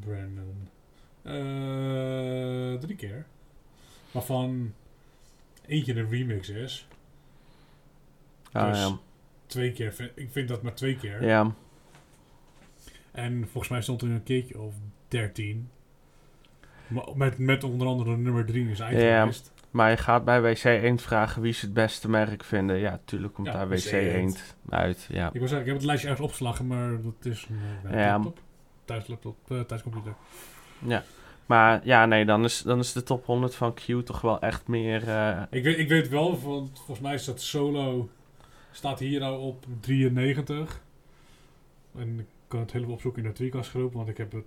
Brandon. 0.00 0.68
Drie 2.80 2.96
keer. 2.96 3.26
Waarvan 4.10 4.72
eentje 5.66 5.94
een 5.94 6.08
remix 6.10 6.48
is. 6.48 6.88
Ah, 8.52 8.68
Dus- 8.70 8.78
ja. 8.78 8.98
Twee 9.46 9.72
keer, 9.72 9.92
vind- 9.94 10.12
ik 10.14 10.30
vind 10.30 10.48
dat 10.48 10.62
maar 10.62 10.74
twee 10.74 10.96
keer. 10.96 11.24
ja. 11.24 11.52
En 13.12 13.42
volgens 13.48 13.68
mij 13.68 13.82
stond 13.82 14.02
er 14.02 14.10
een 14.10 14.22
keertje 14.22 14.60
of 14.60 14.74
13. 15.08 15.68
Met, 17.14 17.38
met 17.38 17.64
onder 17.64 17.86
andere 17.86 18.16
nummer 18.16 18.44
3 18.46 18.70
is 18.70 18.82
uitgeweest. 18.82 19.52
Maar 19.70 19.90
je 19.90 19.96
gaat 19.96 20.24
bij 20.24 20.42
WC 20.42 20.64
Eend 20.64 21.02
vragen 21.02 21.42
wie 21.42 21.52
ze 21.52 21.64
het 21.64 21.74
beste 21.74 22.08
merk 22.10 22.44
vinden. 22.44 22.76
Ja, 22.76 23.00
tuurlijk 23.04 23.34
komt 23.34 23.46
Ja, 23.46 23.52
daar 23.52 23.68
WC 23.68 23.92
Eend. 23.92 24.56
Uit. 24.68 25.06
Ja. 25.10 25.26
Ik 25.26 25.32
wil 25.38 25.40
zeggen, 25.48 25.58
ik 25.60 25.66
heb 25.66 25.76
het 25.76 25.84
lijstje 25.84 26.08
ergens 26.08 26.26
opgeslagen, 26.26 26.66
maar 26.66 27.02
dat 27.02 27.32
is 27.32 27.46
een 27.50 27.90
uh, 27.90 27.98
Ja. 28.00 28.12
laptop. 28.12 28.38
Thuislaptop, 28.84 29.36
uh, 29.48 29.60
thuiscomputer. 29.60 30.14
ja. 30.78 31.02
Maar 31.46 31.80
ja, 31.84 32.06
nee, 32.06 32.24
dan 32.24 32.44
is, 32.44 32.62
dan 32.62 32.78
is 32.78 32.92
de 32.92 33.02
top 33.02 33.26
100 33.26 33.54
van 33.54 33.74
Q 33.74 33.80
toch 34.04 34.20
wel 34.20 34.40
echt 34.40 34.66
meer... 34.66 35.08
eh, 35.08 35.42
Ik 35.50 35.62
weet, 35.62 35.78
ik 35.78 35.88
weet 35.88 36.08
wel, 36.08 36.40
want 36.40 36.70
volgens 36.74 37.00
mij 37.00 37.20
dat 37.26 37.40
solo, 37.42 38.08
staat 38.70 38.98
hier 38.98 39.20
nou 39.20 39.38
op 39.40 39.64
93. 39.80 40.80
En 41.98 42.18
ik 42.18 42.26
kan 42.48 42.60
het 42.60 42.72
helemaal 42.72 42.94
opzoeken 42.94 43.22
in 43.22 43.28
de 43.28 43.34
Tweakast 43.34 43.70
groep, 43.70 43.92
want 43.92 44.08
ik 44.08 44.16
heb 44.16 44.32
het 44.32 44.44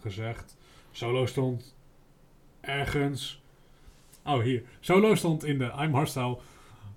gezegd. 0.00 0.56
Solo 0.96 1.26
stond 1.26 1.74
ergens... 2.60 3.42
Oh, 4.24 4.42
hier. 4.42 4.62
Solo 4.80 5.14
stond 5.14 5.44
in 5.44 5.58
de 5.58 5.72
I'm 5.78 5.94
Hardstyle 5.94 6.38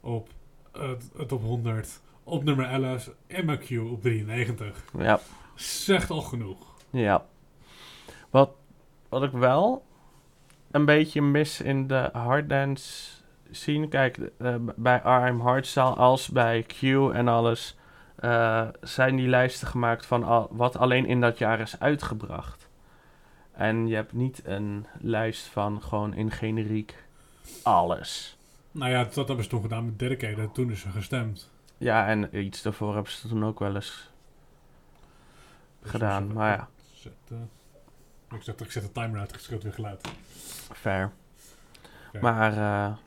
op 0.02 0.30
het 0.72 1.10
het 1.18 1.32
op 1.32 1.42
100. 1.42 2.02
Op 2.24 2.44
nummer 2.44 2.66
11 2.66 3.12
en 3.28 3.46
mijn 3.46 3.58
Q 3.60 3.72
op 3.72 4.02
93. 4.02 4.84
ja, 4.98 5.20
Zegt 5.56 6.10
al 6.10 6.22
genoeg. 6.22 6.58
ja. 6.90 7.26
Wat, 8.30 8.52
wat 9.10 9.24
ik 9.24 9.32
wel 9.32 9.84
een 10.72 10.86
beetje 10.86 11.22
mis 11.22 11.62
in 11.62 11.88
de 11.88 12.10
harddance 12.14 13.12
scene... 13.52 13.88
Kijk, 13.88 14.18
eh, 14.38 14.56
bij 14.76 14.98
RM 15.04 15.40
Hardstyle 15.40 15.94
als 15.94 16.30
bij 16.30 16.64
Q 16.64 16.82
en 17.14 17.28
alles... 17.28 17.78
eh, 18.16 18.68
zijn 18.82 19.16
die 19.16 19.28
lijsten 19.28 19.68
gemaakt 19.68 20.06
van 20.06 20.24
al, 20.24 20.48
wat 20.52 20.78
alleen 20.78 21.06
in 21.06 21.22
dat 21.22 21.38
jaar 21.38 21.60
is 21.60 21.80
uitgebracht. 21.80 22.59
En 23.52 23.88
je 23.88 23.96
hebt 23.96 24.14
niet 24.14 24.42
een 24.46 24.86
lijst 25.00 25.46
van 25.46 25.82
gewoon 25.82 26.14
in 26.14 26.32
generiek 26.32 27.04
alles. 27.64 28.38
Nou 28.72 28.92
ja, 28.92 29.04
dat 29.04 29.28
hebben 29.28 29.44
ze 29.44 29.50
toen 29.50 29.62
gedaan 29.62 29.86
met 29.86 30.00
Dedicated. 30.00 30.54
Toen 30.54 30.72
is 30.72 30.84
er 30.84 30.92
gestemd. 30.92 31.50
Ja, 31.78 32.08
en 32.08 32.38
iets 32.38 32.62
daarvoor 32.62 32.94
hebben 32.94 33.12
ze 33.12 33.28
toen 33.28 33.46
ook 33.46 33.60
wel 33.60 33.76
eens 33.76 34.10
Dus 35.82 35.92
gedaan. 35.92 36.34
Maar 36.34 36.58
ja, 36.58 36.68
Zet, 36.94 37.14
eh, 37.30 38.38
ik, 38.38 38.44
zet, 38.44 38.62
ik 38.62 38.72
zet 38.72 38.84
de 38.84 38.92
timer 38.92 39.20
uit, 39.20 39.50
ik 39.52 39.62
weer 39.62 39.74
geluid. 39.74 40.08
fair. 40.74 41.12
Fair. 42.12 42.22
Maar 42.22 42.52
eh, 42.52 42.98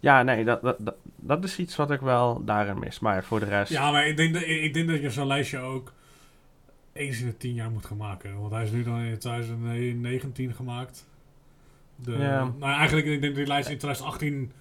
ja, 0.00 0.22
nee, 0.22 0.44
dat, 0.44 0.62
dat, 0.62 0.76
dat, 0.78 0.94
dat 1.16 1.44
is 1.44 1.58
iets 1.58 1.76
wat 1.76 1.90
ik 1.90 2.00
wel 2.00 2.44
daarin 2.44 2.78
mis. 2.78 2.98
Maar 2.98 3.24
voor 3.24 3.40
de 3.40 3.46
rest... 3.46 3.72
Ja, 3.72 3.90
maar 3.90 4.06
ik 4.06 4.16
denk, 4.16 4.34
dat, 4.34 4.42
ik 4.42 4.74
denk 4.74 4.88
dat 4.88 5.00
je 5.00 5.10
zo'n 5.10 5.26
lijstje 5.26 5.58
ook 5.58 5.92
eens 6.98 7.20
in 7.20 7.26
de 7.26 7.36
tien 7.36 7.54
jaar 7.54 7.70
moet 7.70 7.86
gaan 7.86 7.96
maken. 7.96 8.38
Want 8.40 8.52
hij 8.52 8.62
is 8.64 8.70
nu 8.70 8.82
dan 8.82 9.00
in 9.00 9.18
2019 9.18 10.54
gemaakt. 10.54 11.06
De, 11.96 12.12
Ja. 12.12 12.44
Nou, 12.58 12.72
eigenlijk, 12.72 13.06
ik 13.06 13.12
denk 13.20 13.22
dat 13.22 13.34
die 13.34 13.46
lijst 13.46 13.68
in 13.68 13.78
2018, 13.78 14.52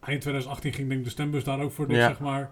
eind 0.00 0.20
2018 0.20 0.72
ging 0.72 0.88
denk 0.88 0.98
ik 1.00 1.04
de 1.06 1.10
stembus 1.12 1.44
daar 1.44 1.60
ook 1.60 1.72
voor, 1.72 1.86
dit, 1.88 1.96
Ja. 1.96 2.06
zeg 2.08 2.18
maar. 2.20 2.50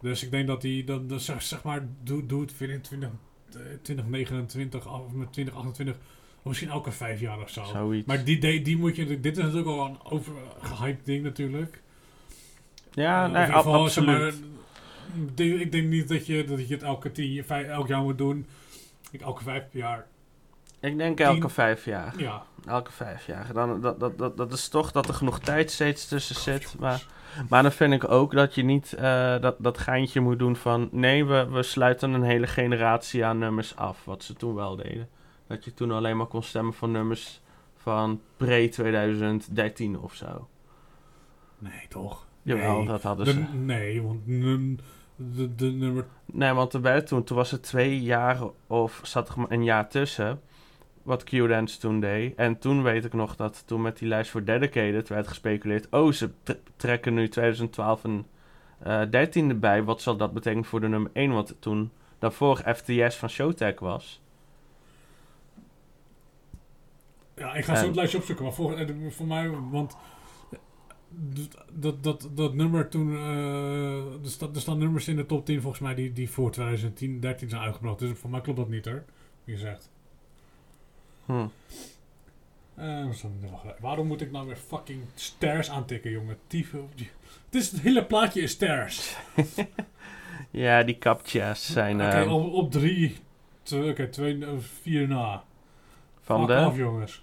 Dus 0.00 0.22
ik 0.24 0.30
denk 0.30 0.46
dat 0.46 0.60
die, 0.60 0.84
dat, 0.84 1.08
dat, 1.08 1.22
zeg, 1.22 1.42
zeg 1.42 1.62
maar, 1.62 1.86
doe, 2.02 2.26
doe 2.26 2.40
het 2.40 2.54
in 2.58 2.80
20, 2.80 3.08
eh, 3.52 3.56
2029 3.82 4.86
of 4.92 5.12
met 5.12 5.32
2028, 5.32 5.96
of 6.36 6.44
misschien 6.44 6.68
elke 6.70 6.90
vijf 6.92 7.20
jaar 7.20 7.40
of 7.40 7.50
zo. 7.50 7.64
Zoiets. 7.64 8.06
Maar 8.06 8.24
die, 8.24 8.38
die, 8.38 8.62
die 8.62 8.76
moet 8.78 8.96
je, 8.96 9.20
dit 9.20 9.36
is 9.36 9.42
natuurlijk 9.44 9.68
al 9.70 9.86
een 9.86 10.02
overgehyped 10.04 11.04
ding 11.04 11.22
natuurlijk. 11.22 11.82
ja, 12.92 13.24
Eh, 13.26 13.32
nee, 13.32 13.42
ab- 13.42 13.52
geval, 13.64 13.88
zeg 13.88 14.04
absoluut. 14.04 14.40
maar, 14.40 14.59
ik 15.14 15.72
denk- 15.72 15.86
niet 15.88 16.08
dat 16.08 16.26
je, 16.26 16.44
dat 16.44 16.68
je 16.68 16.74
het 16.74 16.82
elke 16.82 17.12
tien, 17.12 17.44
vijf, 17.44 17.66
elk 17.66 17.88
jaar 17.88 18.02
moet 18.02 18.18
doen. 18.18 18.46
Ik, 19.10 19.20
elke 19.20 19.42
vijf 19.42 19.64
jaar. 19.72 20.06
Ik 20.80 20.96
denk 20.98 21.20
elke 21.20 21.40
tien- 21.40 21.50
vijf 21.50 21.84
jaar. 21.84 22.14
Ja. 22.16 22.42
Elke 22.66 22.92
vijf 22.92 23.26
jaar. 23.26 23.52
Dan, 23.52 23.80
dat, 23.80 24.00
dat, 24.00 24.18
dat, 24.18 24.36
dat 24.36 24.52
is 24.52 24.68
toch 24.68 24.92
dat 24.92 25.08
er 25.08 25.14
genoeg 25.14 25.38
tijd 25.40 25.70
steeds 25.70 26.08
tussen 26.08 26.34
zit. 26.36 26.74
Maar, 26.78 27.06
maar 27.48 27.62
dan 27.62 27.72
vind 27.72 27.92
ik 27.92 28.10
ook 28.10 28.32
dat 28.32 28.54
je 28.54 28.62
niet 28.62 28.92
eh, 28.92 29.40
dat, 29.40 29.56
dat 29.58 29.78
geintje 29.78 30.20
moet 30.20 30.38
doen 30.38 30.56
van... 30.56 30.88
Nee, 30.92 31.24
we, 31.24 31.48
we 31.50 31.62
sluiten 31.62 32.12
een 32.12 32.22
hele 32.22 32.46
generatie 32.46 33.24
aan 33.24 33.38
nummers 33.38 33.76
af. 33.76 34.04
Wat 34.04 34.22
ze 34.24 34.32
toen 34.34 34.54
wel 34.54 34.76
deden. 34.76 35.08
Dat 35.46 35.64
je 35.64 35.74
toen 35.74 35.90
alleen 35.90 36.16
maar 36.16 36.26
kon 36.26 36.42
stemmen 36.42 36.74
voor 36.74 36.88
nummers 36.88 37.40
van 37.76 38.20
pre-2013 38.36 40.00
of 40.00 40.14
zo. 40.14 40.48
Nee, 41.58 41.86
toch? 41.88 42.26
Jawel, 42.42 42.76
nee. 42.78 42.86
dat 42.86 43.02
hadden 43.02 43.24
De- 43.24 43.30
ze. 43.32 43.38
nee, 43.56 44.02
want 44.02 44.26
de, 45.34 45.54
de 45.54 45.70
nummer... 45.70 46.06
Nee, 46.24 46.52
want 46.52 46.70
toen, 47.06 47.24
toen 47.24 47.36
was 47.36 47.50
het 47.50 47.62
twee 47.62 48.00
jaar 48.00 48.38
of 48.66 49.00
zat 49.02 49.28
er 49.28 49.34
een 49.48 49.64
jaar 49.64 49.88
tussen. 49.88 50.40
wat 51.02 51.24
Q-Dance 51.24 51.78
toen 51.78 52.00
deed. 52.00 52.34
En 52.36 52.58
toen 52.58 52.82
weet 52.82 53.04
ik 53.04 53.12
nog 53.12 53.36
dat 53.36 53.62
toen 53.66 53.82
met 53.82 53.98
die 53.98 54.08
lijst 54.08 54.30
voor 54.30 54.44
Dedicated 54.44 55.08
werd 55.08 55.28
gespeculeerd... 55.28 55.86
Oh, 55.90 56.12
ze 56.12 56.30
trekken 56.76 57.14
nu 57.14 57.28
2012 57.28 58.04
een 58.04 58.26
eh 58.78 59.02
13e 59.26 59.56
bij. 59.56 59.82
Wat 59.82 60.02
zal 60.02 60.16
dat 60.16 60.32
betekenen 60.32 60.64
voor 60.64 60.80
de 60.80 60.88
nummer 60.88 61.10
1? 61.14 61.32
Want 61.32 61.54
toen 61.58 61.90
daarvoor 62.18 62.56
FTS 62.74 63.16
van 63.16 63.28
Showtech 63.28 63.78
was. 63.80 64.20
Ja, 67.36 67.54
ik 67.54 67.64
ga 67.64 67.74
zo 67.74 67.80
En- 67.80 67.86
het 67.86 67.96
lijstje 67.96 68.18
opzoeken. 68.18 68.44
Maar 68.44 68.54
voor, 68.54 68.74
eh, 68.76 68.88
voor 69.10 69.26
mij, 69.26 69.50
want 69.70 69.96
dat, 71.10 71.58
dat, 71.72 72.02
dat, 72.02 72.28
dat 72.34 72.54
nummer 72.54 72.88
toen, 72.88 73.16
eh, 73.16 74.24
er, 74.24 74.30
sta, 74.30 74.48
er 74.54 74.60
staan 74.60 74.78
nummers 74.78 75.08
in 75.08 75.16
de 75.16 75.26
top 75.26 75.46
10 75.46 75.60
volgens 75.60 75.82
mij 75.82 75.94
die, 75.94 76.12
die 76.12 76.30
voor 76.30 76.50
2010, 76.50 77.20
13 77.20 77.48
zijn 77.48 77.62
uitgebracht. 77.62 77.98
Dus 77.98 78.18
voor 78.18 78.30
mij 78.30 78.40
klopt 78.40 78.58
dat 78.58 78.68
niet 78.68 78.84
hoor, 78.84 79.04
wie 79.44 79.54
gezegd. 79.54 79.90
Hm. 81.26 81.46
Eh, 82.74 83.10
staan 83.12 83.32
waarom 83.80 84.06
moet 84.06 84.20
ik 84.20 84.30
nou 84.30 84.46
weer 84.46 84.56
fucking 84.56 85.02
stairs 85.14 85.70
aantikken, 85.70 86.10
jongen? 86.10 86.36
Tyfus. 86.46 86.80
Het, 87.44 87.54
is, 87.54 87.70
het 87.70 87.80
hele 87.80 88.04
plaatje 88.04 88.40
is 88.40 88.50
stairs. 88.50 89.16
Ja, 90.50 90.82
die 90.82 90.98
captcha's 90.98 91.72
zijn 91.72 91.96
Oké, 91.96 92.22
eh, 92.22 92.32
op, 92.32 92.52
op 92.52 92.70
drie, 92.70 93.16
twee, 93.62 93.90
oké, 93.90 94.08
twee, 94.08 94.44
eh, 94.44 94.50
vier 94.58 95.08
na. 95.08 95.42
van 96.20 96.46
de... 96.46 96.56
af, 96.56 96.76
jongens. 96.76 97.22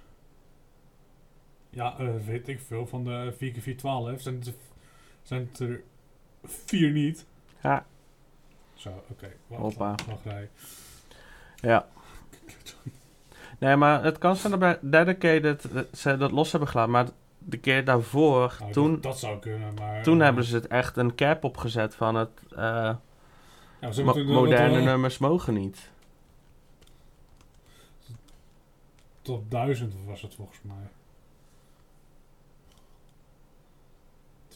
Ja, 1.69 1.95
eh, 1.99 2.08
weet 2.25 2.47
ik 2.47 2.60
veel. 2.60 2.88
Van 2.88 3.03
de 3.03 3.34
4x412 3.34 4.21
zijn 4.21 4.36
het, 4.36 4.47
er- 4.47 4.53
zijn 5.21 5.47
het 5.51 5.60
er 5.60 5.82
vier 6.43 6.91
niet. 6.91 7.25
Ja. 7.63 7.86
Zo, 8.73 9.03
oké. 9.10 9.32
Wacht, 9.47 9.62
Hoppa. 9.62 9.95
rij. 10.23 10.49
Ja. 11.56 11.88
Nee, 13.60 13.75
maar 13.75 14.03
het 14.03 14.17
kan 14.17 14.36
zijn 14.36 14.60
dat 14.60 14.60
bij 14.60 14.77
Dedicated 14.82 15.71
eh, 15.71 15.82
ze 15.93 16.17
dat 16.17 16.32
los 16.32 16.51
hebben 16.51 16.69
gelaten. 16.69 16.91
Maar 16.91 17.08
de 17.39 17.58
keer 17.58 17.86
daarvoor, 17.86 18.56
Nou, 18.60 18.71
toen, 18.71 18.91
dat, 18.93 19.03
dat 19.03 19.19
zou 19.19 19.39
kunnen, 19.39 19.73
maar... 19.73 20.03
toen 20.03 20.17
eh, 20.19 20.23
hebben 20.25 20.43
ze 20.43 20.56
het 20.56 20.67
echt 20.67 20.97
een 20.97 21.15
cap 21.15 21.43
opgezet 21.43 21.95
van 21.95 22.15
het... 22.15 22.30
ja, 22.56 22.99
mo- 24.03 24.23
moderne 24.23 24.82
nummers 24.82 25.17
mogen 25.17 25.53
niet. 25.53 25.89
Tot 29.21 29.51
1000 29.51 29.93
was 30.06 30.21
het 30.21 30.36
volgens 30.36 30.60
mij. 30.62 30.88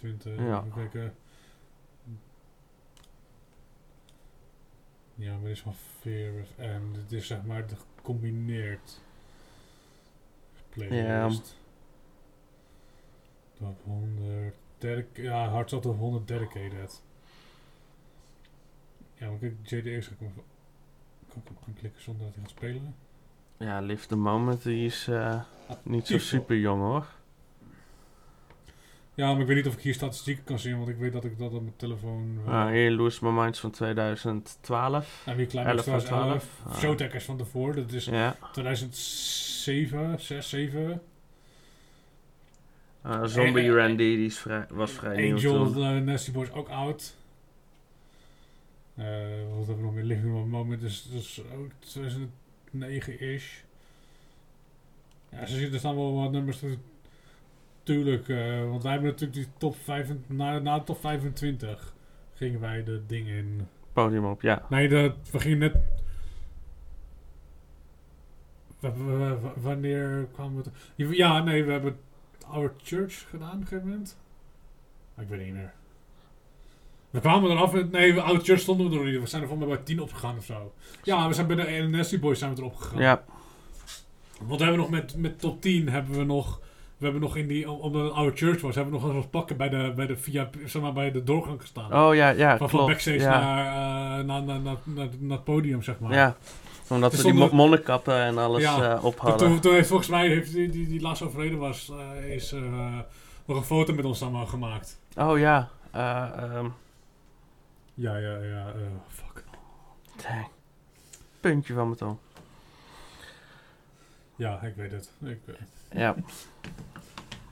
20, 0.01 0.35
Ja. 0.39 0.57
even 0.59 0.71
kijken. 0.73 1.15
Ja, 5.15 5.31
maar 5.33 5.41
dit 5.41 5.51
is 5.51 5.61
van 5.61 5.75
Fear 5.75 6.41
of 6.41 6.57
M. 6.57 6.93
Dit 6.93 7.11
is 7.11 7.27
zeg 7.27 7.43
maar 7.43 7.67
de 7.67 7.75
gecombineerd 7.75 9.01
playlist. 10.69 11.57
Top 13.57 13.83
100. 13.83 14.55
Dedic 14.77 15.05
ja, 15.13 15.49
Hearts 15.49 15.73
of 15.73 15.83
100 15.83 16.27
Dedicated. 16.27 17.03
Ja, 19.13 19.29
maar 19.29 19.39
kijk, 19.39 19.53
JDX 19.63 20.07
kan 20.07 20.27
ik 20.27 20.33
hem, 21.33 21.57
aanklikken 21.67 22.01
zonder 22.01 22.25
dat 22.25 22.33
hij 22.33 22.43
gaat 22.43 22.51
spelen. 22.51 22.95
Ja, 23.57 23.79
Live 23.79 24.07
the 24.07 24.15
Moment, 24.15 24.63
die 24.63 24.85
is 24.85 25.07
eh, 25.07 25.41
niet 25.83 26.07
zo 26.07 26.17
super 26.17 26.57
jong 26.57 26.81
hoor. 26.81 27.07
Ja, 29.13 29.31
maar 29.31 29.41
ik 29.41 29.47
weet 29.47 29.55
niet 29.55 29.67
of 29.67 29.73
ik 29.73 29.79
hier 29.79 29.93
statistieken 29.93 30.43
kan 30.43 30.59
zien, 30.59 30.77
want 30.77 30.89
ik 30.89 30.97
weet 30.97 31.13
dat 31.13 31.23
ik 31.23 31.37
dat 31.37 31.51
op 31.53 31.61
mijn 31.61 31.73
telefoon... 31.75 32.39
wel- 32.45 32.53
Ah, 32.53 32.69
hier 32.71 32.91
Lose 32.91 33.25
My 33.25 33.31
Minds 33.41 33.59
van 33.59 33.71
2012. 33.71 35.23
En 35.25 35.35
wie 35.35 35.45
klein 35.45 35.67
11 35.67 35.79
is 35.79 35.83
van 35.85 35.99
2011. 35.99 36.49
12. 36.63 36.73
Ah. 36.75 36.79
Showtech 36.81 37.13
is 37.13 37.23
van 37.23 37.37
tevoren, 37.37 37.75
dat 37.75 37.91
is 37.91 38.05
Ja. 38.05 38.37
2007, 38.51 40.19
6, 40.21 40.49
7. 40.49 41.01
Eh, 43.01 43.23
Zombie 43.23 43.63
Eh, 43.63 43.67
eh, 43.69 43.75
Randy, 43.75 44.15
die 44.15 44.25
is 44.25 44.37
vrij, 44.37 44.65
was 44.69 44.91
vrij 44.91 45.21
nieuw 45.21 45.35
Angel, 45.35 45.95
uh, 45.95 46.01
Nasty 46.01 46.31
Boys 46.31 46.51
ook 46.51 46.69
oud. 46.69 47.15
Eh, 48.95 49.05
wat 49.49 49.67
hebben 49.67 49.75
we 49.77 49.81
nog 49.81 49.93
meer? 49.93 50.03
Living 50.03 50.31
Room 50.33 50.49
Moment 50.49 50.81
is, 50.81 51.07
dus 51.11 51.41
ook 51.57 51.71
2009-ish. 51.79 53.45
Ja, 55.31 55.45
ziet 55.45 55.73
er 55.73 55.79
staan 55.79 55.95
wel 55.95 56.13
wat 56.15 56.31
nummers. 56.31 56.59
Tu- 57.83 57.93
Tuurlijk, 57.93 58.29
eh, 58.29 58.69
want 58.69 58.83
wij 58.83 58.91
hebben 58.91 59.09
natuurlijk 59.11 59.39
die 59.39 59.47
top 59.57 59.75
5, 59.83 60.09
na, 60.27 60.59
na 60.59 60.77
de 60.77 60.83
top 60.83 60.99
25 60.99 61.93
gingen 62.33 62.59
wij 62.59 62.83
de 62.83 63.01
dingen 63.07 63.35
in. 63.35 63.67
Podium 63.93 64.25
op, 64.25 64.41
ja. 64.41 64.65
Nee, 64.69 64.87
dat, 64.89 65.15
we 65.31 65.39
gingen 65.39 65.57
net. 65.57 65.75
W- 68.79 69.45
wanneer 69.55 70.27
kwamen 70.33 70.57
we. 70.63 70.63
te- 70.97 71.15
Ja, 71.15 71.43
nee, 71.43 71.63
we 71.63 71.71
hebben 71.71 71.97
Our 72.47 72.73
Church 72.83 73.25
gedaan 73.29 73.49
op 73.53 73.61
een 73.61 73.67
gegeven 73.67 73.87
moment. 73.89 74.17
Maar 75.15 75.23
ik 75.23 75.29
weet 75.31 75.45
niet 75.45 75.53
meer. 75.53 75.73
We 77.09 77.19
kwamen 77.19 77.51
eraf. 77.51 77.73
met- 77.73 77.91
Nee, 77.91 78.13
we- 78.13 78.21
Our 78.21 78.39
Church 78.39 78.59
stonden 78.59 78.85
we 78.89 78.91
er 78.95 78.97
nog 79.03 79.11
niet. 79.11 79.21
We 79.21 79.27
zijn 79.27 79.41
er 79.41 79.47
volgens 79.47 79.67
mij 79.67 79.77
bij 79.77 79.85
10 79.85 79.99
opgegaan 80.01 80.37
of 80.37 80.45
zo. 80.45 80.73
Ja, 81.03 81.27
we 81.27 81.33
zijn 81.33 81.47
bij 81.47 81.55
de 81.81 81.87
Nasty 81.87 82.19
Boys 82.19 82.39
zijn 82.39 82.55
we 82.55 82.61
erop 82.61 82.75
gegaan. 82.75 82.99
Ja, 83.01 83.23
Want 84.41 84.59
we 84.59 84.63
hebben 84.65 84.81
nog 84.81 84.89
met, 84.89 85.15
met 85.17 85.39
top 85.39 85.61
10 85.61 85.89
hebben 85.89 86.17
we 86.17 86.23
nog. 86.23 86.59
We 87.01 87.07
hebben 87.07 87.25
nog 87.25 87.35
in 87.35 87.47
die, 87.47 87.71
omdat 87.71 88.03
het 88.03 88.13
Our 88.13 88.31
Church 88.35 88.61
was, 88.61 88.75
hebben 88.75 88.93
we 88.93 88.99
nog 88.99 89.09
eens 89.09 89.17
wat 89.21 89.29
pakken 89.31 89.57
bij 89.57 89.69
de, 89.69 89.93
bij 89.95 90.05
de, 90.07 90.17
via, 90.17 90.49
zeg 90.65 90.81
maar, 90.81 90.93
bij 90.93 91.11
de 91.11 91.23
doorgang 91.23 91.61
gestaan. 91.61 91.93
oh 91.93 92.15
ja, 92.15 92.29
ja, 92.29 92.57
van, 92.57 92.67
klopt. 92.67 92.87
backstage 92.87 93.19
ja. 93.19 93.39
naar, 93.39 94.19
eh, 94.19 94.25
naar, 94.25 94.43
naar, 94.43 94.59
naar, 94.59 95.07
naar, 95.19 95.37
het 95.37 95.43
podium, 95.43 95.81
zeg 95.83 95.99
maar. 95.99 96.13
Ja, 96.13 96.35
omdat 96.87 97.11
we 97.11 97.17
die 97.17 97.25
stonden- 97.27 97.49
mo- 97.49 97.55
monnenkappen 97.55 98.15
en 98.21 98.37
alles 98.37 98.61
Ja, 98.61 98.95
eh, 98.95 99.05
op 99.05 99.15
Toen, 99.37 99.59
toen, 99.59 99.73
heeft 99.73 99.87
volgens 99.87 100.09
mij, 100.09 100.27
heeft 100.27 100.53
die, 100.53 100.69
die, 100.69 100.87
die 100.87 101.01
laatst 101.01 101.23
overleden 101.23 101.57
was, 101.57 101.91
eh, 101.91 102.33
is 102.33 102.51
nog 103.45 103.57
een 103.57 103.63
foto 103.63 103.93
met 103.93 104.05
ons 104.05 104.17
samen 104.17 104.47
gemaakt. 104.47 104.99
Oh 105.17 105.39
ja, 105.39 105.69
ehm, 105.91 106.65
Ja, 107.93 108.17
ja, 108.17 108.37
ja, 108.37 108.73
fuck. 109.07 109.43
dang. 110.27 110.47
Puntje 111.39 111.73
van 111.73 111.85
mijn 111.85 111.97
tong. 111.97 112.17
Ja, 114.35 114.61
ik 114.61 114.75
weet 114.75 114.91
het. 114.91 115.11
Ik, 115.23 115.39
Ja, 115.91 116.15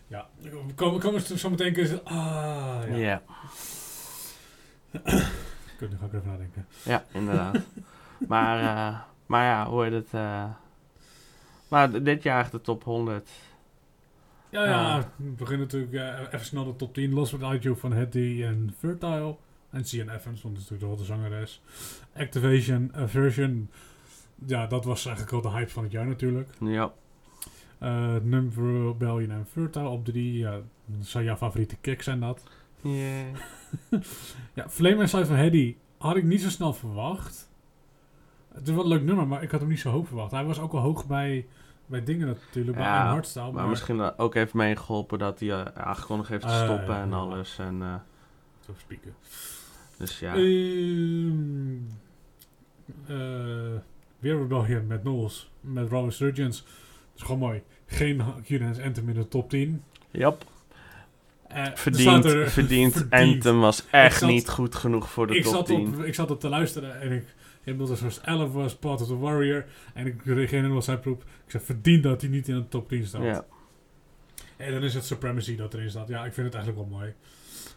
ja, 0.07 0.27
we 0.41 0.73
komen, 0.75 0.99
komen 0.99 1.21
we 1.27 1.37
zo 1.37 1.49
meteen 1.49 1.73
kunnen 1.73 2.05
Ah, 2.05 2.81
ja. 2.87 2.95
ja. 2.95 3.21
Goed, 5.77 5.89
nu 5.89 5.97
ga 5.97 6.05
ik 6.05 6.11
er 6.13 6.17
even 6.19 6.27
nadenken. 6.31 6.65
Ja, 6.83 7.03
inderdaad. 7.11 7.57
maar, 8.27 8.59
eh, 8.59 8.99
maar 9.25 9.43
ja, 9.45 9.67
hoe 9.69 9.83
heet 9.83 9.93
het? 9.93 10.07
eh, 10.11 10.43
maar 11.67 12.03
dit 12.03 12.23
jaar 12.23 12.49
de 12.49 12.61
top 12.61 12.83
100. 12.83 13.29
Ja, 14.49 14.65
ja, 14.65 15.09
we 15.15 15.29
beginnen 15.29 15.65
natuurlijk 15.65 15.93
eh, 15.93 16.33
even 16.33 16.45
snel 16.45 16.65
de 16.65 16.75
top 16.75 16.93
10. 16.93 17.13
Los 17.13 17.31
met 17.31 17.41
IQ 17.65 17.69
van 17.79 17.93
Hetty 17.93 18.43
en 18.43 18.75
Fertile. 18.77 19.35
En 19.69 19.85
Cian 19.85 20.09
Evans, 20.09 20.41
want 20.41 20.55
dat 20.55 20.63
is 20.63 20.69
natuurlijk 20.69 20.79
de 20.79 20.85
grote 20.85 21.03
zangeres. 21.03 21.61
Activation, 22.15 22.91
Version. 22.93 23.69
Ja, 24.45 24.67
dat 24.67 24.85
was 24.85 25.05
eigenlijk 25.05 25.43
wel 25.43 25.51
de 25.51 25.57
hype 25.57 25.69
van 25.71 25.83
het 25.83 25.91
jaar 25.91 26.07
natuurlijk. 26.07 26.49
Ja, 26.59 26.93
Eh 27.77 28.15
Number 28.23 28.85
Rebellion 28.87 29.31
en 29.31 29.45
Fertile 29.51 29.87
op 29.87 30.05
drie. 30.05 30.37
Ja, 30.37 30.59
zijn 30.99 31.23
jouw 31.23 31.35
favoriete 31.35 31.75
kicks 31.81 32.03
zijn 32.03 32.19
dat. 32.19 32.43
yeah. 32.81 33.25
Ja, 34.53 34.69
Flame 34.69 34.99
and 34.99 35.09
Side 35.09 35.25
van 35.25 35.35
Hedy 35.35 35.75
had 35.97 36.15
ik 36.15 36.23
niet 36.23 36.41
zo 36.41 36.49
snel 36.49 36.73
verwacht. 36.73 37.49
Het 38.53 38.67
is 38.67 38.73
wel 38.73 38.83
een 38.83 38.89
leuk 38.89 39.03
nummer, 39.03 39.27
maar 39.27 39.43
ik 39.43 39.51
had 39.51 39.59
hem 39.59 39.69
niet 39.69 39.79
zo 39.79 39.89
hoog 39.91 40.07
verwacht. 40.07 40.31
Hij 40.31 40.43
was 40.45 40.59
ook 40.59 40.73
al 40.73 40.79
hoog 40.79 41.07
bij, 41.07 41.47
bij 41.85 42.03
dingen 42.03 42.27
natuurlijk, 42.27 42.77
bij 42.77 42.85
Ja, 42.85 43.01
een 43.01 43.07
hardstyle. 43.07 43.51
maar 43.51 43.67
misschien 43.67 43.97
da- 43.97 44.13
ook 44.17 44.35
even 44.35 44.57
meegeholpen 44.57 45.19
dat 45.19 45.39
hij 45.39 45.49
eh, 45.49 45.61
aangekondigd 45.83 46.29
heeft 46.29 46.41
te 46.41 46.47
Ah, 46.47 46.63
stoppen 46.63 46.95
ja, 46.95 47.01
en 47.01 47.09
ja. 47.09 47.15
alles. 47.15 47.57
En, 47.59 47.81
eh, 47.81 47.93
Zo 48.65 48.73
spieken. 48.77 49.13
dus 49.97 50.19
ja. 50.19 50.33
Ehm, 50.35 51.75
eh, 53.07 53.79
weer 54.19 54.37
Rebellion 54.37 54.87
met 54.87 55.01
Knowles, 55.01 55.49
met 55.61 55.89
Robin 55.89 56.11
Surgeons. 56.11 56.61
Dat 56.63 56.71
is 57.15 57.21
gewoon 57.21 57.39
mooi. 57.39 57.61
Geen 57.85 58.21
Q-Dance 58.43 58.83
Anthem 58.83 59.09
in 59.09 59.15
de 59.15 59.27
top 59.27 59.49
10. 59.49 59.83
Jap, 60.11 60.43
Eh, 61.47 61.57
er 61.65 61.71
verdiend, 61.77 62.25
er- 62.25 62.49
verdiend. 62.49 62.93
verdiend. 62.93 63.13
Anthem 63.33 63.59
was 63.59 63.85
echt 63.91 64.19
zat- 64.19 64.29
niet 64.29 64.49
goed 64.49 64.75
genoeg 64.75 65.09
voor 65.11 65.27
de 65.27 65.35
ik 65.35 65.43
top 65.43 65.53
zat, 65.53 65.65
10. 65.65 65.87
op, 65.87 66.03
ik 66.03 66.13
zat 66.15 66.31
op 66.31 66.39
te 66.39 66.49
luisteren 66.49 67.01
en 67.01 67.11
ik... 67.11 67.23
Inmiddels 67.63 67.99
zoals 67.99 68.21
11 68.21 68.51
was 68.53 68.75
Part 68.75 69.01
of 69.01 69.07
the 69.07 69.17
Warrior. 69.17 69.65
En 69.93 70.05
ik 70.05 70.15
reageerde 70.25 70.67
nog 70.67 70.83
zijn 70.83 70.99
proep. 70.99 71.21
Ik 71.45 71.51
zei, 71.51 71.63
verdient 71.63 72.03
dat 72.03 72.21
hij 72.21 72.29
niet 72.29 72.47
in 72.47 72.55
de 72.55 72.67
top 72.67 72.89
10 72.89 73.05
staat. 73.05 73.23
Ja. 73.23 73.45
En 74.57 74.71
dan 74.71 74.83
is 74.83 74.93
het 74.93 75.05
Supremacy 75.05 75.55
dat 75.55 75.73
erin 75.73 75.89
staat. 75.89 76.07
Ja, 76.07 76.25
ik 76.25 76.33
vind 76.33 76.45
het 76.45 76.55
eigenlijk 76.55 76.89
wel 76.89 76.99
mooi. 76.99 77.13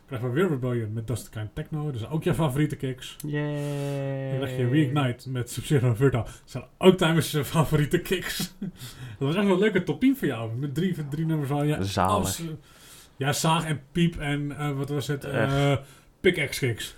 Krijgen 0.06 0.28
we 0.28 0.34
weer 0.34 0.48
Rebellion 0.48 0.92
met 0.92 1.06
Dust 1.06 1.28
Kind 1.28 1.54
Techno. 1.54 1.90
Dus 1.90 2.08
ook 2.08 2.22
je 2.24 2.34
favoriete 2.34 2.76
kicks. 2.76 3.16
Yay. 3.26 4.30
Dan 4.30 4.38
krijg 4.40 4.56
je 4.56 4.68
Reignite 4.68 5.30
met 5.30 5.50
Sub-Zero 5.50 5.94
en. 5.94 6.22
Dat 6.22 6.42
zijn 6.44 6.64
ook 6.78 6.96
tijdens 6.98 7.30
je 7.30 7.44
favoriete 7.44 7.98
kicks. 7.98 8.54
dat 9.18 9.28
was 9.28 9.34
echt 9.34 9.44
wel 9.44 9.54
een 9.54 9.60
leuke 9.60 9.82
top 9.82 10.00
10 10.00 10.16
voor 10.16 10.26
jou. 10.28 10.56
Met 10.56 10.74
drie, 10.74 11.08
drie 11.08 11.26
nummers 11.26 11.48
van 11.48 11.66
ja, 11.66 11.82
Zalig. 11.82 12.14
als, 12.14 12.40
eh, 12.40 12.46
ja, 13.16 13.32
Zaag 13.32 13.64
en 13.64 13.80
Piep 13.92 14.16
en 14.18 14.56
eh, 14.58 14.76
wat 14.76 14.88
was 14.88 15.06
het? 15.06 15.24
eh 15.24 15.72
Echt. 15.72 15.80
Pickaxe 16.20 16.66
kicks. 16.66 16.94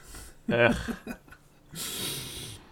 Echt. 0.47 0.89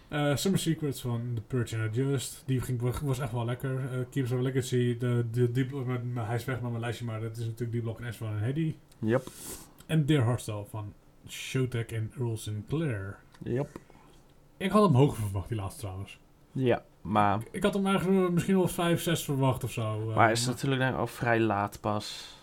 Eh, 0.07 0.35
Summer 0.35 0.59
Secrets 0.59 1.01
van 1.01 1.31
The 1.35 1.41
Purge 1.41 1.77
and 1.77 1.89
Adjust. 1.89 2.43
Die 2.45 2.61
ging, 2.61 2.99
was 3.01 3.19
echt 3.19 3.31
wel 3.31 3.45
lekker. 3.45 3.71
Uh, 3.71 3.99
Keeps 4.11 4.31
of 4.31 4.39
Legacy. 4.39 4.97
De, 4.97 5.25
de, 5.31 5.51
die, 5.51 5.65
met, 5.85 6.13
met, 6.13 6.25
hij 6.25 6.35
is 6.35 6.45
weg 6.45 6.61
met 6.61 6.69
mijn 6.69 6.81
lijstje, 6.83 7.05
maar 7.05 7.21
dat 7.21 7.37
is 7.37 7.43
natuurlijk 7.45 7.71
die 7.71 7.81
blok 7.81 7.99
S 8.09 8.15
van 8.17 8.37
Hedy. 8.37 8.75
Yep. 8.99 9.27
En 9.85 10.05
Dear 10.05 10.23
Hardstyle 10.23 10.65
van 10.69 10.93
Showtek 11.27 11.91
en 11.91 12.11
Earl 12.17 12.37
Sinclair. 12.37 13.17
Yep. 13.43 13.79
Ik 14.57 14.71
had 14.71 14.83
hem 14.83 14.95
hoger 14.95 15.23
verwacht, 15.23 15.47
die 15.47 15.57
laatste 15.57 15.79
trouwens. 15.79 16.19
Ja, 16.51 16.83
maar... 17.01 17.39
Ik 17.51 17.63
had 17.63 17.73
hem 17.73 17.85
eigenlijk 17.87 18.31
misschien 18.31 18.57
wel 18.57 18.67
5, 18.67 19.01
6 19.01 19.23
verwacht 19.23 19.63
of 19.63 19.71
zo. 19.71 20.11
Maar 20.15 20.31
is 20.31 20.45
natuurlijk 20.45 20.81
denk 20.81 20.93
ik 20.93 20.99
al 20.99 21.07
vrij 21.07 21.39
laat 21.39 21.77
pas. 21.81 22.37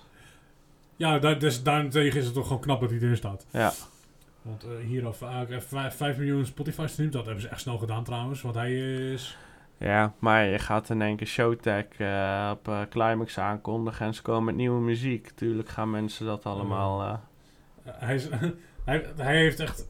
Ja, 0.97 1.19
daar, 1.19 1.39
dus, 1.39 1.63
daarentegen 1.63 2.19
is 2.19 2.25
het 2.25 2.35
toch 2.35 2.47
gewoon 2.47 2.63
knap 2.63 2.81
dat 2.81 2.91
hij 2.91 2.99
erin 2.99 3.17
staat. 3.17 3.47
Ja. 3.51 3.73
Want 4.43 4.65
uh, 4.65 4.87
hier 4.87 5.07
al 5.07 5.15
5 5.91 6.17
miljoen 6.17 6.47
Spotify 6.47 6.87
streams, 6.87 7.13
dat 7.13 7.25
hebben 7.25 7.43
ze 7.43 7.49
echt 7.49 7.61
snel 7.61 7.79
gedaan 7.79 8.05
trouwens. 8.05 8.43
Want 8.43 8.55
hij 8.55 8.73
is... 9.13 9.39
Ja, 9.79 10.15
maar 10.19 10.45
je 10.45 10.59
gaat 10.59 10.91
in 10.91 11.03
één 11.03 11.17
keer 11.17 11.27
Showtech 11.27 11.99
uh, 11.99 12.51
op 12.53 12.69
uh, 12.69 12.81
Climax 12.91 13.39
aankondigen 13.39 14.07
en 14.07 14.15
ze 14.15 14.23
komen 14.23 14.45
met 14.45 14.55
nieuwe 14.55 14.81
muziek. 14.81 15.31
Tuurlijk 15.31 15.69
gaan 15.69 15.91
mensen 15.91 16.27
dat 16.27 16.47
allemaal... 16.47 17.21
hij, 17.85 18.15
is, 18.15 18.29
hij, 18.85 19.07
hij 19.17 19.37
heeft 19.37 19.61
echt 19.61 19.89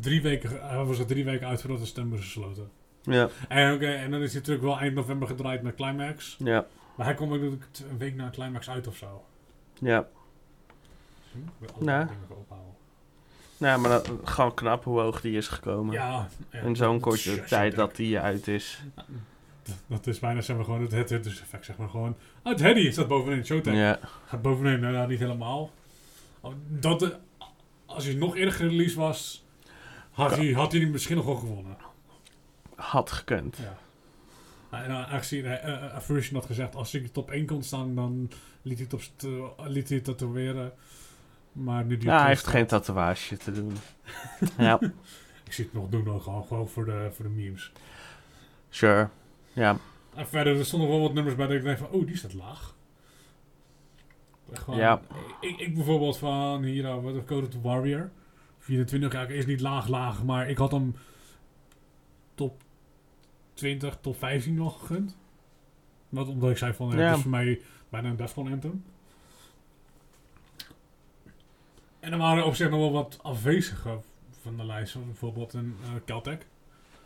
drie 0.00 0.22
weken, 0.22 0.68
hij 0.68 0.84
was 0.84 0.98
er 0.98 1.06
drie 1.06 1.24
weken 1.24 1.46
uit 1.46 1.60
voordat 1.60 1.78
de 1.78 1.86
stem 1.86 2.10
was 2.10 2.20
gesloten. 2.20 2.70
Ja. 3.02 3.28
En, 3.48 3.74
okay, 3.74 3.94
en 3.94 4.10
dan 4.10 4.20
is 4.20 4.30
hij 4.30 4.40
natuurlijk 4.40 4.66
wel 4.66 4.78
eind 4.78 4.94
november 4.94 5.28
gedraaid 5.28 5.62
met 5.62 5.74
Climax. 5.74 6.36
Ja. 6.38 6.66
Maar 6.94 7.06
hij 7.06 7.14
komt 7.14 7.32
ook 7.32 7.40
een 7.40 7.98
week 7.98 8.14
na 8.14 8.30
Climax 8.30 8.70
uit 8.70 8.86
of 8.86 8.96
zo. 8.96 9.24
Ja. 9.78 10.08
Hm? 11.32 11.84
Nee. 11.84 12.04
Ja, 13.56 13.76
maar 13.76 13.90
dat, 13.90 14.10
gewoon 14.24 14.54
knap 14.54 14.84
hoe 14.84 15.00
hoog 15.00 15.20
die 15.20 15.36
is 15.36 15.48
gekomen. 15.48 15.94
Ja. 15.94 16.28
ja 16.50 16.60
In 16.60 16.76
zo'n 16.76 17.00
korte 17.00 17.44
tijd 17.44 17.76
dat 17.76 17.96
die 17.96 18.18
uit 18.18 18.48
is. 18.48 18.82
Dat 19.86 20.06
is 20.06 20.18
bijna 20.18 20.40
zeg 20.40 20.56
maar, 20.56 20.64
gewoon 20.64 20.82
het 20.82 21.10
het 21.10 21.24
dus 21.24 21.40
effect 21.40 21.64
zeg 21.64 21.76
maar 21.76 21.88
gewoon. 21.88 22.16
Oh, 22.42 22.52
het 22.52 22.60
Hedy 22.60 22.90
staat 22.90 23.08
bovenin, 23.08 23.44
Showtime. 23.44 23.76
Ja. 23.76 23.98
Gaat 24.26 24.42
bovenin, 24.42 24.80
nou, 24.80 25.08
niet 25.08 25.18
helemaal. 25.18 25.70
Dat, 26.68 27.18
als 27.86 28.04
hij 28.04 28.14
nog 28.14 28.36
eerder 28.36 28.54
gereleased 28.54 28.94
was, 28.94 29.44
had 30.10 30.36
hij, 30.36 30.52
had 30.52 30.72
hij 30.72 30.86
misschien 30.86 31.16
nog 31.16 31.24
wel 31.24 31.34
gewonnen. 31.34 31.76
Had 32.74 33.10
gekund. 33.10 33.56
Ja. 33.56 33.78
En 34.78 34.90
aangezien 34.90 35.44
uh, 35.44 35.64
uh, 35.64 36.32
had 36.32 36.46
gezegd, 36.46 36.74
als 36.74 36.94
ik 36.94 37.12
top 37.12 37.30
1 37.30 37.46
kon 37.46 37.62
staan, 37.62 37.94
dan 37.94 38.30
liet 38.62 38.78
hij 38.78 38.86
het, 38.90 39.24
op 39.24 39.66
liet 39.66 39.88
hij 39.88 39.96
het 39.96 40.06
tatoeëren. 40.06 40.72
Maar 41.52 41.84
nu 41.84 41.96
die 41.98 42.08
ja, 42.08 42.18
hij 42.18 42.28
heeft 42.28 42.46
geen 42.46 42.66
tatoeage 42.66 43.36
te 43.36 43.52
doen. 43.52 43.72
ja. 44.58 44.80
Ik 45.44 45.52
zie 45.52 45.64
het 45.64 45.74
nog 45.74 45.88
doen, 45.88 46.04
nog 46.04 46.22
gewoon, 46.22 46.44
gewoon 46.44 46.68
voor, 46.68 46.84
de, 46.84 47.08
voor 47.12 47.24
de 47.24 47.30
memes. 47.30 47.72
Sure, 48.68 49.08
ja. 49.52 49.76
En 50.14 50.26
verder, 50.26 50.58
er 50.58 50.64
stonden 50.64 50.88
wel 50.88 51.00
wat 51.00 51.14
nummers 51.14 51.36
bij 51.36 51.46
dat 51.46 51.56
ik 51.56 51.62
denk 51.62 51.78
van, 51.78 51.88
oh, 51.88 52.06
die 52.06 52.16
staat 52.16 52.34
laag. 52.34 52.74
Gewoon, 54.58 54.78
ja. 54.78 55.00
Ik, 55.40 55.58
ik 55.58 55.74
bijvoorbeeld 55.74 56.18
van, 56.18 56.62
hier, 56.62 57.00
wat 57.02 57.16
of 57.16 57.24
Code 57.24 57.48
to 57.48 57.60
Warrior. 57.60 58.10
24, 58.58 59.12
ja, 59.12 59.26
is 59.26 59.46
niet 59.46 59.60
laag, 59.60 59.88
laag, 59.88 60.24
maar 60.24 60.48
ik 60.48 60.56
had 60.56 60.72
hem 60.72 60.94
top 62.34 62.62
20, 63.54 63.98
top 64.00 64.16
15 64.16 64.54
nog 64.54 64.80
gegund. 64.80 65.16
Wat 66.08 66.28
omdat 66.28 66.50
ik 66.50 66.56
zei 66.56 66.72
van, 66.72 66.90
ja, 66.90 66.96
het 66.96 67.16
is 67.16 67.22
voor 67.22 67.30
mij 67.30 67.60
bijna 67.88 68.08
een 68.08 68.16
Defcon 68.16 68.52
Anthem. 68.52 68.84
En 72.00 72.12
er 72.12 72.18
waren 72.18 72.44
op 72.44 72.54
zich 72.54 72.70
nog 72.70 72.78
wel 72.78 72.92
wat 72.92 73.18
afwezige 73.22 73.98
van 74.40 74.56
de 74.56 74.64
lijst. 74.64 75.04
Bijvoorbeeld 75.06 75.52
een 75.52 75.76
uh, 75.82 75.88
Caltech. 76.06 76.38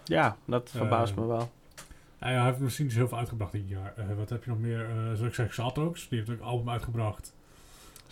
Ja, 0.04 0.37
dat 0.44 0.70
verbaast 0.70 1.12
uh, 1.12 1.18
me 1.18 1.26
wel. 1.26 1.50
hij 2.18 2.44
heeft 2.44 2.59
misschien 2.59 2.87
niet 2.87 2.94
heel 2.94 3.09
veel 3.09 3.18
uitgebracht 3.18 3.52
dit 3.52 3.68
jaar. 3.68 3.94
Uh, 3.98 4.16
wat 4.16 4.28
heb 4.28 4.44
je 4.44 4.50
nog 4.50 4.59
meer? 4.59 4.88
zoals 5.04 5.20
ik 5.20 5.35
zeg, 5.35 5.54
Satrox. 5.54 6.09
Die 6.09 6.18
heeft 6.18 6.30
ook 6.30 6.38
een 6.38 6.44
album 6.44 6.70
uitgebracht. 6.70 7.35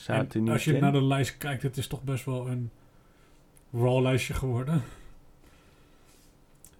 En 0.06 0.48
als 0.48 0.64
je 0.64 0.78
naar 0.78 0.92
de 0.92 1.04
lijst 1.04 1.38
kijkt, 1.38 1.62
het 1.62 1.76
is 1.76 1.86
toch 1.86 2.02
best 2.02 2.24
wel 2.24 2.48
een 2.48 2.70
raw 3.72 4.02
lijstje 4.02 4.34
geworden. 4.34 4.82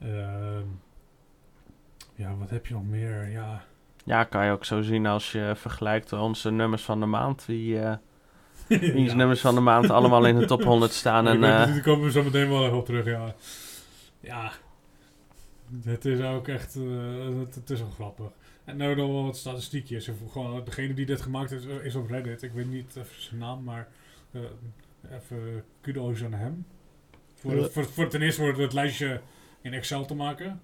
Ehm, 0.01 0.67
ja, 2.15 2.37
wat 2.37 2.51
heb 2.51 2.67
je 2.67 2.75
nog 2.75 2.87
meer? 2.87 3.31
Ja. 3.31 3.65
ja, 4.05 4.25
kan 4.25 4.45
je 4.45 4.53
ook 4.53 4.65
zo 4.65 4.83
zien 4.83 5.07
als 5.07 5.33
je 5.33 5.53
vergelijkt 5.57 6.13
onze 6.13 6.51
nummers 6.51 6.83
van 6.83 7.01
de 7.01 7.07
maand. 7.07 7.47
Wie, 7.47 7.79
Wiens 8.69 9.11
ja. 9.11 9.17
nummers 9.17 9.41
van 9.41 9.55
de 9.55 9.61
maand 9.61 9.91
allemaal 9.91 10.25
in 10.25 10.39
de 10.39 10.47
top 10.47 10.63
100 10.73 10.93
staan. 10.93 11.29
en, 11.29 11.37
uh, 11.37 11.43
daar 11.43 11.81
komen 11.81 12.05
we 12.05 12.11
zo 12.11 12.23
meteen 12.23 12.49
wel 12.49 12.65
even 12.65 12.77
op 12.77 12.85
terug, 12.85 13.05
ja. 13.05 13.35
Ja, 14.21 14.53
het 15.85 16.05
is 16.05 16.21
ook 16.21 16.49
echt, 16.49 16.77
uh, 16.77 17.39
het, 17.39 17.55
het, 17.55 17.71
is 17.71 17.81
wel 17.81 17.91
grappig. 17.91 18.27
En 18.65 18.77
nou 18.77 18.95
dan 18.95 19.13
wel 19.13 19.25
wat 19.25 19.37
statistiekjes. 19.37 20.11
Gewoon, 20.31 20.65
degene 20.65 20.95
die 20.95 21.07
dit 21.07 21.23
gemaakt 21.23 21.51
heeft 21.51 21.67
is 21.67 21.95
op 21.95 22.11
Reddit. 22.11 22.43
Ik 22.43 22.53
weet 22.53 22.71
niet 22.71 22.97
even 22.97 23.23
zijn 23.23 23.41
naam, 23.41 23.63
maar 23.63 23.89
uh, 24.31 24.41
even 25.11 25.65
kudo's 25.81 26.25
aan 26.25 26.33
hem. 26.33 26.67
Voor, 27.35 27.57
ja. 27.57 27.69
voor, 27.69 27.85
voor 27.85 28.09
ten 28.09 28.23
eerste 28.23 28.41
voor 28.41 28.63
het 28.63 28.73
lijstje 28.73 29.21
in 29.61 29.73
Excel 29.73 30.05
te 30.05 30.15
maken. 30.15 30.61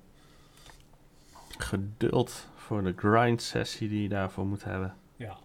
Geduld 1.59 2.49
voor 2.57 2.83
de 2.83 2.95
grind 2.97 3.43
sessie 3.43 3.89
die 3.89 4.03
je 4.03 4.09
daarvoor 4.09 4.47
moet 4.47 4.65
hebben. 4.65 4.95
Ja, 5.17 5.39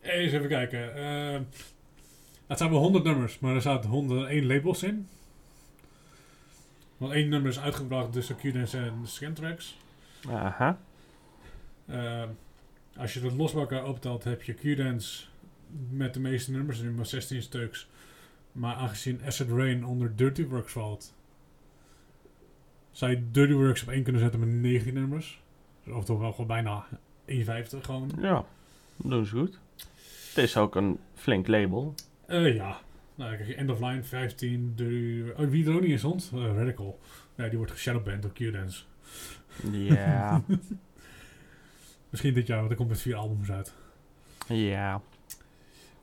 eens 0.00 0.32
even 0.32 0.48
kijken. 0.48 0.98
Uh, 0.98 1.40
het 2.46 2.58
zijn 2.58 2.70
wel 2.70 2.80
100 2.80 3.04
nummers, 3.04 3.38
maar 3.38 3.54
er 3.54 3.62
zaten 3.62 3.90
101 3.90 4.46
labels 4.46 4.82
in. 4.82 5.08
Want 6.96 7.12
één 7.12 7.28
nummer 7.28 7.50
is 7.50 7.60
uitgebracht 7.60 8.12
tussen 8.12 8.36
Qdance 8.36 8.78
en 8.78 9.00
Scantrax. 9.04 9.78
Aha. 10.28 10.78
Uh, 11.90 12.22
als 12.96 13.14
je 13.14 13.20
dat 13.20 13.32
los 13.32 13.52
bij 13.52 13.60
elkaar 13.60 13.86
optelt, 13.86 14.24
heb 14.24 14.42
je 14.42 14.54
Qdance 14.54 15.24
met 15.90 16.14
de 16.14 16.20
meeste 16.20 16.50
nummers, 16.50 16.80
nu 16.80 16.90
maar 16.90 17.06
16 17.06 17.42
stuks. 17.42 17.88
Maar 18.52 18.74
aangezien 18.74 19.20
Acid 19.24 19.48
Rain 19.50 19.84
onder 19.84 20.16
Dirty 20.16 20.46
Works 20.46 20.72
valt, 20.72 21.14
zou 22.90 23.10
je 23.10 23.30
Dirty 23.30 23.52
Works 23.52 23.82
op 23.82 23.88
één 23.88 24.02
kunnen 24.02 24.20
zetten 24.20 24.40
met 24.40 24.48
19 24.48 24.94
nummers. 24.94 25.40
Dus 25.84 25.94
of 25.94 26.04
toch 26.04 26.18
wel 26.18 26.30
gewoon 26.30 26.46
bijna 26.46 26.86
51 27.24 27.84
gewoon. 27.84 28.10
Ja, 28.20 28.44
dat 28.96 29.10
doen 29.10 29.26
ze 29.26 29.36
goed. 29.36 29.58
Het 30.28 30.44
is 30.44 30.56
ook 30.56 30.74
een 30.74 30.98
flink 31.14 31.46
label. 31.46 31.94
Uh, 32.28 32.54
ja. 32.54 32.80
Nou, 33.14 33.36
kijk, 33.36 33.48
End 33.48 33.70
of 33.70 33.80
Line 33.80 34.02
15. 34.02 34.72
De, 34.76 35.34
oh, 35.36 35.48
wie 35.48 35.66
er 35.66 35.74
ook 35.74 35.80
niet 35.80 35.90
in 35.90 35.98
stond? 35.98 36.30
Uh, 36.34 36.54
Radical. 36.54 36.98
Ja, 37.34 37.48
die 37.48 37.56
wordt 37.56 37.72
geshadowband 37.72 38.22
door 38.22 38.32
Q-Dance. 38.32 38.82
Ja. 39.70 40.42
Misschien 42.10 42.34
dit 42.34 42.46
jaar, 42.46 42.58
want 42.58 42.70
er 42.70 42.76
komt 42.76 42.88
met 42.88 43.00
vier 43.00 43.16
albums 43.16 43.50
uit. 43.50 43.74
Ja. 44.46 45.00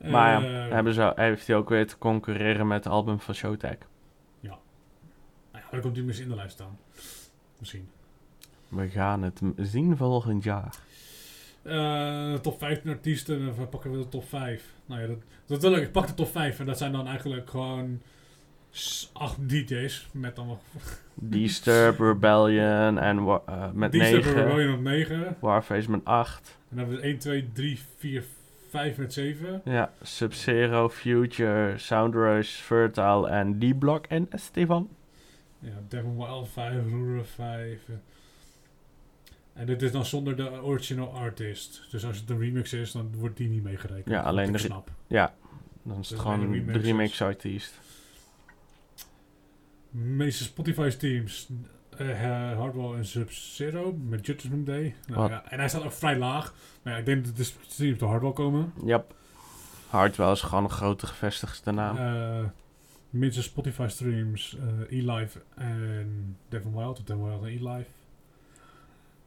Maar 0.04 0.42
uh, 0.42 0.50
ja, 0.50 0.74
hebben 0.74 0.94
ze, 0.94 1.12
heeft 1.14 1.46
hij 1.46 1.56
ook 1.56 1.68
weer 1.68 1.86
te 1.86 1.98
concurreren 1.98 2.66
met 2.66 2.84
het 2.84 2.92
album 2.92 3.20
van 3.20 3.34
Showtech. 3.34 3.78
Ja. 4.40 4.58
Nou 5.52 5.64
ja, 5.64 5.70
dan 5.70 5.80
komt 5.80 5.96
hij 5.96 6.04
misschien 6.04 6.28
in 6.28 6.34
de 6.34 6.38
lijst 6.40 6.54
staan. 6.54 6.78
Misschien. 7.58 7.88
We 8.68 8.88
gaan 8.88 9.22
het 9.22 9.40
zien 9.56 9.96
volgend 9.96 10.44
jaar. 10.44 10.74
Uh, 11.62 12.34
top 12.34 12.58
15 12.58 12.90
artiesten, 12.90 13.48
of 13.48 13.68
pakken 13.68 13.90
we 13.90 13.98
de 13.98 14.08
top 14.08 14.28
5. 14.28 14.74
Nou 14.86 15.00
ja, 15.00 15.06
dat, 15.06 15.18
dat 15.46 15.62
wil 15.62 15.74
ik. 15.74 15.82
Ik 15.82 15.92
pak 15.92 16.06
de 16.06 16.14
top 16.14 16.28
5 16.28 16.58
en 16.58 16.66
dat 16.66 16.78
zijn 16.78 16.92
dan 16.92 17.06
eigenlijk 17.06 17.50
gewoon 17.50 18.00
8 19.12 19.48
DJ's 19.48 20.08
met 20.12 20.36
dan 20.36 20.46
nog. 20.46 20.58
Disturb, 21.14 21.98
Rebellion 21.98 22.98
en 22.98 23.18
uh, 23.18 23.70
met 23.72 23.92
Disturb, 23.92 24.24
9. 24.24 24.34
Rebellion 24.34 24.74
op 24.74 24.80
9. 24.80 25.36
Warface 25.40 25.90
met 25.90 26.04
8. 26.04 26.58
En 26.68 26.76
dan 26.76 26.78
hebben 26.78 26.96
we 26.96 27.02
1, 27.02 27.18
2, 27.18 27.50
3, 27.52 27.80
4, 27.96 28.24
5 28.68 28.96
met 28.96 29.12
7. 29.12 29.60
Ja, 29.64 29.92
Sub-Zero, 30.02 30.88
Future, 30.88 31.78
Soundrush, 31.78 32.50
Fertile 32.50 33.28
en 33.28 33.58
D-Block 33.58 34.06
en 34.06 34.26
Estevan. 34.30 34.88
Ja, 35.58 35.72
Devon 35.88 36.16
Wild 36.16 36.48
5, 36.48 36.74
Ruler 36.84 37.24
5. 37.24 37.80
En 39.52 39.66
dit 39.66 39.82
is 39.82 39.92
dan 39.92 40.04
zonder 40.04 40.36
de 40.36 40.62
original 40.62 41.12
artist. 41.12 41.86
Dus 41.90 42.04
als 42.04 42.18
het 42.20 42.30
een 42.30 42.38
remix 42.38 42.72
is, 42.72 42.92
dan 42.92 43.10
wordt 43.16 43.36
die 43.36 43.48
niet 43.48 43.62
meegerekend. 43.62 44.08
Ja, 44.08 44.22
alleen 44.22 44.52
de 44.52 44.58
snap. 44.58 44.90
Ja, 45.06 45.34
dan 45.82 46.00
is 46.00 46.08
het 46.10 46.18
dus 46.18 46.26
gewoon 46.26 46.66
de 46.66 46.78
remix 46.78 47.22
artiest. 47.22 47.74
Meeste 50.02 50.44
Spotify 50.44 50.88
teams. 50.88 51.48
Uh, 52.00 52.20
Hardwell 52.58 52.96
en 52.96 53.04
Sub-Zero 53.04 53.92
met 53.92 54.26
Judgment 54.26 54.66
Day. 54.66 54.94
Nou, 55.06 55.30
ja, 55.30 55.50
en 55.50 55.58
hij 55.58 55.68
staat 55.68 55.84
ook 55.84 55.92
vrij 55.92 56.18
laag. 56.18 56.54
Maar 56.82 56.92
ja, 56.92 56.98
ik 56.98 57.06
denk 57.06 57.24
dat 57.24 57.36
de 57.36 57.44
streams 57.44 57.92
op 57.92 57.98
de 57.98 58.04
Hardwell 58.04 58.32
komen. 58.32 58.72
Yep. 58.84 59.14
Hardwell 59.88 60.30
is 60.30 60.40
gewoon 60.40 60.64
een 60.64 60.70
grote 60.70 61.06
gevestigde 61.06 61.72
naam. 61.72 61.96
Uh, 61.96 62.44
minste 63.10 63.42
Spotify 63.42 63.86
streams. 63.88 64.56
Uh, 64.90 64.98
E-Live 64.98 65.42
en 65.54 66.36
Devon 66.48 66.74
Wild. 66.74 67.06
Devon 67.06 67.24
Wild 67.24 67.42
en 67.42 67.48
E-Live 67.48 67.88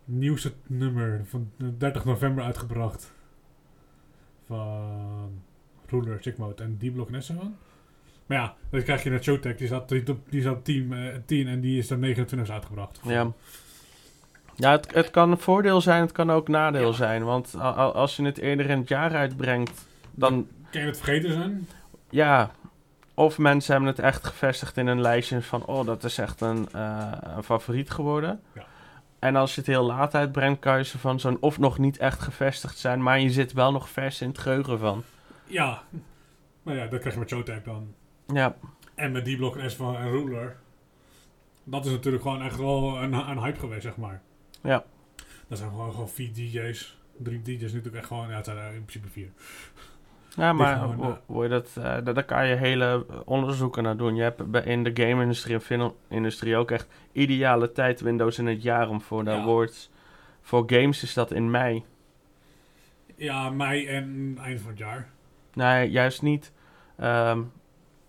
nieuwste 0.10 0.53
nummer 0.67 1.21
van 1.25 1.51
30 1.77 2.05
november 2.05 2.43
uitgebracht. 2.43 3.13
Van 4.45 5.41
Ruler, 5.86 6.21
Chickmode 6.21 6.63
en 6.63 6.77
D-Block 6.77 7.10
Nesseman. 7.10 7.55
Maar 8.30 8.38
ja, 8.38 8.54
dan 8.70 8.84
krijg 8.84 9.04
je 9.04 9.10
naar 9.10 9.24
Showtech, 9.24 9.56
die 9.58 9.68
zat, 9.68 9.89
die, 10.30 10.42
zat 10.42 10.65
team 10.65 10.94
eh, 10.94 11.15
10 11.26 11.48
en 11.48 11.62
die 11.62 11.78
is 11.78 11.89
er 11.89 11.98
29 11.98 12.50
uitgebracht. 12.54 13.00
Ja. 13.04 13.32
Ja, 14.56 14.72
het, 14.72 14.94
het 14.94 15.10
kan 15.12 15.32
een 15.32 15.38
voordeel 15.38 15.82
zijn, 15.82 16.02
het 16.02 16.12
kan 16.12 16.32
ook 16.32 16.48
nadeel 16.48 16.88
Ja. 16.89 16.94
zijn. 16.96 17.24
Want 17.24 17.56
als 17.60 18.15
je 18.15 18.24
het 18.24 18.38
eerder 18.38 18.70
in 18.70 18.78
het 18.80 18.88
jaar 18.89 19.15
uitbrengt, 19.15 19.86
dan 20.12 20.48
Kan 20.72 20.82
je 20.82 20.88
het 20.88 20.98
vergeten 20.98 21.32
zijn? 21.32 21.68
ja. 22.10 22.52
Of 23.13 23.38
mensen 23.38 23.72
hebben 23.72 23.89
het 23.89 24.00
echt 24.00 24.26
gevestigd 24.28 24.78
in 24.78 24.88
een 24.88 25.02
lijstje 25.02 25.42
van, 25.42 25.65
oh, 25.65 25.86
dat 25.86 26.04
is 26.04 26.18
echt 26.18 26.42
een, 26.42 26.68
eh, 26.72 27.12
een 27.36 27.44
favoriet 27.44 27.89
geworden. 27.89 28.42
Ja. 28.54 28.63
En 29.20 29.36
als 29.36 29.54
je 29.56 29.62
het 29.62 29.70
heel 29.70 29.84
laat 29.86 30.15
uitbrengt, 30.15 30.60
kan 30.60 30.78
je 30.78 30.84
ze 30.84 30.98
van 31.00 31.20
zo'n 31.20 31.38
of 31.39 31.60
nog 31.60 31.78
niet 31.78 31.98
echt 31.98 32.22
gevestigd 32.22 32.78
zijn, 32.78 33.04
maar 33.04 33.20
je 33.20 33.30
zit 33.32 33.54
wel 33.54 33.72
nog 33.72 33.89
vers 33.89 34.22
in 34.22 34.28
het 34.30 34.38
geheugen 34.38 34.80
van. 34.80 35.04
Ja. 35.46 35.82
Maar 36.63 36.76
ja, 36.76 36.88
dat 36.88 37.00
krijg 37.00 37.13
je 37.13 37.20
met 37.20 37.30
Showtech 37.30 37.63
dan. 37.63 37.94
Ja, 38.34 38.56
En 38.96 39.12
met 39.12 39.26
D-Block 39.26 39.58
en 39.58 39.72
S 39.72 39.76
van 39.76 39.96
en 39.96 40.10
Ruler. 40.12 40.58
Dat 41.63 41.86
is 41.86 41.92
natuurlijk 41.92 42.24
gewoon 42.24 42.42
echt 42.42 42.58
wel 42.58 43.02
een, 43.02 43.13
een 43.13 43.39
hype 43.44 43.60
geweest, 43.60 43.82
zeg 43.82 43.98
maar. 43.98 44.22
Ja. 44.63 44.84
Dat 45.48 45.58
zijn 45.58 45.70
gewoon, 45.70 45.92
gewoon 45.92 46.10
vier 46.10 46.34
DJ's. 46.34 46.98
Drie 47.18 47.42
DJ's 47.42 47.62
natuurlijk 47.62 47.96
echt 47.96 48.06
gewoon, 48.08 48.30
ja, 48.30 48.36
het 48.36 48.46
zijn 48.46 48.58
er 48.58 48.74
in 48.74 48.86
principe 48.86 49.08
vier. 49.10 49.30
Ja, 50.36 50.54
maar 50.54 50.78
gewoon, 50.78 50.96
ho- 51.28 51.38
eh, 51.38 51.44
je 51.44 51.50
dat, 51.50 51.70
eh, 51.78 51.98
daar, 52.04 52.24
kan 52.24 52.48
je 52.48 52.56
hele 52.56 53.06
onderzoeken 53.26 53.84
naar 53.84 53.98
doen. 53.98 54.15
Je 54.15 54.22
hebt 54.22 54.65
in 54.65 54.84
de 54.84 54.92
game-industrie 54.94 55.56
en 55.56 55.62
film-industrie 55.62 56.56
ook 56.58 56.72
echt 56.72 56.88
ideale 57.12 57.72
tijdwindows 57.72 58.39
in 58.39 58.48
het 58.48 58.63
jaar 58.63 58.89
om 58.89 59.02
voor 59.02 59.24
de 59.24 59.32
Ja. 59.32 59.42
awards. 59.42 59.89
Voor 60.42 60.63
games 60.68 61.04
is 61.04 61.13
dat 61.13 61.32
in 61.32 61.52
mei. 61.52 61.84
Ja, 63.15 63.50
mei 63.50 63.88
en 63.88 64.38
eind 64.42 64.60
van 64.62 64.70
het 64.70 64.80
jaar. 64.80 65.10
Nee, 65.54 65.89
juist 65.92 66.22
niet. 66.22 66.52
Ehm, 66.98 67.42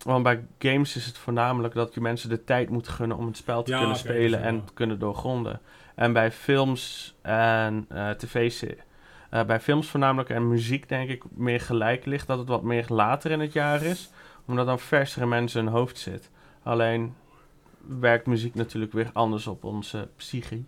want 0.03 0.23
bij 0.23 0.45
games 0.59 0.95
is 0.95 1.05
het 1.05 1.17
voornamelijk 1.17 1.73
dat 1.73 1.93
je 1.93 2.01
mensen 2.01 2.29
de 2.29 2.43
tijd 2.43 2.69
moet 2.69 2.87
gunnen 2.87 3.17
om 3.17 3.25
het 3.25 3.37
spel 3.37 3.63
te 3.63 3.71
Ja, 3.71 3.77
kunnen 3.77 3.95
oké, 3.95 4.07
spelen 4.07 4.41
en 4.41 4.65
te 4.65 4.73
kunnen 4.73 4.99
doorgronden. 4.99 5.61
En 5.95 6.13
bij 6.13 6.31
films 6.31 7.15
en 7.21 7.85
eh 7.89 8.09
tv's, 8.09 8.63
eh, 9.29 9.43
bij 9.43 9.59
films 9.59 9.87
voornamelijk 9.87 10.29
en 10.29 10.47
muziek 10.47 10.89
denk 10.89 11.09
ik 11.09 11.23
meer 11.31 11.61
gelijk 11.61 12.05
ligt 12.05 12.27
dat 12.27 12.37
het 12.37 12.47
wat 12.47 12.63
meer 12.63 12.85
later 12.87 13.31
in 13.31 13.39
het 13.39 13.53
jaar 13.53 13.83
is. 13.83 14.09
Omdat 14.45 14.65
dan 14.65 14.79
versere 14.79 15.25
mensen 15.25 15.59
in 15.59 15.65
hun 15.65 15.75
hoofd 15.75 15.97
zit. 15.97 16.29
Alleen 16.63 17.15
werkt 17.99 18.25
muziek 18.25 18.55
natuurlijk 18.55 18.91
weer 18.91 19.09
anders 19.13 19.47
op 19.47 19.63
onze 19.63 20.09
psyche. 20.15 20.63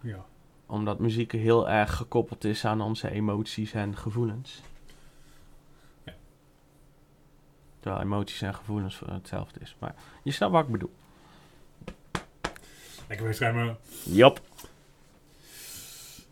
Ja. 0.00 0.24
Omdat 0.66 0.98
muziek 0.98 1.32
heel 1.32 1.68
erg 1.68 1.96
gekoppeld 1.96 2.44
is 2.44 2.64
aan 2.64 2.80
onze 2.80 3.10
emoties 3.10 3.72
en 3.72 3.96
gevoelens. 3.96 4.62
Ja. 6.04 6.12
Terwijl 7.80 8.02
emoties 8.02 8.42
en 8.42 8.54
gevoelens 8.54 8.96
voor 8.96 9.08
hetzelfde 9.08 9.60
is. 9.60 9.76
Maar 9.78 9.94
je 10.22 10.30
snapt 10.32 10.52
wat 10.52 10.64
ik 10.64 10.70
bedoel. 10.70 10.92
Lekker 13.08 13.34
schermen. 13.34 13.76
Jop. 14.04 14.40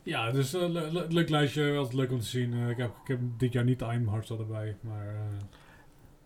Ja, 0.02 0.30
dus 0.30 0.52
een 0.52 0.72
le- 0.72 0.90
le- 0.92 1.06
leuk 1.08 1.28
lijstje. 1.28 1.76
Altijd 1.76 1.94
leuk 1.94 2.11
om 2.11 2.20
te 2.20 2.26
zien. 2.26 2.52
Eh, 2.52 2.68
ik, 2.68 2.76
heb, 2.76 2.90
ik 3.02 3.08
heb 3.08 3.18
dit 3.38 3.52
jaar 3.52 3.64
niet 3.64 3.80
I'm 3.80 4.08
Hardstyle 4.08 4.38
erbij. 4.38 4.76
Maar 4.80 5.06
eh, 5.08 5.20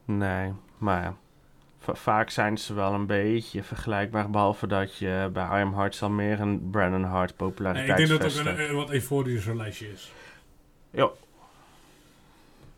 Nee, 0.04 0.52
maar 0.78 1.02
ja. 1.02 1.16
Va- 1.78 1.94
vaak 1.94 2.30
zijn 2.30 2.58
ze 2.58 2.74
wel 2.74 2.92
een 2.94 3.06
beetje 3.06 3.62
vergelijkbaar. 3.62 4.30
Behalve 4.30 4.66
dat 4.66 4.96
je 4.98 5.30
bij 5.32 5.44
I 5.44 5.62
Am 5.62 5.74
Hearts 5.74 6.02
al 6.02 6.10
meer 6.10 6.40
een 6.40 6.70
Brandon 6.70 7.02
Hart 7.04 7.18
nee, 7.18 7.28
ik 7.28 7.36
populariteit 7.54 7.96
denk 7.96 8.08
dat 8.08 8.22
het 8.32 8.40
ook 8.40 8.46
een, 8.46 8.68
een 8.70 8.74
wat 8.76 8.90
euforischer 8.90 9.56
lijstje 9.56 9.92
is. 9.92 10.12
Ja. 10.90 11.10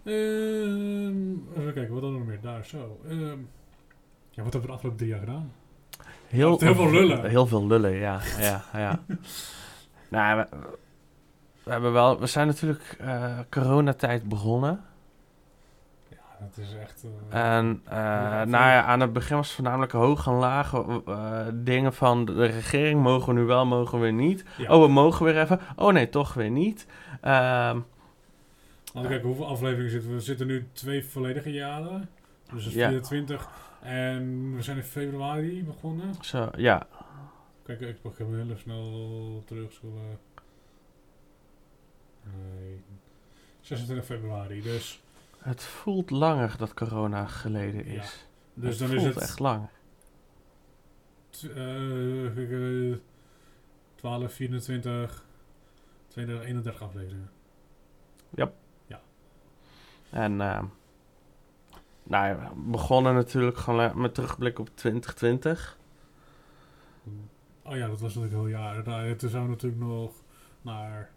Ehm, 0.05 1.33
even 1.59 1.73
kijken, 1.75 1.93
wat 1.95 2.03
hadden 2.03 2.13
we 2.13 2.19
nog 2.19 2.27
meer? 2.27 2.41
Daar, 2.41 2.65
zo. 2.65 3.01
Ehm, 3.09 3.39
ja, 4.31 4.43
wat 4.43 4.53
hebben 4.53 4.61
we 4.61 4.67
de 4.67 4.73
afgelopen 4.73 4.97
drie 4.99 5.11
jaar 5.11 5.21
gedaan? 5.21 5.53
Heel, 6.27 6.59
Heel 6.59 6.75
veel 6.75 6.91
lullen. 6.91 7.29
Heel 7.29 7.47
veel 7.47 7.67
lullen, 7.67 7.93
ja. 7.93 8.21
ja, 8.39 8.65
ja. 8.73 9.01
nou, 10.11 10.37
we, 10.51 10.57
we, 11.65 11.71
hebben 11.71 11.93
wel, 11.93 12.21
we 12.21 12.27
zijn 12.27 12.47
natuurlijk 12.47 12.97
eh 13.01 13.39
coronatijd 13.51 14.29
begonnen. 14.29 14.81
Ja, 16.09 16.17
dat 16.41 16.57
is 16.65 16.75
echt... 16.75 17.05
eh, 17.31 17.57
En 17.57 17.81
eh, 17.85 17.97
nou 17.97 18.49
ja, 18.51 18.83
aan 18.85 19.01
het 19.01 19.13
begin 19.13 19.37
was 19.37 19.47
het 19.47 19.55
voornamelijk 19.57 19.93
hoog 19.93 20.27
en 20.27 20.33
laag. 20.33 20.73
eh, 21.07 21.41
dingen 21.53 21.93
van 21.95 22.25
de 22.25 22.47
regering 22.47 23.03
mogen 23.03 23.35
we 23.35 23.41
nu 23.41 23.47
wel, 23.47 23.67
mogen 23.67 24.01
we 24.01 24.11
niet. 24.11 24.45
ja. 24.57 24.71
Oh, 24.75 24.83
we 24.83 24.89
mogen 24.93 25.25
weer 25.25 25.41
even. 25.41 25.61
Oh 25.77 25.93
nee, 25.93 26.09
toch 26.09 26.35
weer 26.35 26.51
niet. 26.51 26.87
Ehm, 27.21 27.79
We 29.03 29.09
kijken, 29.09 29.27
hoeveel 29.27 29.47
afleveringen 29.47 29.91
zitten 29.91 30.09
we? 30.11 30.15
We 30.17 30.21
zitten 30.23 30.47
nu 30.47 30.69
twee 30.73 31.05
volledige 31.05 31.53
jaren. 31.53 32.09
Dus 32.53 32.63
dat 32.65 32.73
is 32.73 32.79
Ja. 32.79 32.89
24. 32.89 33.49
En 33.83 34.55
we 34.55 34.63
zijn 34.63 34.77
in 34.77 34.83
februari 34.83 35.65
begonnen. 35.65 36.15
zo, 36.21 36.49
ja. 36.57 36.87
Kijk, 37.63 37.81
ik 37.81 38.01
pak 38.03 38.19
hem 38.19 38.35
heel 38.35 38.57
snel 38.57 39.43
terugscrollen. 39.47 40.19
Nee. 42.23 42.83
26 43.61 44.05
februari. 44.07 44.63
Dus, 44.63 45.03
Het 45.39 45.63
voelt 45.63 46.11
langer 46.11 46.55
dat 46.59 46.75
corona 46.75 47.27
geleden 47.27 47.93
Ja. 47.93 48.03
is. 48.03 48.27
dus 48.55 48.71
het 48.71 48.79
dan 48.79 48.89
voelt 48.89 49.01
is 49.09 49.15
het 49.15 49.23
echt 49.23 49.39
lang. 49.39 49.69
t- 51.31 51.43
eh, 51.49 52.35
kijk, 52.35 52.51
eh, 52.51 52.97
12, 53.95 54.33
24, 54.33 55.25
32, 56.09 56.47
31 56.47 56.83
afleveringen. 56.83 57.31
En 60.15 60.41
ehm 60.41 60.65
nou 62.03 62.27
ja, 62.27 62.39
we 62.39 62.61
begonnen 62.71 63.15
natuurlijk 63.15 63.57
gewoon 63.57 64.01
met 64.01 64.15
terugblik 64.15 64.59
op 64.59 64.69
2020. 64.75 65.79
Oh 67.63 67.77
ja, 67.77 67.87
dat 67.87 68.01
was 68.01 68.15
natuurlijk 68.15 68.33
heel 68.43 68.47
jaar. 68.59 68.85
Daar- 68.85 69.17
Toen 69.17 69.31
zijn 69.31 69.43
we 69.43 69.49
natuurlijk 69.49 69.83
nog 69.83 70.13
naar 70.63 71.11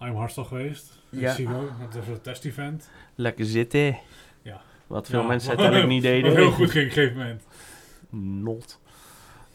I'm 0.00 0.14
Hardstyle 0.16 0.46
geweest. 0.46 0.98
In 1.10 1.18
Ja. 1.18 1.32
Sigo. 1.32 1.68
Dat 1.80 1.94
was 1.94 2.06
een 2.08 2.20
test-event. 2.20 2.90
Lekker 3.14 3.44
zitten. 3.44 3.98
Ja. 4.42 4.60
Wat 4.86 5.08
veel 5.08 5.20
Ja, 5.20 5.26
mensen 5.26 5.48
uiteindelijk 5.48 5.88
niet 5.88 6.02
deden. 6.02 6.28
Wat 6.30 6.36
heel 6.38 6.50
goed 6.52 6.70
ging 6.70 6.84
op 6.84 6.96
een 6.96 7.02
gegeven 7.02 7.16
moment. 7.18 7.46
Not. 8.44 8.80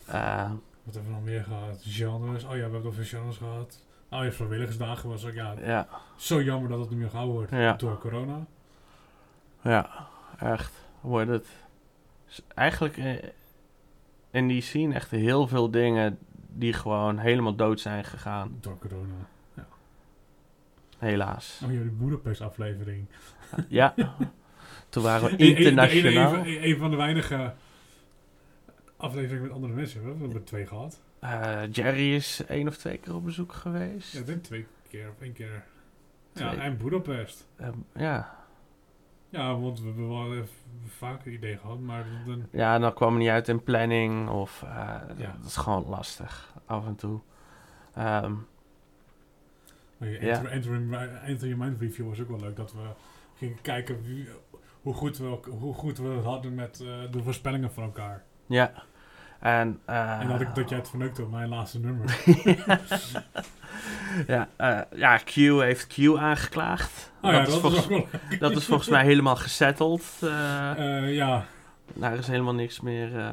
Wat 0.05 0.93
hebben 0.95 1.11
we 1.11 1.17
nog 1.17 1.23
meer 1.23 1.43
gehad? 1.43 1.81
Genres. 1.83 2.43
Oh 2.43 2.49
ja, 2.49 2.55
we 2.55 2.61
hebben 2.61 2.79
het 2.79 2.87
over 2.89 3.05
genres 3.05 3.37
gehad. 3.37 3.83
Oh 4.11 4.23
ja, 4.23 4.31
vrijwilligersdagen 4.31 5.09
was 5.09 5.25
ook, 5.25 5.33
ja, 5.33 5.53
ja, 5.61 5.87
zo 6.15 6.41
jammer 6.41 6.69
dat 6.69 6.79
het 6.79 6.89
niet 6.89 6.99
meer 6.99 7.09
gehouden 7.09 7.35
wordt 7.35 7.51
Ja. 7.51 7.73
door 7.73 7.97
corona. 7.97 8.45
ja, 9.61 10.07
echt. 10.39 10.73
Wordt 11.01 11.29
het. 11.29 11.47
Eigenlijk 12.55 12.97
eh, 12.97 13.23
in 14.31 14.47
die 14.47 14.61
scene 14.61 14.93
echt 14.93 15.11
heel 15.11 15.47
veel 15.47 15.71
dingen 15.71 16.17
die 16.47 16.73
gewoon 16.73 17.17
helemaal 17.17 17.55
dood 17.55 17.79
zijn 17.79 18.03
gegaan. 18.03 18.57
Door 18.61 18.77
corona. 18.79 19.13
Helaas. 20.97 21.61
Oh 21.65 21.71
ja, 21.73 21.79
die 21.81 21.89
Budapest 21.91 22.41
aflevering. 22.41 23.05
Ja. 23.67 23.93
Toen 24.89 25.03
waren 25.03 25.29
we 25.29 25.31
een- 25.43 25.55
internationaal. 25.57 26.33
Een, 26.33 26.47
een, 26.47 26.69
een 26.69 26.77
van 26.77 26.89
de 26.89 26.95
weinige 26.97 27.53
afleveringen 28.97 29.41
met 29.43 29.51
andere 29.51 29.73
mensen. 29.73 30.01
We 30.03 30.09
hebben 30.09 30.33
er 30.33 30.43
twee 30.43 30.65
gehad. 30.65 30.99
Eh, 31.19 31.61
Jerry 31.71 32.13
is 32.15 32.45
één 32.45 32.67
of 32.67 32.77
twee 32.77 32.97
keer 32.97 33.15
op 33.15 33.23
bezoek 33.25 33.53
geweest. 33.53 34.13
Ja, 34.13 34.19
ik 34.19 34.25
denk 34.25 34.43
twee 34.43 34.65
keer 34.89 35.09
of 35.09 35.21
één 35.21 35.33
keer. 35.33 35.63
Ja, 36.33 36.53
en 36.55 36.77
Budapest. 36.77 37.47
Ehm, 37.57 37.73
ja. 37.95 38.37
Ja, 39.29 39.59
want 39.59 39.79
we 39.79 39.85
hebben 39.85 40.07
wel 40.09 40.33
even 40.33 40.47
vaker 40.87 41.27
een 41.27 41.33
idee 41.33 41.57
gehad, 41.57 41.79
maar 41.79 42.05
dan... 42.25 42.45
ja, 42.51 42.79
dan 42.79 42.93
kwam 42.93 43.09
het 43.13 43.19
niet 43.19 43.29
uit 43.29 43.47
in 43.47 43.63
planning 43.63 44.29
of 44.29 44.63
eh, 44.63 44.69
Ja. 45.17 45.35
dat 45.37 45.45
is 45.45 45.55
gewoon 45.55 45.85
lastig 45.87 46.53
af 46.65 46.85
en 46.85 46.95
toe. 46.95 47.19
Ehm, 47.93 48.33
Maar 49.97 50.09
je 50.09 50.19
your 51.39 51.57
mind 51.57 51.79
review 51.81 52.07
was 52.07 52.19
ook 52.19 52.29
wel 52.29 52.39
leuk. 52.39 52.55
Dat 52.55 52.73
we 52.73 52.87
gingen 53.35 53.61
kijken 53.61 54.03
wie, 54.03 54.27
hoe, 54.81 54.93
goed 54.93 55.17
we, 55.17 55.39
hoe 55.49 55.73
goed 55.73 55.97
we 55.97 56.07
het 56.07 56.23
hadden 56.23 56.55
met 56.55 56.79
eh, 56.79 57.11
de 57.11 57.23
voorspellingen 57.23 57.71
van 57.71 57.83
elkaar. 57.83 58.23
ja. 58.45 58.83
En, 59.39 59.79
eh, 59.85 60.19
en 60.19 60.27
dat, 60.27 60.41
ik, 60.41 60.55
dat 60.55 60.69
jij 60.69 60.77
het 60.77 60.89
verneukte 60.89 61.23
op 61.23 61.31
mijn 61.31 61.49
laatste 61.49 61.79
nummer. 61.79 62.17
ja, 64.27 64.47
eh, 64.55 64.79
ja, 64.95 65.17
Q 65.17 65.33
heeft 65.35 65.87
Q 65.87 66.17
aangeklaagd. 66.17 67.11
Oh 67.21 67.31
ja, 67.31 67.37
dat, 67.37 67.47
is 67.47 67.53
dat 67.53 67.61
volgens, 67.61 67.87
is 67.87 67.97
ook 67.97 68.07
wel... 68.29 68.39
dat 68.39 68.51
is 68.51 68.65
volgens 68.65 68.89
mij 68.89 69.03
helemaal 69.03 69.35
gesetteld. 69.35 70.03
eh 70.21 70.71
Eh, 70.71 71.15
ja, 71.15 71.45
Daar 71.93 72.17
is 72.17 72.27
helemaal 72.27 72.53
niks 72.53 72.79
meer. 72.81 73.17
eh. 73.19 73.31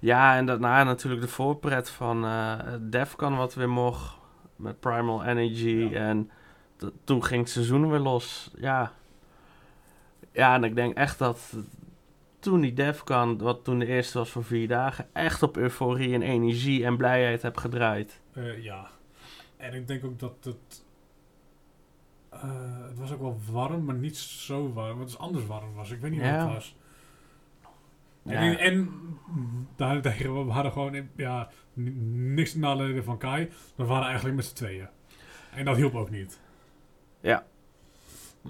Ja, 0.00 0.36
en 0.36 0.46
daarna 0.46 0.84
natuurlijk 0.84 1.22
de 1.22 1.28
voorpret 1.28 1.90
van 1.90 2.24
eh 2.24 2.54
Defcon 2.80 3.36
wat 3.36 3.54
weer 3.54 3.68
mocht. 3.70 4.16
Met 4.56 4.80
Primal 4.80 5.24
Energy. 5.24 5.88
Ja. 5.90 5.98
En 5.98 6.30
toen 7.04 7.24
ging 7.24 7.40
het 7.40 7.50
seizoen 7.50 7.90
weer 7.90 7.98
los. 7.98 8.50
Ja. 8.56 8.92
Ja, 10.32 10.54
en 10.54 10.64
ik 10.64 10.74
denk 10.74 10.96
echt 10.96 11.18
dat 11.18 11.56
toen 12.38 12.60
die 12.60 12.72
Defcon, 12.72 13.38
wat 13.38 13.64
toen 13.64 13.78
de 13.78 13.86
eerste 13.86 14.18
was 14.18 14.30
voor 14.30 14.44
vier 14.44 14.68
dagen, 14.68 15.06
echt 15.12 15.42
op 15.42 15.56
euforie 15.56 16.14
en 16.14 16.22
energie 16.22 16.84
en 16.84 16.96
blijheid 16.96 17.42
heb 17.42 17.56
gedraaid. 17.56 18.20
eh, 18.32 18.62
ja. 18.62 18.90
En 19.56 19.74
ik 19.74 19.86
denk 19.86 20.04
ook 20.04 20.18
dat 20.18 20.34
het... 20.42 20.84
eh, 22.30 22.86
het 22.88 22.98
was 22.98 23.12
ook 23.12 23.20
wel 23.20 23.38
warm, 23.50 23.84
maar 23.84 23.94
niet 23.94 24.16
zo 24.16 24.72
warm. 24.72 25.00
Het 25.00 25.08
is 25.08 25.18
anders 25.18 25.46
warm 25.46 25.74
was. 25.74 25.90
Ik 25.90 26.00
weet 26.00 26.10
niet 26.10 26.20
Ja. 26.20 26.32
wat 26.36 26.44
het 26.44 26.54
was. 26.54 26.76
Ja. 28.22 28.32
En, 28.40 28.58
en 28.58 28.90
daarentegen, 29.76 30.46
we 30.46 30.52
hadden 30.52 30.72
gewoon 30.72 31.08
ja, 31.16 31.50
niks 31.74 32.52
te 32.52 32.58
nadelen 32.58 33.04
van 33.04 33.18
Kai. 33.18 33.48
We 33.74 33.84
waren 33.84 34.06
eigenlijk 34.06 34.36
met 34.36 34.44
z'n 34.44 34.54
tweeën. 34.54 34.88
En 35.54 35.64
dat 35.64 35.76
hielp 35.76 35.94
ook 35.94 36.10
niet. 36.10 36.40
Ja. 37.20 37.46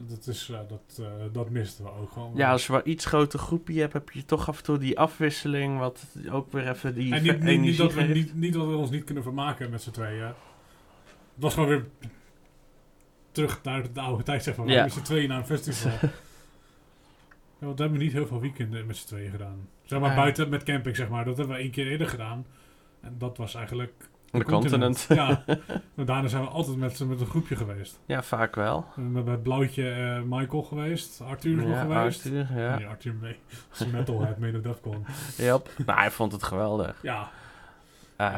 Dat, 0.07 0.26
is, 0.26 0.49
eh, 0.49 0.59
dat, 0.68 0.99
eh, 1.01 1.07
dat 1.32 1.51
misten 1.51 1.84
we 1.84 1.90
ook 1.90 2.12
gewoon. 2.12 2.32
Ja, 2.34 2.51
als 2.51 2.66
je 2.66 2.72
wel 2.72 2.80
iets 2.84 3.05
groter 3.05 3.38
groepje 3.38 3.80
hebt, 3.80 3.92
heb 3.92 4.11
je 4.11 4.24
toch 4.24 4.49
af 4.49 4.59
en 4.59 4.64
toe 4.64 4.78
die 4.78 4.99
afwisseling, 4.99 5.78
wat 5.78 6.07
ook 6.30 6.53
weer 6.53 6.68
even 6.68 6.94
die 6.94 7.14
en 7.14 7.22
niet, 7.22 7.61
niet, 7.61 7.76
dat 7.76 7.94
we, 7.94 8.03
niet, 8.03 8.34
niet 8.34 8.53
dat 8.53 8.66
we 8.66 8.76
ons 8.76 8.90
niet 8.90 9.05
kunnen 9.05 9.22
vermaken 9.22 9.70
met 9.70 9.82
z'n 9.82 9.90
tweeën. 9.90 10.22
Het 10.22 10.34
was 11.34 11.55
gewoon 11.55 11.68
weer 11.68 11.86
terug 13.32 13.62
naar 13.62 13.92
de 13.92 14.01
oude 14.01 14.22
tijd, 14.22 14.42
zeg 14.42 14.57
maar. 14.57 14.68
Ja. 14.68 14.82
Met 14.82 14.92
z'n 14.92 15.03
tweeën 15.03 15.28
naar 15.28 15.38
een 15.38 15.46
festival. 15.46 15.92
ja, 17.59 17.66
want 17.66 17.76
we 17.76 17.82
hebben 17.82 18.01
niet 18.01 18.12
heel 18.12 18.26
veel 18.26 18.40
weekenden 18.40 18.86
met 18.86 18.96
z'n 18.96 19.07
tweeën 19.07 19.30
gedaan. 19.30 19.68
Zeg 19.82 20.01
maar 20.01 20.16
buiten 20.16 20.49
met 20.49 20.62
camping, 20.62 20.96
zeg 20.96 21.09
maar. 21.09 21.24
Dat 21.24 21.36
hebben 21.36 21.57
we 21.57 21.62
één 21.62 21.70
keer 21.70 21.86
eerder 21.86 22.09
gedaan. 22.09 22.46
En 23.01 23.14
dat 23.18 23.36
was 23.36 23.55
eigenlijk... 23.55 24.09
De 24.30 24.44
continent. 24.44 25.06
Ja. 25.08 25.42
En 25.94 26.04
daarna 26.06 26.28
zijn 26.28 26.42
we 26.42 26.48
altijd 26.48 26.76
met, 26.76 27.00
met 27.08 27.20
een 27.20 27.26
groepje 27.26 27.56
geweest. 27.56 27.98
Ja, 28.06 28.22
vaak 28.22 28.54
wel. 28.54 28.86
We 28.94 29.02
hebben 29.02 29.24
bij 29.24 29.36
Blauwtje 29.36 29.90
eh, 29.90 30.22
Michael 30.22 30.62
geweest. 30.62 31.20
Arthur 31.20 31.50
is 31.58 31.64
nog 31.64 31.68
Ja, 31.74 31.80
geweest. 31.80 32.24
Arthur, 32.26 32.46
ja. 32.60 32.76
Nee, 32.76 32.86
Arthur 32.86 33.14
mee. 33.20 33.36
Als 33.70 33.80
een 33.80 33.90
metalhead 33.90 34.38
mee 34.38 34.52
naar 34.52 34.60
Defcon. 34.62 35.04
Yep. 35.36 35.70
Nou, 35.86 35.98
hij 35.98 36.10
vond 36.10 36.32
het 36.32 36.42
geweldig. 36.42 36.96
Ja. 37.02 37.30
Eh, 38.16 38.28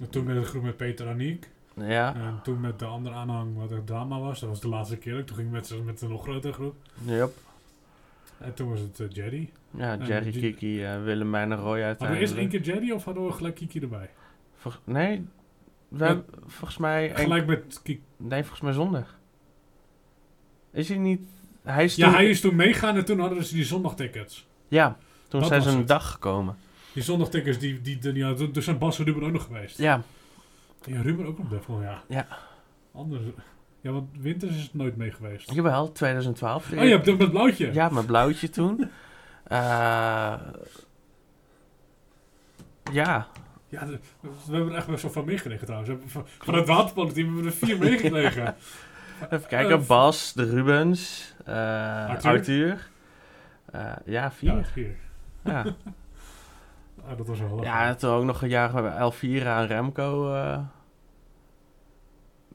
En 0.00 0.10
toen 0.10 0.24
met 0.24 0.34
de 0.36 0.42
groep 0.42 0.62
met 0.62 0.76
Peter 0.76 1.08
Aniek. 1.08 1.48
ja, 1.74 2.14
En 2.14 2.40
toen 2.42 2.60
met 2.60 2.78
de 2.78 2.84
andere 2.84 3.14
aanhang 3.14 3.56
wat 3.56 3.70
er 3.70 3.84
drama 3.84 4.18
was. 4.20 4.40
Dat 4.40 4.48
was 4.48 4.60
de 4.60 4.68
laatste 4.68 4.96
keer. 4.96 5.24
Toen 5.24 5.36
ging 5.36 5.48
ik 5.48 5.54
met, 5.54 5.66
z'n- 5.66 5.84
met 5.84 6.00
een 6.02 6.08
nog 6.08 6.22
grotere 6.22 6.52
groep. 6.52 6.74
yep. 7.04 7.32
En 8.38 8.54
toen 8.54 8.68
was 8.70 8.80
het 8.80 9.00
eh, 9.00 9.06
Jerry. 9.10 9.50
Ja, 9.70 9.96
Jerry, 9.96 10.30
Kiki, 10.30 10.84
eh, 10.84 11.02
Willemijn 11.02 11.52
en 11.52 11.58
Roy 11.58 11.64
Hadden 11.66 11.78
we 11.80 11.84
uiteindelijk. 11.86 12.20
eerst 12.20 12.34
één 12.34 12.48
keer 12.48 12.74
Jerry 12.74 12.90
of 12.90 13.04
hadden 13.04 13.26
we 13.26 13.32
gelijk 13.32 13.54
Kiki 13.54 13.80
erbij? 13.80 14.10
Vol- 14.70 14.80
nee, 14.84 15.26
we 15.88 15.98
Ja. 15.98 16.04
hebben 16.06 16.24
volgens 16.46 16.78
mij... 16.78 17.14
Gelijk 17.14 17.46
met. 17.46 17.82
Nee, 18.16 18.40
volgens 18.40 18.60
mij 18.60 18.72
zondag. 18.72 19.18
Is 20.72 20.88
hij 20.88 20.98
niet... 20.98 21.20
Hij 21.62 21.84
is 21.84 21.94
Ja, 21.96 22.06
toen- 22.06 22.14
hij 22.14 22.28
is 22.28 22.40
toen 22.40 22.56
meegaan 22.56 22.96
en 22.96 23.04
toen 23.04 23.20
hadden 23.20 23.44
ze 23.44 23.54
die 23.54 23.64
zondagtickets. 23.64 24.46
Ja, 24.68 24.96
toen 25.28 25.40
Dat 25.40 25.48
zijn 25.48 25.62
ze 25.62 25.68
een 25.70 25.78
het. 25.78 25.88
dag 25.88 26.10
gekomen. 26.10 26.56
Die 26.92 27.02
zondagtickets, 27.02 27.58
die, 27.58 27.80
die, 27.80 27.98
die, 27.98 28.12
ja, 28.14 28.34
zijn 28.52 28.78
Bas 28.78 28.98
en 28.98 29.04
Ruben 29.04 29.22
ook 29.22 29.32
nog 29.32 29.42
geweest. 29.44 29.78
Ja, 29.78 30.02
Ja, 30.84 31.00
Ruben 31.02 31.26
ook 31.26 31.38
nog 31.38 31.48
Defcon, 31.48 31.82
ja. 31.82 32.02
Ja. 32.08 32.26
Anders. 32.92 33.22
Ja, 33.80 33.90
want 33.92 34.08
Winters 34.18 34.56
is 34.56 34.62
het 34.62 34.74
nooit 34.74 34.96
mee 34.96 35.10
geweest. 35.12 35.52
jawel, 35.52 35.92
2012. 35.92 36.72
Oh, 36.72 36.82
je 36.82 36.88
hebt 36.90 37.06
het 37.06 37.18
met 37.18 37.30
Blauwtje. 37.30 37.72
Ja, 37.72 37.88
met 37.88 38.06
blauwtje 38.06 38.50
toen. 38.50 38.84
Eh, 39.46 40.34
ja, 42.92 43.26
Ja, 43.80 43.86
de- 43.86 43.98
we 44.20 44.52
hebben 44.54 44.70
er 44.72 44.76
echt 44.78 44.86
best 44.86 45.02
wel 45.02 45.12
van 45.12 45.24
meegekregen 45.24 45.66
trouwens. 45.66 45.92
Van, 46.06 46.26
van 46.38 46.54
het 46.54 46.66
waterpolo-team 46.66 47.26
hebben 47.26 47.44
we 47.44 47.50
er 47.50 47.56
vier 47.66 47.78
meegekregen. 47.78 48.54
even 49.30 49.48
kijken. 49.48 49.78
Eh, 49.80 49.86
Bas, 49.86 50.32
de 50.32 50.44
Rubens, 50.50 51.34
eh, 51.44 51.54
Arthur. 52.08 52.30
Arthur. 52.30 52.88
Eh, 53.72 53.92
ja, 54.04 54.30
vier. 54.30 54.50
Ja, 54.52 54.56
Ja, 54.58 54.64
vier. 54.64 54.96
ja. 55.44 55.64
Ah, 57.08 57.16
dat 57.16 57.26
was 57.26 57.40
wel 57.40 57.64
en 57.64 57.98
toen 57.98 58.10
ook 58.10 58.24
nog 58.24 58.42
een 58.42 58.48
jaar 58.48 58.84
Elvira 58.96 59.60
en 59.60 59.66
Remco 59.66 60.34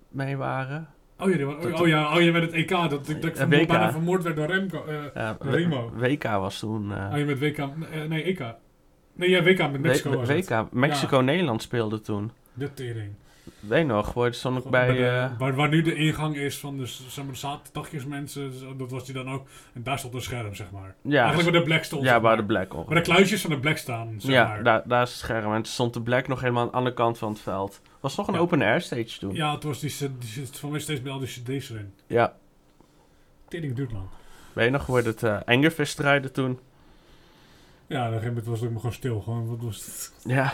mee 0.10 0.38
waren. 0.38 0.88
Oh, 1.18 1.30
ja, 1.30 1.36
die 1.38 1.46
wa- 1.46 1.54
oh, 1.54 1.82
oh 1.82 1.88
ja, 1.88 2.16
oh, 2.16 2.22
je 2.22 2.32
met 2.32 2.42
het 2.42 2.52
EK. 2.54 2.70
Dat, 2.70 2.90
dat 2.90 3.10
ik 3.10 3.36
vermoord- 3.36 3.68
bijna 3.68 3.92
vermoord 3.92 4.24
werd 4.24 4.36
door 4.36 4.46
Remco. 4.48 4.86
eh 4.86 5.04
Ja, 5.14 5.38
Remo. 5.40 5.92
WK 5.96 6.24
was 6.24 6.60
toen... 6.60 6.94
eh, 6.94 7.10
oh, 7.12 7.18
je 7.18 7.26
met 7.26 7.40
WK. 7.40 7.78
nee, 8.08 8.24
EK. 8.24 8.40
Nee, 9.14 9.30
ja, 9.30 9.44
WK 9.44 9.58
met 9.58 9.82
Mexico 9.82 10.16
was 10.16 10.28
het. 10.28 10.50
WK, 10.50 10.72
Mexico-Nederland 10.72 11.62
speelde 11.62 12.02
toen. 12.02 12.32
De 12.54 12.74
tering. 12.74 13.14
Weet 13.60 13.88
nog, 13.88 14.14
hoor, 14.14 14.34
stond 14.34 14.58
ook 14.58 14.70
bij... 14.70 14.88
de- 14.94 15.06
eh, 15.08 15.32
waar, 15.38 15.56
waar 15.56 15.70
nu 15.70 15.82
de 15.82 15.96
ingang 15.96 16.36
is 16.36 16.58
van 16.60 16.78
de, 16.78 16.86
zeg 16.86 17.26
maar, 17.26 17.36
zo, 18.28 18.50
Dat 18.78 18.92
was 18.92 19.06
die 19.06 19.14
dan 19.14 19.30
ook. 19.32 19.48
En 19.74 19.84
daar 19.84 20.00
stond 20.00 20.14
een 20.14 20.22
scherm, 20.22 20.56
zeg 20.56 20.72
maar. 20.72 20.96
ja, 21.02 21.20
Eigenlijk 21.24 21.50
waar 21.52 21.60
de 21.60 21.66
Black 21.68 21.84
stond. 21.84 22.04
ja, 22.04 22.12
waar 22.12 22.22
maar. 22.22 22.38
de 22.38 22.44
Black 22.44 22.74
op. 22.74 22.86
Waar 22.88 22.96
de 22.96 23.02
kluisjes 23.02 23.42
van 23.42 23.50
de 23.50 23.60
Black 23.60 23.78
staan, 23.78 24.14
zeg 24.18 24.32
Ja, 24.32 24.48
maar. 24.48 24.64
daar, 24.64 24.82
daar 24.88 25.02
is 25.04 25.10
het 25.10 25.20
scherm. 25.20 25.46
En 25.54 25.62
toen 25.62 25.66
stond 25.72 25.94
de 25.94 26.02
Black 26.02 26.28
nog 26.28 26.40
helemaal 26.42 26.62
aan 26.64 26.70
de 26.70 26.76
andere 26.76 26.96
kant 26.96 27.18
van 27.18 27.32
het 27.32 27.42
veld. 27.42 27.82
Was 28.00 28.16
toch 28.16 28.28
een 28.28 28.34
Ja. 28.34 28.40
open 28.40 28.62
air 28.62 28.82
stage 28.82 29.20
toen? 29.20 29.34
Ja, 29.36 29.54
het 29.54 29.64
was 29.64 29.80
die, 29.80 29.94
die, 30.20 30.48
van 30.52 30.70
mij 30.72 30.80
steeds 30.80 31.02
met 31.02 31.12
al 31.12 31.20
die 31.20 31.28
cd's 31.28 31.70
erin. 31.70 31.94
Ja. 32.08 32.34
Tering 33.48 33.76
duurt 33.76 33.92
lang. 33.92 34.06
Weet 34.54 34.66
je 34.66 34.72
nog, 34.72 34.86
hoe 34.86 34.98
het 35.02 35.24
uh, 35.24 35.38
Engerfist 35.46 36.00
rijden 36.00 36.32
toen? 36.32 36.60
Ja, 37.92 38.00
op 38.00 38.06
een 38.14 38.20
gegeven 38.20 38.28
moment 38.28 38.46
was 38.46 38.56
het 38.60 38.64
ook 38.68 38.72
maar 38.72 38.80
gewoon 38.80 38.96
stil. 38.96 39.22
Gewoon, 39.22 39.48
wat 39.48 39.62
was 39.62 39.86
het? 39.86 40.14
Ja. 40.24 40.54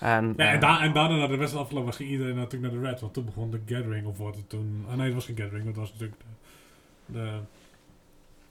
En, 0.00 0.34
Ja, 0.36 0.46
en, 0.46 0.54
eh, 0.54 0.60
da 0.60 0.80
en 0.82 0.92
daarna 0.92 1.16
naar 1.16 1.28
de 1.28 1.36
wedstrijd 1.36 1.62
afgelopen 1.64 1.88
was 1.88 1.96
ging 1.96 2.10
iedereen 2.10 2.36
natuurlijk 2.36 2.72
naar 2.72 2.82
de 2.82 2.88
Red. 2.88 3.00
Want 3.00 3.14
toen 3.14 3.24
begon 3.24 3.50
de 3.50 3.60
Gathering 3.66 4.06
of 4.06 4.18
wat 4.18 4.36
het 4.36 4.48
toen... 4.48 4.84
Ah 4.88 4.94
nee, 4.96 5.04
het 5.06 5.14
was 5.14 5.24
geen 5.24 5.36
Gathering. 5.36 5.64
Dat 5.66 5.76
was 5.76 5.92
natuurlijk 5.92 6.20
de, 7.06 7.12
de 7.12 7.38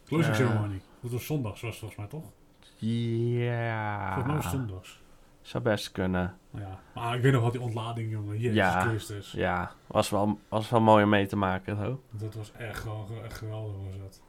closing 0.06 0.36
Eh. 0.36 0.40
ceremony. 0.46 0.82
Dat 1.02 1.12
was 1.12 1.26
zondags 1.26 1.62
was 1.62 1.70
het 1.70 1.80
volgens 1.80 2.00
mij 2.00 2.10
toch? 2.10 2.32
Volgens 2.80 4.26
mij 4.26 4.36
was 4.36 4.44
ja, 4.44 4.50
zondags. 4.50 5.00
zou 5.42 5.64
best 5.64 5.92
kunnen. 5.92 6.38
Ja. 6.50 6.80
Maar 6.94 7.16
ik 7.16 7.22
weet 7.22 7.32
nog 7.32 7.42
wat 7.42 7.52
die 7.52 7.62
ontlading, 7.62 8.12
jongen. 8.12 8.38
Jezus 8.40 8.56
Ja. 8.56 8.82
Christus. 8.82 9.32
Ja, 9.32 9.72
was 9.88 10.10
wel, 10.10 10.40
was 10.50 10.70
wel 10.70 10.82
mooi 10.82 11.04
om 11.04 11.10
mee 11.10 11.28
te 11.28 11.36
maken, 11.36 11.78
zo. 11.78 12.02
Dat 12.10 12.36
was 12.36 12.52
echt 12.52 12.80
gewoon 12.80 13.08
ge- 13.08 13.22
echt 13.24 13.38
geweldig 13.38 13.76
was 13.76 13.98
dat. 13.98 14.22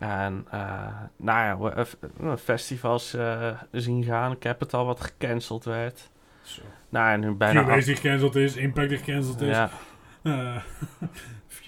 En, 0.00 0.46
eh, 0.50 0.86
nou 1.16 1.38
ja, 1.38 1.58
we- 1.58 1.86
eh, 2.22 2.36
festivals 2.36 3.14
eh, 3.14 3.50
zien 3.72 4.04
gaan. 4.04 4.38
Capital 4.38 4.86
wat 4.86 5.00
gecanceld 5.00 5.64
werd. 5.64 6.10
Zo. 6.42 6.62
Nou, 6.88 7.10
en 7.12 7.20
nu 7.20 7.32
bijna... 7.34 7.74
Die 7.80 7.94
gecanceld 7.96 8.36
is, 8.36 8.56
Impact 8.56 8.88
die 8.88 8.98
gecanceld 8.98 9.40
is. 9.40 9.56
Ja, 9.56 9.70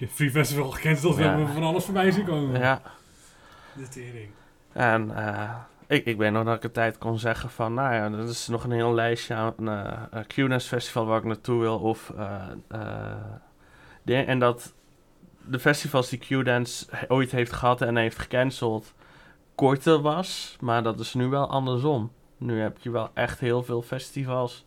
Free 0.09 0.31
Festival 0.31 0.69
gecanceld. 0.71 1.15
We 1.15 1.23
Ja. 1.23 1.29
hebben 1.29 1.47
van 1.47 1.63
alles 1.63 1.83
voorbij 1.85 2.11
zien 2.11 2.25
komen. 2.25 2.59
ja. 2.59 2.81
De 3.75 3.87
tering. 3.87 4.29
En 4.73 5.15
eh, 5.17 5.55
ik, 5.87 6.05
ik 6.05 6.17
weet 6.17 6.31
nog 6.31 6.43
dat 6.45 6.55
ik 6.55 6.63
een 6.63 6.71
tijd 6.71 6.97
kon 6.97 7.19
zeggen 7.19 7.49
van... 7.49 7.73
Nou 7.73 7.93
ja, 7.93 8.03
er 8.17 8.23
is 8.29 8.47
nog 8.47 8.63
een 8.63 8.71
heel 8.71 8.93
lijstje 8.93 9.33
aan 9.33 9.53
uh, 9.59 9.91
Q-Dance 10.27 10.67
Festival 10.67 11.05
waar 11.05 11.17
ik 11.17 11.23
naartoe 11.23 11.59
wil. 11.59 11.79
Of, 11.79 12.11
eh, 12.17 12.41
eh, 14.07 14.27
en 14.29 14.39
dat 14.39 14.73
de 15.45 15.59
festivals 15.59 16.09
die 16.09 16.19
Q-Dance 16.19 16.85
ooit 17.07 17.31
heeft 17.31 17.51
gehad 17.51 17.81
en 17.81 17.95
heeft 17.95 18.19
gecanceld... 18.19 18.93
korter 19.55 20.01
was. 20.01 20.57
Maar 20.59 20.83
dat 20.83 20.99
is 20.99 21.13
nu 21.13 21.27
wel 21.27 21.49
andersom. 21.49 22.11
Nu 22.37 22.59
heb 22.61 22.77
je 22.81 22.89
wel 22.91 23.09
echt 23.13 23.39
heel 23.39 23.63
veel 23.63 23.81
festivals 23.81 24.65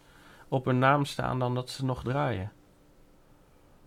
op 0.48 0.64
hun 0.64 0.78
naam 0.78 1.04
staan 1.04 1.38
dan 1.38 1.54
dat 1.54 1.70
ze 1.70 1.84
nog 1.84 2.02
draaien. 2.02 2.52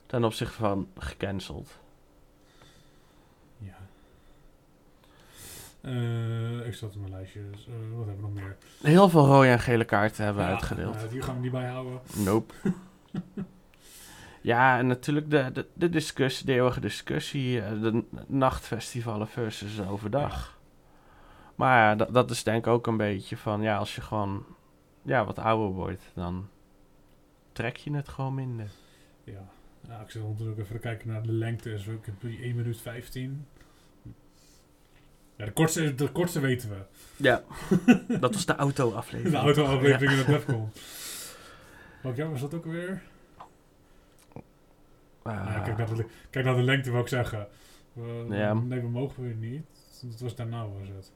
Ten 0.05 0.23
opzichte 0.23 0.53
van 0.55 0.87
gecanceld. 0.97 1.79
Ja. 3.57 3.75
Eh, 5.81 6.67
ik 6.67 6.73
zat 6.73 6.93
in 6.93 6.99
mijn 6.99 7.11
lijstje. 7.11 7.49
Dus, 7.51 7.67
eh, 7.67 7.73
wat 7.97 8.05
hebben 8.07 8.15
we 8.15 8.21
nog 8.21 8.33
meer? 8.33 8.57
Heel 8.81 9.09
veel 9.09 9.25
rode 9.25 9.47
en 9.47 9.59
gele 9.59 9.85
kaarten 9.85 10.23
hebben 10.25 10.43
we 10.43 10.49
Ja, 10.49 10.55
uitgedeeld. 10.55 10.95
eh, 10.95 11.09
die 11.09 11.21
gaan 11.21 11.35
we 11.35 11.41
niet 11.41 11.51
bijhouden. 11.51 11.99
Nope. 12.15 12.53
ja, 14.49 14.77
en 14.77 14.87
natuurlijk 14.87 15.29
de, 15.29 15.51
de, 15.53 15.67
de 15.73 15.89
discussie, 15.89 16.45
de 16.45 16.53
eeuwige 16.53 16.79
discussie. 16.79 17.61
eh, 17.61 17.81
De 17.81 18.03
nachtfestivalen 18.27 19.27
versus 19.27 19.81
overdag. 19.81 20.57
Maar 21.55 21.77
ja, 21.77 21.95
dat, 21.95 22.13
dat 22.13 22.31
is 22.31 22.43
denk 22.43 22.65
ik 22.65 22.71
ook 22.71 22.87
een 22.87 22.97
beetje 22.97 23.37
van... 23.37 23.61
Ja, 23.61 23.77
als 23.77 23.95
je 23.95 24.01
gewoon 24.01 24.45
ja, 25.01 25.25
wat 25.25 25.39
ouder 25.39 25.67
wordt, 25.75 26.11
dan 26.13 26.49
trek 27.51 27.77
je 27.77 27.95
het 27.95 28.09
gewoon 28.09 28.33
minder. 28.33 28.67
Ja. 29.23 29.49
ja, 29.87 29.99
ik 30.01 30.09
zit 30.09 30.21
ondertussen 30.21 30.53
ook 30.53 30.59
even 30.59 30.79
kijken 30.79 31.07
naar 31.07 31.21
de 31.21 31.31
lengte. 31.31 31.71
Is 31.73 31.87
ook 31.87 32.05
1 32.23 32.55
minuut 32.55 32.81
15. 32.81 33.45
Ja, 35.35 35.45
de 35.45 35.51
kortste, 35.51 35.95
de 35.95 36.11
kortste 36.11 36.39
weten 36.39 36.69
we. 36.69 36.77
Ja, 37.17 37.43
dat 38.19 38.33
was 38.33 38.45
de 38.45 38.55
auto-aflevering. 38.55 39.35
De 39.35 39.41
auto-aflevering 39.41 40.11
in 40.11 40.17
de 40.17 40.25
Defcon. 40.25 40.69
Welk 42.01 42.15
jaar 42.15 42.31
was 42.31 42.41
dat 42.41 42.53
ook 42.53 42.65
weer? 42.65 43.01
Ja. 45.31 45.51
Ja, 45.53 45.59
kijk, 45.59 45.77
naar 45.77 45.95
de, 45.95 46.05
kijk 46.29 46.45
naar 46.45 46.55
de 46.55 46.61
lengte, 46.61 46.91
wil 46.91 47.01
ik 47.01 47.07
zeggen. 47.07 47.47
We- 47.93 48.25
Ja. 48.29 48.53
Nee, 48.53 48.81
we 48.81 48.87
mogen 48.89 49.23
weer 49.23 49.35
niet. 49.35 49.65
Dat 50.01 50.19
was 50.19 50.35
daarna 50.35 50.67
was 50.67 50.87
het. 50.87 51.11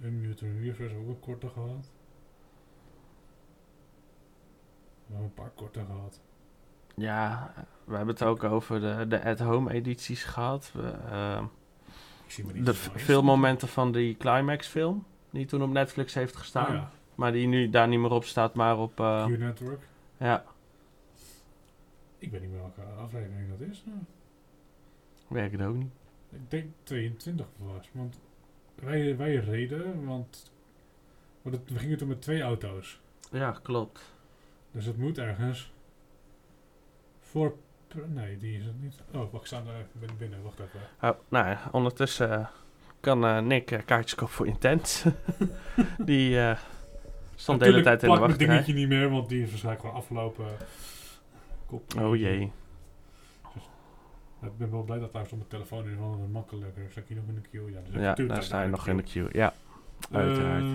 Hebben 0.00 0.20
we 0.20 0.96
ook 1.00 1.08
een 1.08 1.20
korte 1.20 1.48
gehad. 1.48 1.90
We 5.06 5.12
hebben 5.14 5.24
een 5.26 5.34
paar 5.34 5.50
korte 5.54 5.84
gehad. 5.86 6.20
ja, 6.94 7.52
we 7.84 7.96
hebben 7.96 8.14
het 8.14 8.24
ook 8.24 8.44
over 8.44 8.80
de, 8.80 9.06
de 9.08 9.24
at-home 9.24 9.72
edities 9.72 10.24
gehad. 10.24 10.70
We, 10.74 10.90
eh, 11.10 11.42
Ik 12.24 12.30
zie 12.32 12.44
maar 12.44 12.54
niet 12.54 12.66
de 12.66 12.74
veel 12.74 13.22
momenten 13.22 13.68
van 13.68 13.92
die 13.92 14.16
Climax 14.16 14.66
film, 14.66 15.04
die 15.30 15.46
toen 15.46 15.62
op 15.62 15.70
Netflix 15.70 16.14
heeft 16.14 16.36
gestaan. 16.36 16.66
Oh 16.66 16.72
ja, 16.74 16.90
Maar 17.14 17.32
die 17.32 17.46
nu 17.46 17.70
daar 17.70 17.88
niet 17.88 17.98
meer 18.00 18.10
op 18.10 18.24
staat, 18.24 18.54
maar 18.54 18.78
op... 18.78 19.00
eh, 19.00 19.26
Q-Network. 19.26 19.88
ja, 20.16 20.44
Ik 22.24 22.30
weet 22.30 22.40
niet 22.40 22.50
meer 22.50 22.60
welke 22.60 22.82
aflevering 22.82 23.50
dat 23.58 23.68
is. 23.68 23.84
Nou, 25.28 25.44
ik 25.44 25.52
het 25.52 25.62
ook 25.62 25.76
niet. 25.76 25.92
ik 26.30 26.50
denk 26.50 26.66
22 26.82 27.46
was. 27.56 27.90
Want 27.92 28.20
wij, 28.74 29.16
wij 29.16 29.34
reden, 29.34 30.04
want 30.04 30.52
we 31.42 31.78
gingen 31.78 31.98
toen 31.98 32.08
met 32.08 32.22
twee 32.22 32.40
auto's. 32.40 33.00
Ja, 33.30 33.58
klopt. 33.62 34.12
Dus 34.70 34.84
het 34.84 34.98
moet 34.98 35.18
ergens 35.18 35.72
voor... 37.20 37.56
Nee, 38.06 38.38
die 38.38 38.58
is 38.58 38.64
het 38.64 38.82
niet. 38.82 39.02
Oh, 39.12 39.20
wacht, 39.20 39.34
ik 39.34 39.46
sta 39.46 39.62
er 39.66 39.86
even 40.02 40.16
binnen-. 40.18 40.42
Wacht 40.42 40.58
even. 40.58 40.80
Oh, 41.02 41.18
nou, 41.28 41.46
ja, 41.46 41.68
ondertussen 41.72 42.30
eh, 42.30 42.46
kan 43.00 43.24
eh, 43.24 43.40
Nick 43.40 43.70
eh, 43.70 43.78
kaartjes 43.84 44.14
kopen 44.14 44.34
voor 44.34 44.46
Intens. 44.46 45.04
die 45.98 46.54
stond 47.34 47.58
de 47.58 47.64
hele 47.64 47.82
tijd 47.82 48.02
in 48.02 48.10
de 48.10 48.18
wachtrij. 48.18 48.46
dingetje 48.46 48.72
niet 48.72 48.88
meer, 48.88 49.10
want 49.10 49.28
die 49.28 49.42
is 49.42 49.48
waarschijnlijk 49.48 49.84
gewoon 49.84 50.00
afgelopen. 50.00 50.46
Kop. 51.66 51.82
Oh 52.00 52.16
jee. 52.16 52.52
Ik 54.44 54.58
ben 54.58 54.70
wel 54.70 54.82
blij 54.82 54.98
dat 54.98 55.08
trouwens 55.08 55.32
op 55.34 55.38
mijn 55.38 55.50
telefoon 55.50 55.88
is, 55.88 55.96
want 55.98 56.32
makkelijker. 56.32 56.82
Sta 56.90 57.00
ik 57.00 57.06
hier 57.08 57.16
nog 57.16 57.26
in 57.28 57.34
de 57.34 57.40
queue? 57.48 57.72
Ja, 57.72 57.80
dus 57.84 57.94
Ja, 58.02 58.14
daar 58.14 58.42
sta 58.42 58.62
je 58.62 58.68
nog 58.68 58.88
in 58.88 58.96
de 58.96 59.02
queue. 59.02 59.28
Ja, 59.32 59.52
uiteraard. 60.10 60.62
Eh, 60.62 60.68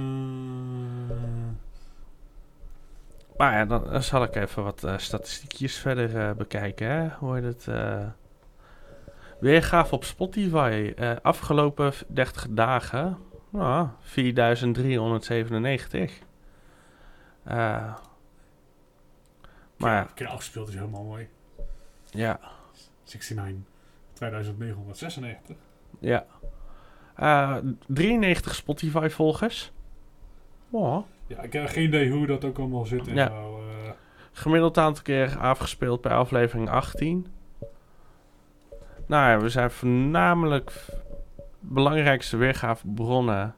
Maar 3.37 3.53
ja, 3.53 3.65
dan 3.65 4.03
zal 4.03 4.23
ik 4.23 4.35
even 4.35 4.63
wat 4.63 4.83
eh, 4.83 4.97
statistiekjes 4.97 5.77
verder 5.77 6.17
eh, 6.17 6.31
bekijken. 6.35 6.87
Hè? 6.87 7.09
Hoe 7.09 7.35
heet 7.35 7.43
het? 7.43 7.67
weergave 9.39 9.95
op 9.95 10.03
Spotify. 10.03 10.93
afgelopen 11.21 11.93
30 12.07 12.47
dagen. 12.49 13.17
Nou, 13.49 13.87
4397. 13.99 16.19
Maar 19.79 19.93
ja, 19.95 20.07
keer 20.13 20.27
afgespeeld 20.27 20.67
is 20.67 20.73
helemaal 20.75 21.03
mooi. 21.03 21.27
ja, 22.09 22.39
69. 23.03 23.63
2996. 24.13 25.55
ja. 25.99 26.25
Eh, 27.15 27.57
93 27.87 28.55
Spotify-volgers. 28.55 29.71
Oh, 30.69 31.05
Ja, 31.27 31.41
ik 31.41 31.53
heb 31.53 31.67
geen 31.67 31.83
idee 31.83 32.11
hoe 32.11 32.25
dat 32.27 32.45
ook 32.45 32.57
allemaal 32.57 32.85
zit 32.85 33.07
en 33.07 33.15
Ja. 33.15 33.27
eh. 33.29 33.91
Gemiddeld 34.31 34.77
aantal 34.77 35.03
keer 35.03 35.37
afgespeeld 35.37 36.01
per 36.01 36.11
aflevering 36.11 36.69
18. 36.69 37.27
Nou 39.07 39.29
ja, 39.29 39.39
we 39.39 39.49
zijn 39.49 39.71
voornamelijk 39.71 40.85
belangrijkste 41.59 42.37
weergavebronnen. 42.37 43.55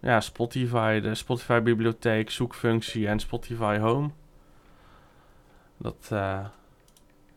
Ja, 0.00 0.20
Spotify, 0.20 1.00
de 1.00 1.14
Spotify 1.14 1.60
bibliotheek, 1.60 2.30
zoekfunctie 2.30 3.08
en 3.08 3.18
Spotify 3.20 3.78
Home. 3.78 4.10
Dat, 5.82 6.08
eh, 6.10 6.38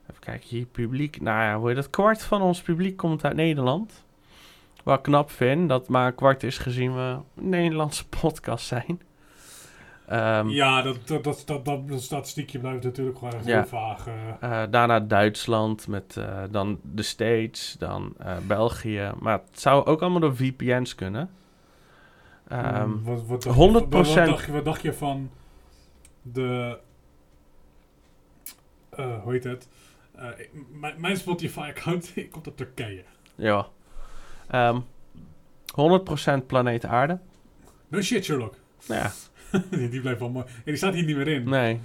even 0.10 0.20
kijken 0.22 0.48
hier, 0.50 0.66
publiek. 0.66 1.22
Nou 1.22 1.42
ja, 1.44 1.58
hoe 1.58 1.68
heet 1.68 1.76
dat? 1.76 1.90
Kwart 1.90 2.24
van 2.24 2.42
ons 2.42 2.62
publiek 2.62 2.98
komt 2.98 3.24
uit 3.24 3.36
Nederland. 3.36 4.04
Wat 4.84 4.98
ik 4.98 5.04
knap 5.04 5.32
vind, 5.32 5.70
dat 5.70 5.88
maar 5.88 6.08
een 6.08 6.16
kwart 6.16 6.44
is 6.44 6.58
gezien 6.58 6.96
we 6.96 7.18
een 7.36 7.50
Nederlandse 7.50 8.08
podcast 8.22 8.66
zijn. 8.66 9.02
Ehm, 10.08 10.50
ja, 10.50 10.82
dat, 10.82 11.08
dat, 11.08 11.24
dat, 11.24 11.44
dat, 11.46 11.66
dat, 11.66 11.88
dat 11.88 12.02
statistiekje 12.02 12.60
blijft 12.60 12.84
natuurlijk 12.84 13.18
gewoon 13.18 13.34
echt 13.34 13.46
Ja. 13.46 13.58
heel 13.60 13.68
vaag. 13.68 14.08
eh. 14.08 14.62
Eh, 14.62 14.72
daarna 14.72 15.00
Duitsland, 15.00 15.88
met 15.88 16.20
dan 16.52 16.80
de 16.82 17.04
States, 17.04 17.76
dan 17.80 18.16
België. 18.48 19.12
Maar 19.20 19.42
het 19.50 19.60
zou 19.60 19.86
ook 19.86 20.02
allemaal 20.02 20.20
door 20.20 20.36
VPN's 20.36 20.96
kunnen. 20.96 21.30
Ehm, 22.48 22.82
Hmm, 22.82 23.04
wat, 23.04 23.26
wat, 23.26 23.44
100%. 23.44 23.90
Wat, 23.90 24.16
wat, 24.16 24.26
dacht 24.26 24.46
je, 24.46 24.52
wat 24.52 24.66
dacht 24.66 24.82
je 24.82 24.94
van 24.94 25.30
de... 26.22 26.78
eh, 28.98 29.22
hoe 29.24 29.32
heet 29.34 29.44
het? 29.44 29.68
Ik- 30.38 30.50
mijn- 30.98 31.18
Spotify-account 31.18 32.14
komt 32.32 32.48
uit 32.48 32.58
Turkije. 32.58 33.04
ja. 33.36 33.68
Ehm 34.48 34.80
100% 36.42 36.46
planeet 36.48 36.86
aarde. 36.86 37.20
No 37.88 38.02
shit, 38.02 38.24
Sherlock. 38.26 38.56
Ja, 38.88 39.12
die, 39.72 39.90
die 39.94 40.02
blijft 40.02 40.20
wel 40.20 40.30
mooi. 40.30 40.46
Ja, 40.48 40.62
die 40.64 40.76
staat 40.76 40.94
hier 40.94 41.04
niet 41.04 41.16
meer 41.16 41.28
in. 41.28 41.50
nee. 41.50 41.80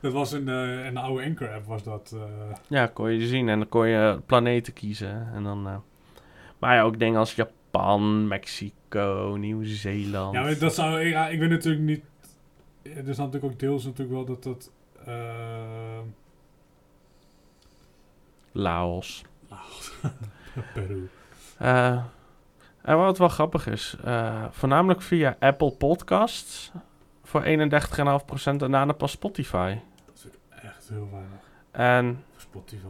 Dat 0.00 0.12
was 0.12 0.32
een, 0.32 0.48
eh, 0.48 0.84
een 0.84 0.96
oude 0.96 1.24
Anchor-app, 1.24 1.64
was 1.66 1.82
dat. 1.82 2.16
Ja, 2.68 2.86
kon 2.86 3.10
je 3.12 3.26
zien. 3.26 3.48
En 3.48 3.58
dan 3.58 3.68
kon 3.68 3.88
je 3.88 4.20
planeten 4.26 4.72
kiezen. 4.72 5.28
En 5.34 5.42
dan, 5.42 5.82
maar 6.58 6.74
ja, 6.74 6.82
ook 6.82 6.98
dingen 6.98 7.18
als 7.18 7.34
Japan, 7.34 8.28
Mexico, 8.28 9.36
Nieuw-Zeeland. 9.38 10.34
Ja, 10.34 10.42
maar 10.42 10.58
dat 10.58 10.74
zou... 10.74 11.00
Ja, 11.00 11.28
ik 11.28 11.38
weet 11.38 11.50
natuurlijk 11.50 11.84
niet... 11.84 12.02
Er 12.82 13.08
is 13.08 13.16
natuurlijk 13.16 13.44
ook 13.44 13.58
deels 13.58 13.84
natuurlijk 13.84 14.10
wel 14.10 14.24
dat 14.24 14.42
dat... 14.42 14.70
eh, 15.06 15.98
Laos. 18.52 19.22
Peru. 20.74 21.08
Eh, 21.58 22.04
en 22.82 22.96
wat 22.96 23.18
wel 23.18 23.28
grappig 23.28 23.66
is, 23.66 23.96
eh, 24.04 24.44
voornamelijk 24.50 25.02
via 25.02 25.36
Apple 25.40 25.70
Podcasts 25.72 26.72
voor 27.24 27.42
31,5% 27.42 28.62
en 28.62 28.70
daarna 28.70 28.92
pas 28.92 29.10
Spotify. 29.10 29.78
Dat 30.06 30.14
is 30.14 30.24
echt 30.62 30.88
heel 30.88 31.08
weinig. 31.10 31.38
En 31.70 32.24
Spotify. 32.36 32.86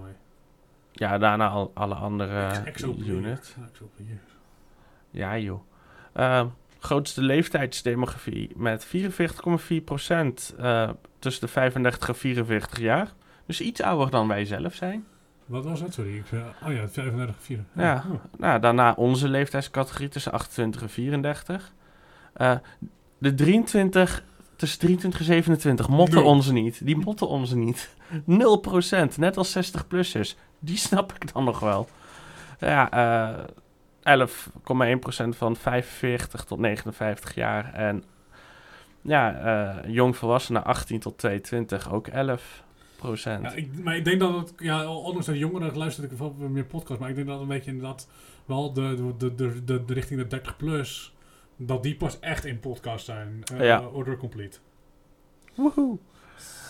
ja, 0.92 1.18
daarna 1.18 1.48
al, 1.48 1.70
alle 1.74 1.94
andere 1.94 2.46
Ex- 2.46 2.58
Exoplayer. 2.64 3.12
unit. 3.14 3.56
Ja, 5.10 5.38
joh. 5.38 5.60
Eh, 6.12 6.46
grootste 6.82 7.22
leeftijdsdemografie 7.22 8.50
met 8.56 8.86
44,4% 8.86 8.90
eh 10.58 10.90
tussen 11.18 11.46
de 11.46 11.52
35 11.52 12.08
en 12.08 12.14
44 12.14 12.80
jaar. 12.80 13.12
Dus 13.46 13.60
iets 13.60 13.82
ouder 13.82 14.10
dan 14.10 14.28
wij 14.28 14.44
zelf 14.44 14.74
zijn. 14.74 15.04
Wat 15.46 15.64
was 15.64 15.80
dat? 15.80 15.92
Sorry. 15.92 16.16
Ik 16.16 16.26
zei, 16.28 16.42
oh 16.64 16.72
ja, 16.72 16.88
35, 16.88 17.36
4. 17.38 17.64
Ja. 17.72 18.04
Oh. 18.10 18.20
Nou, 18.38 18.60
daarna 18.60 18.92
onze 18.96 19.28
leeftijdscategorie 19.28 20.08
tussen 20.08 20.32
28 20.32 20.82
en 20.82 20.90
34. 20.90 21.72
Eh, 22.32 22.54
de 23.18 23.34
23, 23.34 24.24
tussen 24.56 24.78
23 24.78 25.20
en 25.20 25.26
27 25.26 25.88
motten 25.88 26.24
ons 26.24 26.50
niet. 26.50 26.86
Die 26.86 26.96
motten 26.96 27.28
ons 27.28 27.52
niet. 27.54 27.94
0%, 28.26 29.16
net 29.16 29.36
als 29.36 29.56
60-plussers. 29.56 30.36
Die 30.58 30.76
snap 30.76 31.12
ik 31.12 31.32
dan 31.32 31.44
nog 31.44 31.60
wel. 31.60 31.88
Ja, 32.58 32.90
eh 32.90 33.44
11,1% 34.02 35.28
van 35.28 35.56
45 35.56 36.44
tot 36.44 36.58
59 36.58 37.34
jaar. 37.34 37.74
En 37.74 38.04
ja, 39.00 39.34
eh 39.84 39.90
jongvolwassenen 39.90 40.64
18 40.64 41.00
tot 41.00 41.18
22 41.18 41.92
ook 41.92 42.08
11% 42.08 42.12
Ja, 43.24 43.52
ik, 43.54 43.78
maar 43.82 43.96
ik 43.96 44.04
denk 44.04 44.20
dat 44.20 44.34
het, 44.34 44.52
ja, 44.56 44.88
ondanks 44.88 45.26
dat 45.26 45.38
jongeren 45.38 45.76
luister 45.76 46.04
ik 46.04 46.10
wel 46.10 46.34
meer 46.38 46.64
podcast, 46.64 47.00
maar 47.00 47.08
ik 47.08 47.14
denk 47.14 47.26
dat 47.26 47.40
een 47.40 47.46
beetje 47.48 47.70
inderdaad 47.70 48.08
wel 48.44 48.72
de, 48.72 49.14
de, 49.18 49.34
de, 49.34 49.64
de, 49.64 49.84
de 49.84 49.92
richting 49.94 50.20
de 50.20 50.26
30 50.26 50.56
plus, 50.56 51.14
dat 51.56 51.82
die 51.82 51.96
pas 51.96 52.20
echt 52.20 52.44
in 52.44 52.60
podcast 52.60 53.04
zijn. 53.04 53.42
eh 53.52 53.64
Ja. 53.64 53.86
Order 53.86 54.16
complete. 54.16 54.58
Woehoe. 55.54 55.98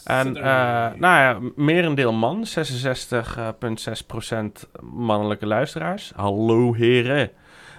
En 0.04 0.36
er- 0.36 0.42
eh 0.42 0.98
nou 1.00 1.20
ja, 1.20 1.38
merendeel 1.56 2.12
man, 2.12 2.46
66,6% 2.46 4.66
mannelijke 4.82 5.46
luisteraars. 5.46 6.12
Hallo 6.16 6.74
heren. 6.74 7.30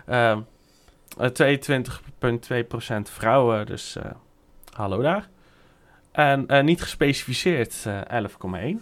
Eh, 0.06 0.32
eh, 1.18 1.30
22,2% 1.30 3.10
vrouwen, 3.10 3.66
dus 3.66 3.96
eh, 3.96 4.12
hallo 4.74 5.02
daar. 5.02 5.28
En 6.12 6.48
eh, 6.48 6.64
niet 6.64 6.82
gespecificeerd, 6.82 7.86
eh 7.86 8.02
11,1. 8.76 8.82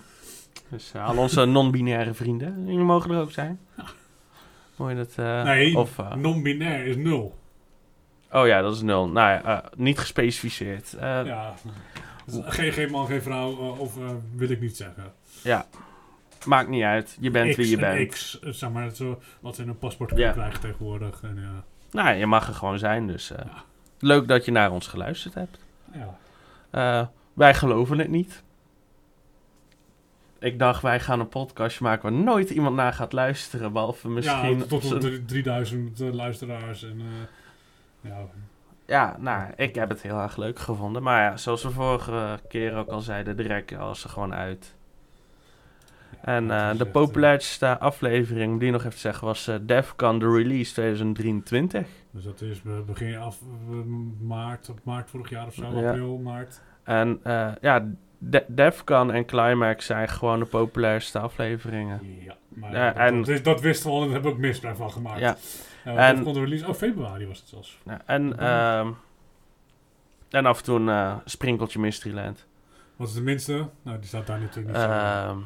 Dus 0.70 0.92
eh, 0.94 1.08
al 1.08 1.18
onze 1.18 1.46
non-binaire 1.56 2.14
vrienden, 2.14 2.64
jullie 2.66 2.80
mogen 2.86 3.12
er 3.12 3.22
ook 3.22 3.32
zijn. 3.32 3.60
Mooi 4.76 4.96
dat... 4.96 5.14
eh, 5.16 5.44
nee, 5.44 5.78
of, 5.78 6.00
eh, 6.00 6.14
non-binair 6.16 6.86
is 6.86 6.96
nul. 6.96 7.38
oh 8.32 8.48
ja, 8.48 8.62
dat 8.62 8.76
is 8.76 8.82
nul. 8.82 9.10
Nou 9.10 9.30
ja, 9.30 9.44
eh, 9.44 9.58
niet 9.78 10.00
gespecificeerd. 10.00 10.94
Eh, 10.94 11.26
ja. 11.26 11.54
Dus 12.26 12.36
geen, 12.46 12.72
geen 12.72 12.92
man, 12.92 13.08
geen 13.08 13.22
vrouw, 13.22 13.52
eh, 13.52 13.80
of 13.80 13.98
eh, 13.98 14.10
wil 14.36 14.50
ik 14.50 14.62
niet 14.62 14.78
zeggen. 14.78 15.14
ja, 15.44 15.66
maakt 16.46 16.70
niet 16.70 16.84
uit. 16.84 17.18
Je 17.20 17.32
bent 17.32 17.50
X 17.50 17.56
wie 17.56 17.70
je 17.70 17.86
en 17.86 17.96
bent. 17.98 18.10
X, 18.12 18.40
eh, 18.40 18.52
zeg 18.52 18.70
maar, 18.72 18.90
zo, 18.96 19.22
wat 19.40 19.56
ze 19.56 19.62
in 19.62 19.68
een 19.70 19.78
paspoort 19.78 20.18
Ja. 20.18 20.32
krijgen 20.32 20.60
tegenwoordig. 20.60 21.22
En, 21.24 21.38
ja. 21.42 21.64
Nou, 21.92 22.16
je 22.18 22.26
mag 22.26 22.48
er 22.48 22.54
gewoon 22.54 22.80
zijn, 22.80 23.08
dus 23.08 23.28
Ja. 23.28 23.64
leuk 24.00 24.28
dat 24.28 24.46
je 24.46 24.52
naar 24.52 24.72
ons 24.72 24.88
geluisterd 24.88 25.34
hebt. 25.34 25.58
Ja. 26.72 27.12
Wij 27.34 27.54
geloven 27.54 28.00
het 28.00 28.08
niet. 28.10 28.44
Ik 30.40 30.60
dacht, 30.60 30.82
wij 30.82 31.00
gaan 31.00 31.20
een 31.20 31.28
podcastje 31.30 31.84
maken 31.84 32.02
waar 32.12 32.22
nooit 32.22 32.50
iemand 32.50 32.76
naar 32.76 32.94
gaat 32.94 33.14
luisteren, 33.14 33.74
behalve 33.74 34.10
misschien... 34.10 34.50
ja, 34.58 34.58
tot 34.60 34.72
op 34.72 34.84
op 34.84 34.84
z'n- 34.84 35.00
de 35.00 35.26
3000 35.26 36.02
eh, 36.02 36.14
luisteraars. 36.14 36.84
En, 36.84 37.02
ja, 38.02 38.18
Ja, 38.92 39.16
nou, 39.20 39.44
ik 39.56 39.76
heb 39.76 39.90
het 39.90 40.02
heel 40.02 40.20
erg 40.20 40.38
leuk 40.38 40.60
gevonden. 40.60 41.04
Maar 41.04 41.22
ja, 41.24 41.38
zoals 41.38 41.64
we 41.64 41.70
vorige 41.72 42.40
keer 42.48 42.76
ook 42.76 42.88
al 42.90 43.00
zeiden, 43.02 43.38
de 43.38 43.44
rek 43.44 43.76
was 43.78 44.04
er 44.04 44.10
gewoon 44.10 44.34
uit. 44.34 44.76
En 46.22 46.52
eh, 46.52 46.72
de 46.72 46.84
echt, 46.84 46.92
populairste 46.92 47.80
aflevering, 47.80 48.60
die 48.60 48.72
nog 48.72 48.80
even 48.82 48.92
te 48.94 48.98
zeggen, 48.98 49.28
was 49.28 49.48
eh 49.48 49.56
Defcon 49.62 50.20
The 50.20 50.30
Release 50.32 50.74
2023. 50.74 51.82
eh, 51.82 51.88
dus 52.12 52.24
dat 52.24 52.42
is 52.42 52.62
be- 52.62 52.84
begin 52.86 53.18
af 53.18 53.38
eh, 53.70 53.76
maart, 54.28 54.70
op 54.70 54.80
maart 54.84 55.10
vorig 55.10 55.30
jaar 55.30 55.46
of 55.48 55.54
zo, 55.54 55.80
Ja. 55.80 55.90
april, 55.90 56.18
maart. 56.18 56.62
En 56.84 57.20
eh, 57.24 57.48
ja, 57.62 57.88
De 58.18 58.44
Defcon 58.48 59.12
en 59.12 59.26
Climax 59.26 59.86
zijn 59.86 60.08
gewoon 60.10 60.40
de 60.40 60.46
populairste 60.46 61.20
afleveringen. 61.20 62.00
Ja, 62.24 62.36
maar 62.50 62.72
Ja, 62.76 62.88
dat, 62.92 62.96
en- 62.98 63.24
dat, 63.24 63.44
dat 63.44 63.62
wisten 63.62 63.90
we 63.90 63.96
al 63.96 64.02
en 64.02 64.04
daar 64.06 64.14
hebben 64.14 64.32
we 64.32 64.38
ook 64.38 64.44
misbruik 64.44 64.76
van 64.76 64.92
gemaakt. 64.92 65.20
Ja, 65.20 65.36
En- 65.86 66.24
de 66.24 66.32
release... 66.40 66.68
Oh, 66.68 66.74
februari 66.74 67.28
was 67.28 67.40
het 67.40 67.48
zelfs. 67.48 67.78
ja, 67.86 68.02
en, 68.06 68.38
ehm, 68.40 68.92
en 70.30 70.46
af 70.46 70.58
en 70.58 70.64
toe 70.64 70.80
een 70.80 70.90
eh, 70.90 71.16
sprinkeltje 71.26 71.80
Mysteryland. 71.80 72.46
Wat 72.96 73.08
is 73.08 73.14
de 73.14 73.22
minste? 73.22 73.70
Nou, 73.82 73.98
die 74.00 74.08
staat 74.08 74.28
daar 74.28 74.40
natuurlijk 74.40 74.68
niet 74.68 74.84
zo. 74.84 75.44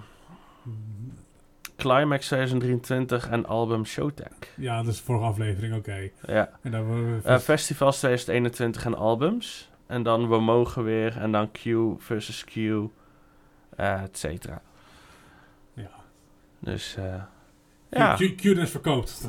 Climax 1.76 2.26
2023 2.28 3.30
en 3.30 3.46
album 3.46 3.86
Showtech. 3.86 4.28
Ja, 4.56 4.78
dat 4.84 4.92
is 4.94 4.98
de 4.98 5.04
vorige 5.04 5.26
aflevering, 5.26 5.76
oké. 5.76 6.10
Ja. 6.28 6.50
En 6.62 6.72
dan 6.72 6.86
we 7.14 7.22
Eh, 7.24 7.38
festivals 7.38 7.98
2021 8.00 8.86
en 8.86 8.96
albums. 8.96 9.70
En 9.88 10.04
dan 10.04 10.30
We 10.30 10.40
Mogen 10.40 10.84
Weer. 10.84 11.18
En 11.18 11.32
dan 11.32 11.52
Q 11.52 11.64
versus 11.98 12.44
Q. 12.44 12.56
eh 13.76 14.02
et 14.04 14.18
cetera. 14.18 14.62
ja. 15.74 15.90
Dus 16.60 16.96
eh 16.96 17.24
ja, 18.00 18.16
Q- 18.16 18.36
Q-ness 18.36 18.72
verkoopt. 18.72 19.28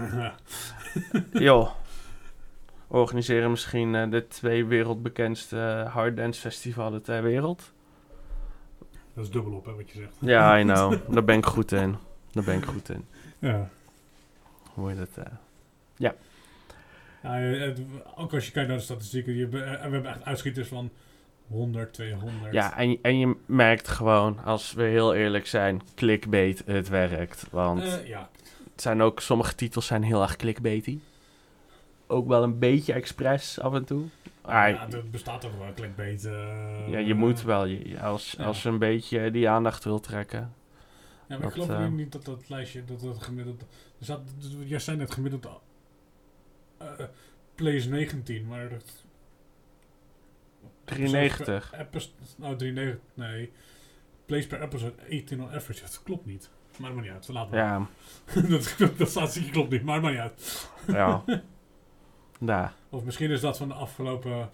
joh. 1.33 1.71
Organiseren 2.89 3.51
misschien 3.51 3.95
eh, 3.95 4.11
de 4.11 4.27
twee 4.29 4.64
wereldbekendste 4.64 5.59
eh, 5.85 5.93
harddance 5.93 6.41
festivalen 6.41 7.03
ter 7.03 7.23
wereld. 7.23 7.73
dat 9.14 9.25
is 9.25 9.31
dubbel 9.31 9.53
op, 9.53 9.64
hè, 9.67 9.75
wat 9.75 9.91
je 9.91 9.99
zegt. 9.99 10.12
Ja, 10.19 10.59
I 10.59 10.62
know. 10.73 10.95
Daar 11.09 11.25
ben 11.25 11.37
ik 11.39 11.47
goed 11.47 11.73
in. 11.73 11.97
Daar 12.33 12.45
ben 12.45 12.57
ik 12.57 12.64
goed 12.64 12.89
in. 12.89 13.05
Ja. 13.39 13.69
Hoe 14.75 14.91
je 14.91 14.97
dat... 14.97 15.09
eh, 15.14 15.33
Ja, 15.97 16.14
het- 17.23 17.81
ook 18.17 18.35
als 18.35 18.47
je 18.47 18.53
kijkt 18.53 18.69
naar 18.69 18.79
de 18.79 18.85
statistieken, 18.85 19.35
je, 19.35 19.49
we 19.49 19.59
hebben 19.59 20.07
echt 20.07 20.25
uitschieters 20.25 20.69
van 20.69 20.91
100, 21.49 21.93
200. 21.93 22.53
Ja, 22.53 22.77
en, 22.79 22.99
en 23.03 23.19
je 23.19 23.37
merkt 23.47 23.89
gewoon, 23.89 24.45
als 24.45 24.73
we 24.73 24.83
heel 24.83 25.14
eerlijk 25.14 25.47
zijn, 25.47 25.83
clickbait, 25.95 26.62
het 26.67 26.89
werkt. 26.89 27.47
Want 27.51 28.01
ja. 28.05 28.29
Het 28.77 28.85
zijn 28.85 29.03
ook, 29.03 29.20
sommige 29.20 29.55
titels 29.55 29.87
zijn 29.87 30.03
heel 30.03 30.22
erg 30.22 30.37
clickbaity. 30.37 30.99
Ook 32.07 32.29
wel 32.29 32.43
een 32.43 32.59
beetje 32.59 32.93
expres 32.93 33.61
af 33.61 33.74
en 33.74 33.85
toe. 33.85 34.05
Ah, 34.43 34.53
ja, 34.53 34.91
er 34.91 35.11
bestaat 35.11 35.41
toch 35.41 35.59
wel 35.59 35.72
clickbait. 35.74 36.24
eh, 36.24 36.89
ja, 36.89 36.99
je 36.99 37.14
moet 37.14 37.43
wel, 37.43 37.64
je, 37.64 38.01
als, 38.01 38.35
Ja. 38.39 38.45
als 38.45 38.62
je 38.62 38.68
een 38.68 38.79
beetje 38.79 39.31
die 39.31 39.49
aandacht 39.49 39.85
wil 39.85 40.01
trekken. 40.01 40.39
Ja, 40.39 40.49
maar 41.29 41.39
dat, 41.41 41.57
ik 41.57 41.62
geloof 41.62 41.68
eh, 41.81 41.89
niet 41.89 42.12
dat 42.12 42.24
dat 42.24 42.49
lijstje, 42.49 42.85
dat 42.85 43.01
dat 43.01 43.22
gemiddeld... 43.22 43.61
Er 43.99 44.05
zat, 44.05 44.20
jij 44.64 44.79
zei 44.79 44.97
net 44.97 45.11
gemiddeld... 45.11 45.47
eh 46.79 46.89
plays 47.55 47.87
19, 47.87 48.47
maar... 48.47 48.68
Dat, 48.68 49.05
93. 50.85 51.72
Episode, 51.74 52.12
nou, 52.37 52.57
93, 52.57 53.01
nee. 53.14 53.53
Plays 54.27 54.47
per 54.47 54.62
episode 54.62 54.95
18 55.11 55.41
on 55.43 55.51
average, 55.51 55.81
dat 55.81 56.01
klopt 56.05 56.27
niet. 56.27 56.51
Maar 56.79 56.93
maar 56.95 57.03
niet 57.03 57.12
uit, 57.12 57.29
laten 57.29 57.51
we. 57.51 57.57
Ja, 57.57 57.87
dat, 58.51 58.74
dat, 58.79 58.99
dat 58.99 59.09
statistiekje 59.09 59.51
klopt 59.53 59.70
niet, 59.70 59.85
maar 59.85 60.01
maar 60.01 60.11
niet 60.11 60.20
uit. 60.20 60.70
ja. 60.87 61.24
ja. 62.39 62.72
Of 62.89 63.05
misschien 63.05 63.31
is 63.31 63.41
dat 63.41 63.57
van 63.57 63.68
de 63.68 63.74
afgelopen... 63.74 64.51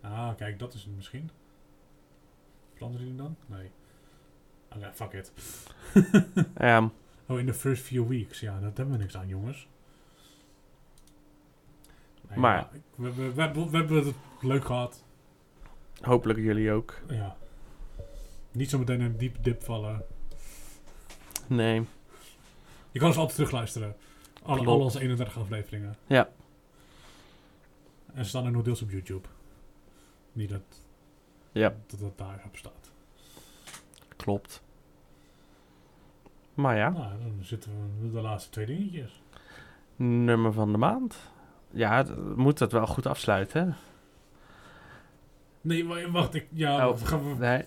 Ah, 0.00 0.34
kijk, 0.36 0.58
dat 0.58 0.74
is 0.74 0.82
het 0.84 0.94
misschien. 0.96 1.30
Veranderen 2.74 3.06
die 3.06 3.16
dan? 3.16 3.36
Nee. 3.46 3.70
Oké, 4.76 4.90
fuck 4.94 5.12
it. 5.12 5.32
ja. 6.58 6.90
Oh, 7.26 7.38
in 7.38 7.46
the 7.46 7.54
first 7.54 7.82
few 7.84 8.08
weeks. 8.08 8.40
Ja, 8.40 8.60
dat 8.60 8.76
hebben 8.76 8.96
we 8.96 9.02
niks 9.02 9.16
aan, 9.16 9.28
jongens. 9.28 9.68
Nee, 12.28 12.38
Maar- 12.38 12.56
ja, 12.56 12.68
we, 12.96 13.14
we, 13.14 13.32
we, 13.32 13.40
hebben- 13.42 13.70
we 13.70 13.76
hebben 13.76 14.04
het 14.06 14.14
leuk 14.40 14.64
gehad. 14.64 15.04
Hopelijk 16.00 16.38
jullie 16.38 16.72
ook. 16.72 17.00
Ja. 17.08 17.36
Niet 18.52 18.70
zo 18.70 18.78
meteen 18.78 19.00
in 19.00 19.04
een 19.06 19.16
diep 19.16 19.36
dip 19.44 19.62
vallen. 19.62 20.04
Nee. 21.46 21.84
Je 22.90 22.98
kan 22.98 23.08
ons 23.08 23.16
altijd 23.16 23.34
terugluisteren. 23.36 23.96
Alle, 24.42 24.54
Klopt. 24.62 24.70
al 24.70 24.80
onze 24.84 25.00
31 25.00 25.38
afleveringen. 25.38 25.96
Ja. 26.06 26.28
En 28.14 28.22
ze 28.22 28.28
staan 28.28 28.44
er 28.44 28.50
nog 28.50 28.62
deels 28.62 28.82
op 28.82 28.90
YouTube. 28.90 29.28
Niet 30.32 30.48
dat 30.50 30.60
Ja, 31.52 31.74
dat, 31.86 32.00
dat 32.00 32.18
daar 32.18 32.42
op 32.46 32.56
staat. 32.56 32.90
klopt. 34.16 34.62
Maar 36.54 36.76
ja, 36.76 36.88
Nou, 36.90 37.18
dan 37.22 37.38
zitten 37.40 37.70
we 38.00 38.10
de 38.10 38.20
laatste 38.20 38.50
twee 38.50 38.66
dingetjes. 38.66 39.22
nummer 39.96 40.52
van 40.52 40.72
de 40.72 40.78
maand. 40.78 41.16
Ja, 41.70 42.04
moet 42.36 42.58
dat 42.58 42.72
wel 42.72 42.86
goed 42.86 43.06
afsluiten, 43.06 43.66
hè? 43.68 43.74
Nee, 45.60 45.86
wa- 45.86 46.10
wacht. 46.10 46.34
Ik, 46.34 46.46
ja, 46.52 46.88
Oh. 46.88 47.00
gaan 47.02 47.28
we- 47.28 47.38
Nee. 47.46 47.64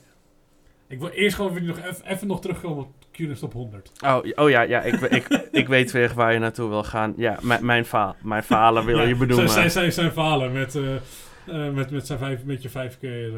ik 0.88 0.99
wil 0.99 1.09
eerst 1.09 1.36
gewoon 1.36 1.65
nog 1.65 1.80
even 2.03 2.28
nog 2.28 2.41
terugkomen 2.41 2.84
op 2.84 2.93
Q-Ness 3.18 3.39
Top 3.39 3.53
100. 3.53 3.91
Oh, 4.05 4.18
oh 4.36 4.49
ja, 4.49 4.61
ja 4.61 4.82
ik, 4.82 5.01
ik, 5.01 5.28
ik 5.51 5.68
weet 5.68 5.91
weer 5.91 6.11
waar 6.15 6.34
je 6.34 6.39
naartoe 6.39 6.70
wil 6.70 6.84
gaan. 6.84 7.13
Ja, 7.18 7.38
mijn 7.41 7.65
mijn, 7.65 7.86
fa 7.86 8.15
mijn 8.22 8.43
falen 8.43 8.86
wil 8.86 8.99
Ja, 8.99 9.03
je 9.07 9.15
benoemen. 9.15 9.49
Zijn, 9.49 9.72
zijn, 9.72 9.91
zijn 9.91 10.11
falen 10.11 10.51
met, 10.51 10.76
eh, 10.76 11.70
met, 11.74 11.91
met, 11.91 12.07
zijn 12.07 12.20
vijf, 12.20 12.43
met 12.43 12.61
je 12.61 12.70
vijf 12.70 12.97
keer... 12.99 13.32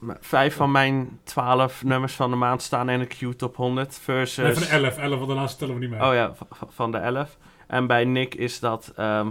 Maar 0.00 0.16
Vijf 0.20 0.54
van 0.54 0.70
mijn 0.70 1.18
twaalf 1.24 1.84
nummers 1.84 2.12
van 2.14 2.30
de 2.30 2.36
maand 2.36 2.62
staan 2.62 2.88
in 2.88 2.98
de 2.98 3.06
Q-top 3.06 3.56
100 3.56 3.98
versus... 4.02 4.44
nee, 4.44 4.52
van 4.52 4.62
de 4.80 4.86
11. 4.86 4.98
11, 4.98 5.16
want 5.16 5.28
daarna 5.28 5.46
tellen 5.46 5.74
we 5.74 5.80
niet 5.80 5.90
mee. 5.90 6.00
Oh 6.00 6.14
ja, 6.14 6.32
van 6.68 6.90
de 6.90 6.98
11. 6.98 7.38
En 7.66 7.86
bij 7.86 8.04
Nick 8.04 8.34
is 8.34 8.60
dat 8.60 8.92
ehm 8.96 9.28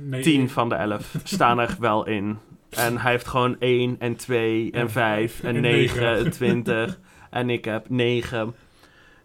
nee, 0.00 0.22
10 0.22 0.50
van 0.50 0.68
de 0.68 0.74
11 0.74 1.14
staan 1.24 1.58
er 1.58 1.76
wel 1.78 2.06
in. 2.06 2.38
En 2.70 2.98
hij 2.98 3.10
heeft 3.10 3.26
gewoon 3.26 3.56
1 3.58 3.96
en 3.98 4.16
2 4.16 4.70
en 4.72 4.80
En 4.80 4.90
5 4.90 5.42
en 5.42 5.54
en 5.54 5.60
9 5.60 6.00
negen. 6.00 6.24
en 6.24 6.30
20. 6.30 7.00
En 7.30 7.50
ik 7.50 7.64
heb 7.64 7.88
9, 7.88 8.54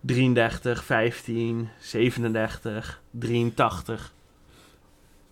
33, 0.02 0.84
15, 0.84 1.70
37, 1.80 3.02
83. 3.12 4.14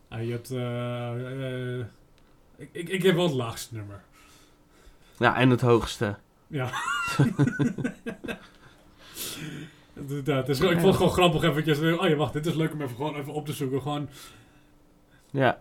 Ah, 0.08 0.26
je 0.26 0.32
hebt... 0.32 0.52
eh, 0.52 1.80
eh, 1.80 1.86
ik, 2.56 2.70
ik, 2.72 2.90
ik 2.90 3.04
heb 3.04 3.16
wel 3.16 3.24
het 3.24 3.34
laagste 3.34 3.76
nummer. 3.76 4.02
Ja, 5.18 5.36
en 5.36 5.50
het 5.50 5.62
hoogste. 5.62 6.16
Ja. 6.48 6.70
Inderdaad, 9.94 10.50
is, 10.50 10.60
ik 10.60 10.70
vond 10.72 10.86
het 10.86 10.96
gewoon 10.96 11.12
grappig 11.12 11.44
eventjes. 11.44 11.80
Oh 11.80 12.08
ja, 12.08 12.16
wacht, 12.16 12.34
dit 12.34 12.46
is 12.46 12.54
leuk 12.54 12.74
om 12.74 12.82
even, 12.82 12.96
gewoon 12.96 13.16
even 13.16 13.34
op 13.34 13.46
te 13.46 13.54
zoeken. 13.54 13.82
Gewoon 13.82 14.10
Ja. 15.32 15.58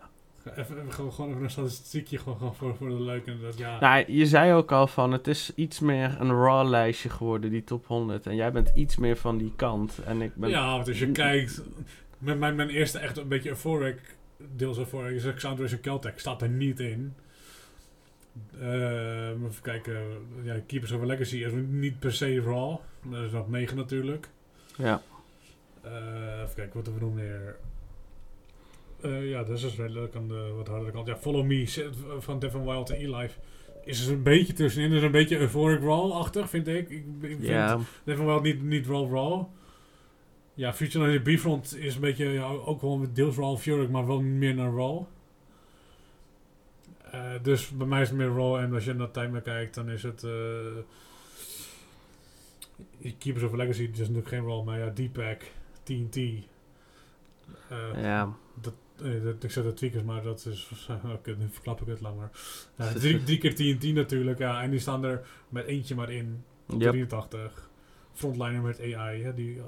Even, 0.57 0.93
gewoon, 0.93 1.13
gewoon 1.13 1.31
even 1.31 1.43
een 1.43 1.51
statistiekje 1.51 2.19
gewoon, 2.19 2.37
gewoon 2.37 2.55
voor, 2.55 2.77
voor 2.77 2.89
de 2.89 3.03
leuk. 3.03 3.27
En 3.27 3.39
dat, 3.41 3.59
ja. 3.59 3.81
Nou, 3.81 4.13
je 4.13 4.27
zei 4.27 4.53
ook 4.53 4.73
al 4.73 4.87
van, 4.87 5.13
het 5.13 5.27
is 5.27 5.53
iets 5.55 5.81
meer 5.81 6.17
een 6.21 6.31
raw 6.31 6.69
lijstje 6.69 7.09
geworden, 7.09 7.51
die 7.51 7.65
top 7.65 7.87
100. 7.87 8.27
En 8.27 8.35
jij 8.35 8.53
bent 8.53 8.71
iets 8.75 8.97
meer 8.97 9.17
van 9.17 9.39
die 9.39 9.53
kant. 9.57 9.99
En 9.99 10.23
ik 10.23 10.35
ben... 10.35 10.51
Ja, 10.51 10.73
want 10.75 10.89
als 10.89 10.99
je 10.99 11.13
kijkt, 11.13 11.63
met 12.19 12.39
mijn, 12.39 12.55
mijn 12.55 12.69
eerste 12.69 12.99
echt 12.99 13.17
een 13.17 13.29
beetje 13.29 13.49
euphoric, 13.49 14.17
deels 14.57 14.79
euphoric, 14.79 15.15
is 15.15 15.25
Exandros 15.25 15.73
en 15.73 15.79
Celtic, 15.83 16.19
staat 16.19 16.43
er 16.43 16.49
niet 16.49 16.81
in. 16.81 17.15
Eh, 18.61 19.29
even 19.29 19.63
kijken, 19.63 19.97
ja, 20.43 20.61
Keepers 20.67 20.93
of 20.93 21.03
a 21.03 21.07
Legacy 21.07 21.37
is 21.37 21.53
niet 21.69 21.99
per 21.99 22.13
se 22.13 22.41
raw. 22.41 22.77
Dat 23.03 23.23
is 23.23 23.33
op 23.33 23.49
9 23.49 23.77
natuurlijk. 23.77 24.29
Ja. 24.77 25.03
Eh, 25.83 26.41
even 26.43 26.55
kijken, 26.55 26.75
wat 26.75 26.87
hebben 26.87 26.95
we 26.95 27.01
nog 27.01 27.15
meer? 27.15 27.57
Eh, 29.03 29.29
ja, 29.29 29.43
dat 29.43 29.57
is 29.57 29.63
dus 29.63 29.77
redelijk 29.77 30.15
aan 30.15 30.29
de 30.29 30.53
wat 30.57 30.69
hardere 30.69 30.91
kant. 30.91 31.07
Ja, 31.07 31.17
Follow 31.17 31.45
Me 31.47 31.91
van 32.19 32.39
Devin 32.39 32.65
Wild 32.65 32.91
en 32.91 32.97
E-Life 32.97 33.39
is 33.85 34.07
er 34.07 34.13
een 34.13 34.23
beetje 34.23 34.53
tussenin. 34.53 34.93
is 34.93 35.03
een 35.03 35.11
beetje 35.11 35.39
euphoric 35.39 35.81
raw-achtig, 35.81 36.49
vind 36.51 36.69
ik. 36.69 36.91
Ik, 36.91 37.05
ik 37.21 37.37
vind 37.41 37.83
Devin 38.05 38.27
Wild 38.27 38.43
niet, 38.43 38.63
niet 38.63 38.87
raw 38.87 39.13
raw. 39.13 39.45
Ja, 40.55 40.75
Future 40.75 41.07
Night 41.07 41.23
Bifront 41.23 41.77
is 41.77 41.95
een 41.95 42.01
beetje 42.01 42.29
ja, 42.29 42.45
ook 42.45 42.81
gewoon 42.81 43.11
deels 43.13 43.37
raw 43.37 43.57
Fury, 43.57 43.91
maar 43.91 44.07
wel 44.07 44.21
meer 44.21 44.55
naar 44.55 44.73
raw. 44.73 45.03
Eh, 47.11 47.33
dus 47.43 47.69
bij 47.71 47.87
mij 47.87 48.03
is 48.03 48.09
het 48.09 48.19
meer 48.19 48.27
raw 48.35 48.57
en 48.57 48.75
als 48.75 48.85
je 48.85 48.93
naar 48.93 49.11
timer 49.11 49.41
kijkt, 49.41 49.75
dan 49.75 49.91
is 49.91 50.03
het... 50.03 50.25
eh 50.25 50.31
Keepers 53.19 53.45
of 53.45 53.53
Legacy, 53.53 53.83
is 53.93 53.99
natuurlijk 53.99 54.29
geen 54.29 54.45
raw, 54.45 54.65
maar 54.65 54.79
ja, 54.79 54.93
D-Pack, 54.93 55.43
TNT. 55.83 56.17
eh, 56.17 58.03
ja. 58.03 58.33
dat, 58.61 58.75
ik 59.41 59.51
zeg 59.51 59.65
de 59.65 59.73
tweakers, 59.73 60.03
maar 60.03 60.23
dat 60.23 60.47
is... 60.47 60.71
Oké, 61.15 61.35
nu 61.39 61.49
verklap 61.49 61.81
ik 61.81 61.87
het 61.87 62.01
langer. 62.01 62.31
Ja, 62.77 62.93
drie, 62.93 63.23
drie 63.23 63.39
keer 63.39 63.55
TNT 63.55 63.95
natuurlijk, 63.95 64.39
ja. 64.39 64.63
En 64.63 64.71
die 64.71 64.81
staan 64.81 65.05
er 65.05 65.29
met 65.49 65.65
eentje 65.65 65.95
maar 65.95 66.11
in. 66.11 66.45
Op 66.69 66.81
Yep. 66.81 66.91
83. 66.91 67.71
Frontliner 68.13 68.61
met 68.63 68.81
AI, 68.81 69.23
hè, 69.23 69.35
die, 69.35 69.59
eh, 69.59 69.65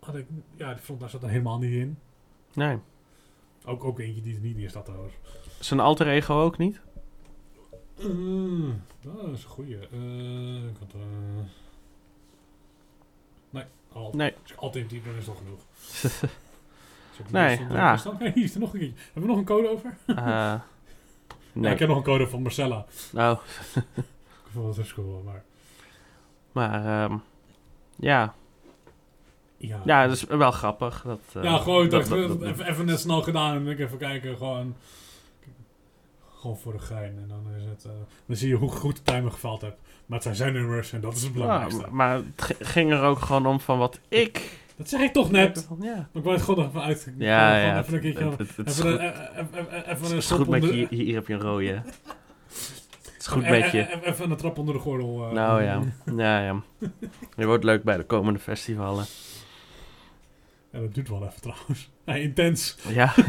had 0.00 0.14
ik, 0.14 0.26
ja, 0.56 0.72
die 0.72 0.82
frontliner 0.82 1.10
zat 1.10 1.22
er 1.22 1.28
helemaal 1.28 1.58
niet 1.58 1.72
in. 1.72 1.98
Nee. 2.54 2.78
Ook, 3.64 3.84
ook 3.84 3.98
eentje 3.98 4.22
die 4.22 4.34
er 4.34 4.40
niet 4.40 4.56
in 4.56 4.70
staat 4.70 4.84
trouwens. 4.84 5.14
Zijn 5.58 5.80
alter 5.80 6.08
ego 6.08 6.42
ook 6.42 6.58
niet? 6.58 6.80
Mm, 8.00 8.82
dat 9.02 9.28
is 9.32 9.42
een 9.44 9.48
goeie. 9.50 9.76
Eh, 9.76 10.64
ik 10.68 10.76
had, 10.78 10.94
eh, 10.94 11.44
nee, 13.50 13.64
al. 13.92 14.12
Nee. 14.16 14.34
Als 14.42 14.52
ik 14.52 14.58
altijd 14.58 14.90
dan 14.90 15.14
is 15.14 15.24
dat 15.24 15.36
genoeg. 15.36 15.60
Nee, 17.30 17.60
ja. 17.70 17.98
Hey, 18.18 18.30
hier 18.34 18.44
is 18.44 18.54
er 18.54 18.60
nog 18.60 18.74
een. 18.74 18.94
Hebben 19.12 19.22
we 19.22 19.28
nog 19.28 19.36
een 19.36 19.44
code 19.44 19.68
over? 19.70 19.96
Eh, 20.06 20.16
Ja, 20.16 20.64
nee. 21.52 21.72
ik 21.72 21.78
heb 21.78 21.88
nog 21.88 21.96
een 21.96 22.02
code 22.02 22.28
van 22.28 22.42
Marcella. 22.42 22.84
Nou, 23.12 23.38
ik 23.86 24.50
vond 24.52 24.76
het 24.76 24.92
cool, 24.94 25.22
maar... 25.24 25.42
Maar 26.52 27.02
ehm, 27.04 27.16
ja. 27.96 28.34
Ja, 29.56 29.80
ja, 29.84 30.06
dat 30.06 30.16
is 30.16 30.24
wel 30.24 30.50
grappig. 30.50 31.02
Dat, 31.06 31.20
eh, 31.34 31.42
ja, 31.42 31.58
gewoon 31.58 31.88
dat- 31.88 32.06
dat, 32.06 32.28
dat- 32.28 32.42
even, 32.42 32.66
even 32.66 32.86
net 32.86 33.00
snel 33.00 33.22
gedaan 33.22 33.56
en 33.56 33.66
ik 33.66 33.78
even 33.78 33.98
kijken, 33.98 34.36
gewoon... 34.36 34.74
Gewoon 36.38 36.58
voor 36.58 36.72
de 36.72 36.78
gein 36.78 37.18
en 37.18 37.28
dan 37.28 37.44
is 37.56 37.64
het... 37.64 37.84
eh, 37.84 37.90
dan 38.26 38.36
zie 38.36 38.48
je 38.48 38.54
hoe 38.54 38.70
goed 38.70 38.96
de 38.96 39.02
timer 39.02 39.30
gefaald 39.32 39.60
hebt. 39.60 39.78
Maar 40.06 40.16
het 40.18 40.22
zijn 40.22 40.34
zijn 40.34 40.52
nummers 40.52 40.92
en 40.92 41.00
dat 41.00 41.14
is 41.16 41.22
het 41.22 41.32
belangrijkste. 41.32 41.80
Ja, 41.80 41.86
maar 41.90 42.14
het 42.36 42.56
ging 42.60 42.92
er 42.92 43.02
ook 43.02 43.18
gewoon 43.20 43.46
om 43.46 43.60
van 43.60 43.78
wat 43.78 44.00
ik... 44.08 44.58
dat 44.80 44.88
zeg 44.88 45.00
ik 45.00 45.12
toch 45.12 45.30
net! 45.30 45.66
Ja, 45.80 45.94
Maar 45.94 46.06
ik 46.12 46.22
wou 46.22 46.34
het 46.36 46.42
gewoon 46.44 46.66
even 46.68 46.82
uit... 46.82 47.12
ja, 47.18 47.56
ja. 47.58 47.78
Even 47.78 47.94
een 47.94 48.00
keertje... 48.00 48.24
het, 48.30 48.38
het- 48.38 48.56
het 48.56 48.68
is 48.68 48.78
Even, 48.78 50.22
goed, 50.22 50.46
een- 50.46 50.50
met 50.50 50.62
onder- 50.62 50.74
je. 50.76 50.86
Hier, 50.90 51.04
hier 51.04 51.14
heb 51.14 51.26
je 51.26 51.34
een 51.34 51.40
rode. 51.40 51.66
Het 51.66 53.14
is 53.18 53.26
goed 53.26 53.42
e- 53.44 53.50
met 53.50 53.72
e- 53.72 53.76
je. 53.76 54.04
Even 54.04 54.30
een 54.30 54.36
trap 54.36 54.58
onder 54.58 54.74
de 54.74 54.80
gordel. 54.80 55.26
eh. 55.26 55.32
Nou 55.32 55.62
ja. 55.62 55.82
Ja, 56.16 56.42
ja. 56.44 56.62
Je 57.36 57.46
wordt 57.46 57.64
leuk 57.64 57.82
bij 57.82 57.96
de 57.96 58.04
komende 58.04 58.38
festivalen. 58.38 59.04
Ja, 60.72 60.80
dat 60.80 60.94
duurt 60.94 61.08
wel 61.08 61.22
even 61.26 61.40
trouwens. 61.40 61.90
Ja, 62.04 62.14
intens. 62.14 62.76
Ja. 62.88 63.14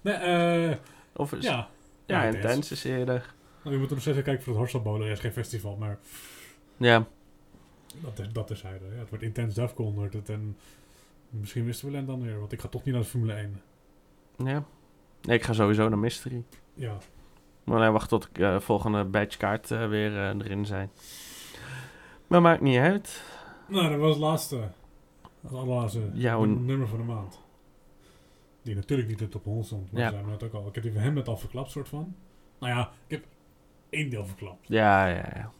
Nee, 0.00 0.14
eh 0.14 0.76
Of 1.12 1.32
is, 1.32 1.44
ja. 1.44 1.68
ja, 2.06 2.22
Ja, 2.22 2.28
intens 2.34 2.70
is 2.70 2.84
eerder. 2.84 3.34
Nou, 3.62 3.74
je 3.74 3.80
moet 3.80 3.88
er 3.88 3.92
nog 3.94 4.00
steeds 4.02 4.06
even 4.06 4.22
kijken 4.22 4.42
voor 4.42 4.52
het 4.52 4.60
Horstelbolen. 4.62 5.06
Er 5.06 5.12
is 5.12 5.20
geen 5.20 5.32
festival, 5.32 5.76
maar 5.76 5.98
Ja. 6.76 7.06
Dat 8.02 8.18
is, 8.18 8.32
dat 8.32 8.50
is 8.50 8.62
hij. 8.62 8.80
Ja, 8.92 8.98
het 8.98 9.08
wordt 9.08 9.24
intens 9.24 9.54
wordt 9.94 10.14
het. 10.14 10.28
En 10.28 10.56
misschien 11.30 11.64
wisten 11.64 11.90
we 11.90 12.04
dan 12.06 12.22
weer, 12.22 12.38
want 12.38 12.52
ik 12.52 12.60
ga 12.60 12.68
toch 12.68 12.84
niet 12.84 12.94
naar 12.94 13.02
de 13.02 13.08
Formule 13.08 13.32
1. 13.32 13.60
Ja. 14.36 14.64
Nee, 15.22 15.36
ik 15.36 15.44
ga 15.44 15.52
sowieso 15.52 15.88
naar 15.88 15.98
Mystery. 15.98 16.44
Ja. 16.74 16.96
Maar 17.64 17.80
nee, 17.80 17.90
wacht 17.90 18.08
tot 18.08 18.24
ik 18.24 18.38
eh, 18.38 18.60
volgende 18.60 19.04
badgekaart 19.04 19.70
eh, 19.70 19.88
weer 19.88 20.16
eh, 20.16 20.28
erin 20.28 20.66
zijn. 20.66 20.90
Maar 22.26 22.42
maakt 22.42 22.60
niet 22.60 22.78
uit. 22.78 23.22
Nou, 23.68 23.88
dat 23.90 23.98
was 23.98 24.10
het 24.10 24.18
laatste. 24.20 24.68
Dat 25.40 25.52
allerlaatste 25.52 26.10
Jouw- 26.12 26.44
num- 26.44 26.64
nummer 26.64 26.88
van 26.88 26.98
de 26.98 27.04
maand. 27.04 27.38
Die 28.62 28.74
natuurlijk 28.74 29.08
niet 29.08 29.18
de 29.18 29.28
top 29.28 29.44
100 29.44 29.66
stond. 29.66 29.92
Maar 29.92 30.00
Ja. 30.00 30.06
ja. 30.06 30.12
zijn 30.12 30.24
we 30.24 30.30
net 30.30 30.42
ook 30.42 30.52
al. 30.52 30.66
Ik 30.68 30.74
heb 30.74 30.82
die 30.82 30.92
van 30.92 31.02
hem 31.02 31.14
net 31.14 31.28
al 31.28 31.36
verklapt, 31.36 31.70
soort 31.70 31.88
van. 31.88 32.14
Nou 32.58 32.72
ja, 32.72 32.92
ik 33.06 33.10
heb 33.16 33.24
één 33.90 34.10
deel 34.10 34.26
verklapt. 34.26 34.68
Ja, 34.68 35.06
ja, 35.06 35.28
ja. 35.34 35.50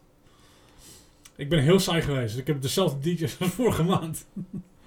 Ik 1.37 1.49
ben 1.49 1.63
heel 1.63 1.79
saai 1.79 2.03
geweest. 2.03 2.39
Ik 2.39 2.47
heb 2.47 2.63
dezelfde 2.63 3.15
DJ's 3.15 3.41
als 3.41 3.51
vorige 3.61 3.83
maand. 3.83 4.27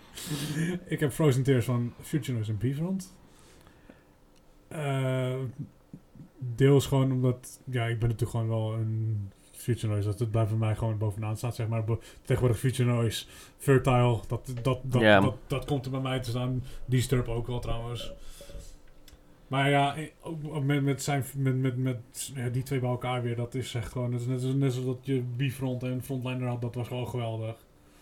ik 0.85 0.99
heb 0.99 1.11
Frozen 1.11 1.43
Tears 1.43 1.65
van 1.65 1.93
Future 2.01 2.33
Noise 2.33 2.51
en 2.51 2.57
Bifront. 2.57 3.13
Eh 4.67 5.35
deels 6.37 6.85
gewoon 6.85 7.11
omdat... 7.11 7.59
Ja, 7.63 7.85
ik 7.85 7.99
ben 7.99 8.09
natuurlijk 8.09 8.37
gewoon 8.37 8.47
wel 8.47 8.73
een 8.73 9.29
Future 9.51 9.87
Noise. 9.93 10.07
Dat 10.07 10.19
het 10.19 10.31
bij 10.31 10.47
mij 10.57 10.75
gewoon 10.75 10.97
bovenaan 10.97 11.37
staat, 11.37 11.55
zeg 11.55 11.67
maar. 11.67 11.83
Tegenwoordig 12.21 12.59
Future 12.59 12.91
Noise, 12.91 13.25
Fertile, 13.57 14.19
dat, 14.27 14.51
dat, 14.61 14.79
dat, 14.83 15.01
dat, 15.01 15.35
dat 15.47 15.65
komt 15.65 15.85
er 15.85 15.91
bij 15.91 15.99
mij 15.99 16.19
te 16.19 16.29
staan. 16.29 16.63
Disturb 16.85 17.27
ook 17.27 17.47
wel 17.47 17.59
trouwens. 17.59 18.13
Maar 19.47 19.69
ja, 19.69 19.95
eh, 19.95 20.07
ook 20.21 20.63
met, 20.63 20.83
met, 20.83 21.03
zijn, 21.03 21.23
met, 21.35 21.57
met, 21.57 21.77
met 21.77 22.31
ja, 22.35 22.49
die 22.49 22.63
twee 22.63 22.79
bij 22.79 22.89
elkaar 22.89 23.23
weer, 23.23 23.35
dat 23.35 23.55
is 23.55 23.73
echt 23.73 23.91
gewoon... 23.91 24.11
Dat 24.11 24.19
is 24.21 24.27
net, 24.27 24.57
net 24.57 24.73
zoals 24.73 24.87
dat 24.87 24.97
je 25.01 25.21
Bifront 25.35 25.83
en 25.83 26.03
Frontliner 26.03 26.47
had, 26.47 26.61
dat 26.61 26.75
was 26.75 26.87
gewoon 26.87 27.07
geweldig. 27.07 27.55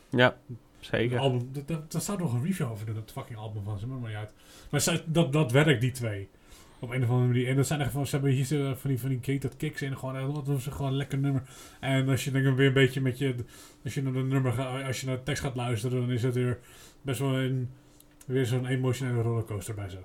Ja, 0.09 0.37
Het 0.47 0.57
zeker. 0.79 1.19
album, 1.19 1.51
daar 1.65 2.01
staat 2.01 2.19
nog 2.19 2.33
een 2.33 2.43
review 2.43 2.71
over, 2.71 2.93
dat 2.93 3.11
fucking 3.11 3.39
album 3.39 3.63
van 3.63 3.79
ze, 3.79 3.87
maar 3.87 4.09
niet 4.09 4.17
uit. 4.17 4.33
Maar 4.69 4.81
zij, 4.81 5.03
dat, 5.05 5.33
dat 5.33 5.51
werkt, 5.51 5.81
die 5.81 5.91
twee. 5.91 6.29
Op 6.79 6.89
een 6.89 7.03
of 7.03 7.09
andere 7.09 7.27
manier. 7.27 7.47
En 7.47 7.55
dat 7.55 7.67
zijn 7.67 7.81
echt 7.81 7.91
van, 7.91 8.07
ze 8.07 8.15
hebben 8.15 8.33
hier 8.33 8.45
zo 8.45 8.73
van 8.75 8.89
die, 8.89 8.99
van 8.99 9.09
die 9.09 9.19
gated 9.21 9.57
kicks 9.57 9.81
in, 9.81 9.97
gewoon, 9.97 10.15
eh, 10.15 10.33
dat 10.33 10.47
was 10.47 10.65
gewoon 10.65 10.91
een 10.91 10.97
lekker 10.97 11.17
nummer. 11.17 11.43
En 11.79 12.09
als 12.09 12.23
je 12.23 12.31
dan 12.31 12.55
weer 12.55 12.67
een 12.67 12.73
beetje 12.73 13.01
met 13.01 13.17
je, 13.17 13.35
als 13.83 13.93
je 13.93 14.01
naar 14.01 14.13
de 14.13 14.23
nummer 14.23 14.51
gaat, 14.51 14.83
als 14.83 14.99
je 14.99 15.07
naar 15.07 15.15
de 15.15 15.23
tekst 15.23 15.43
gaat 15.43 15.55
luisteren, 15.55 15.99
dan 15.99 16.11
is 16.11 16.23
het 16.23 16.33
weer 16.33 16.59
best 17.01 17.19
wel 17.19 17.37
een, 17.37 17.69
weer 18.25 18.45
zo'n 18.45 18.65
emotionele 18.65 19.21
rollercoaster 19.21 19.75
bij 19.75 19.89
ze. 19.89 19.97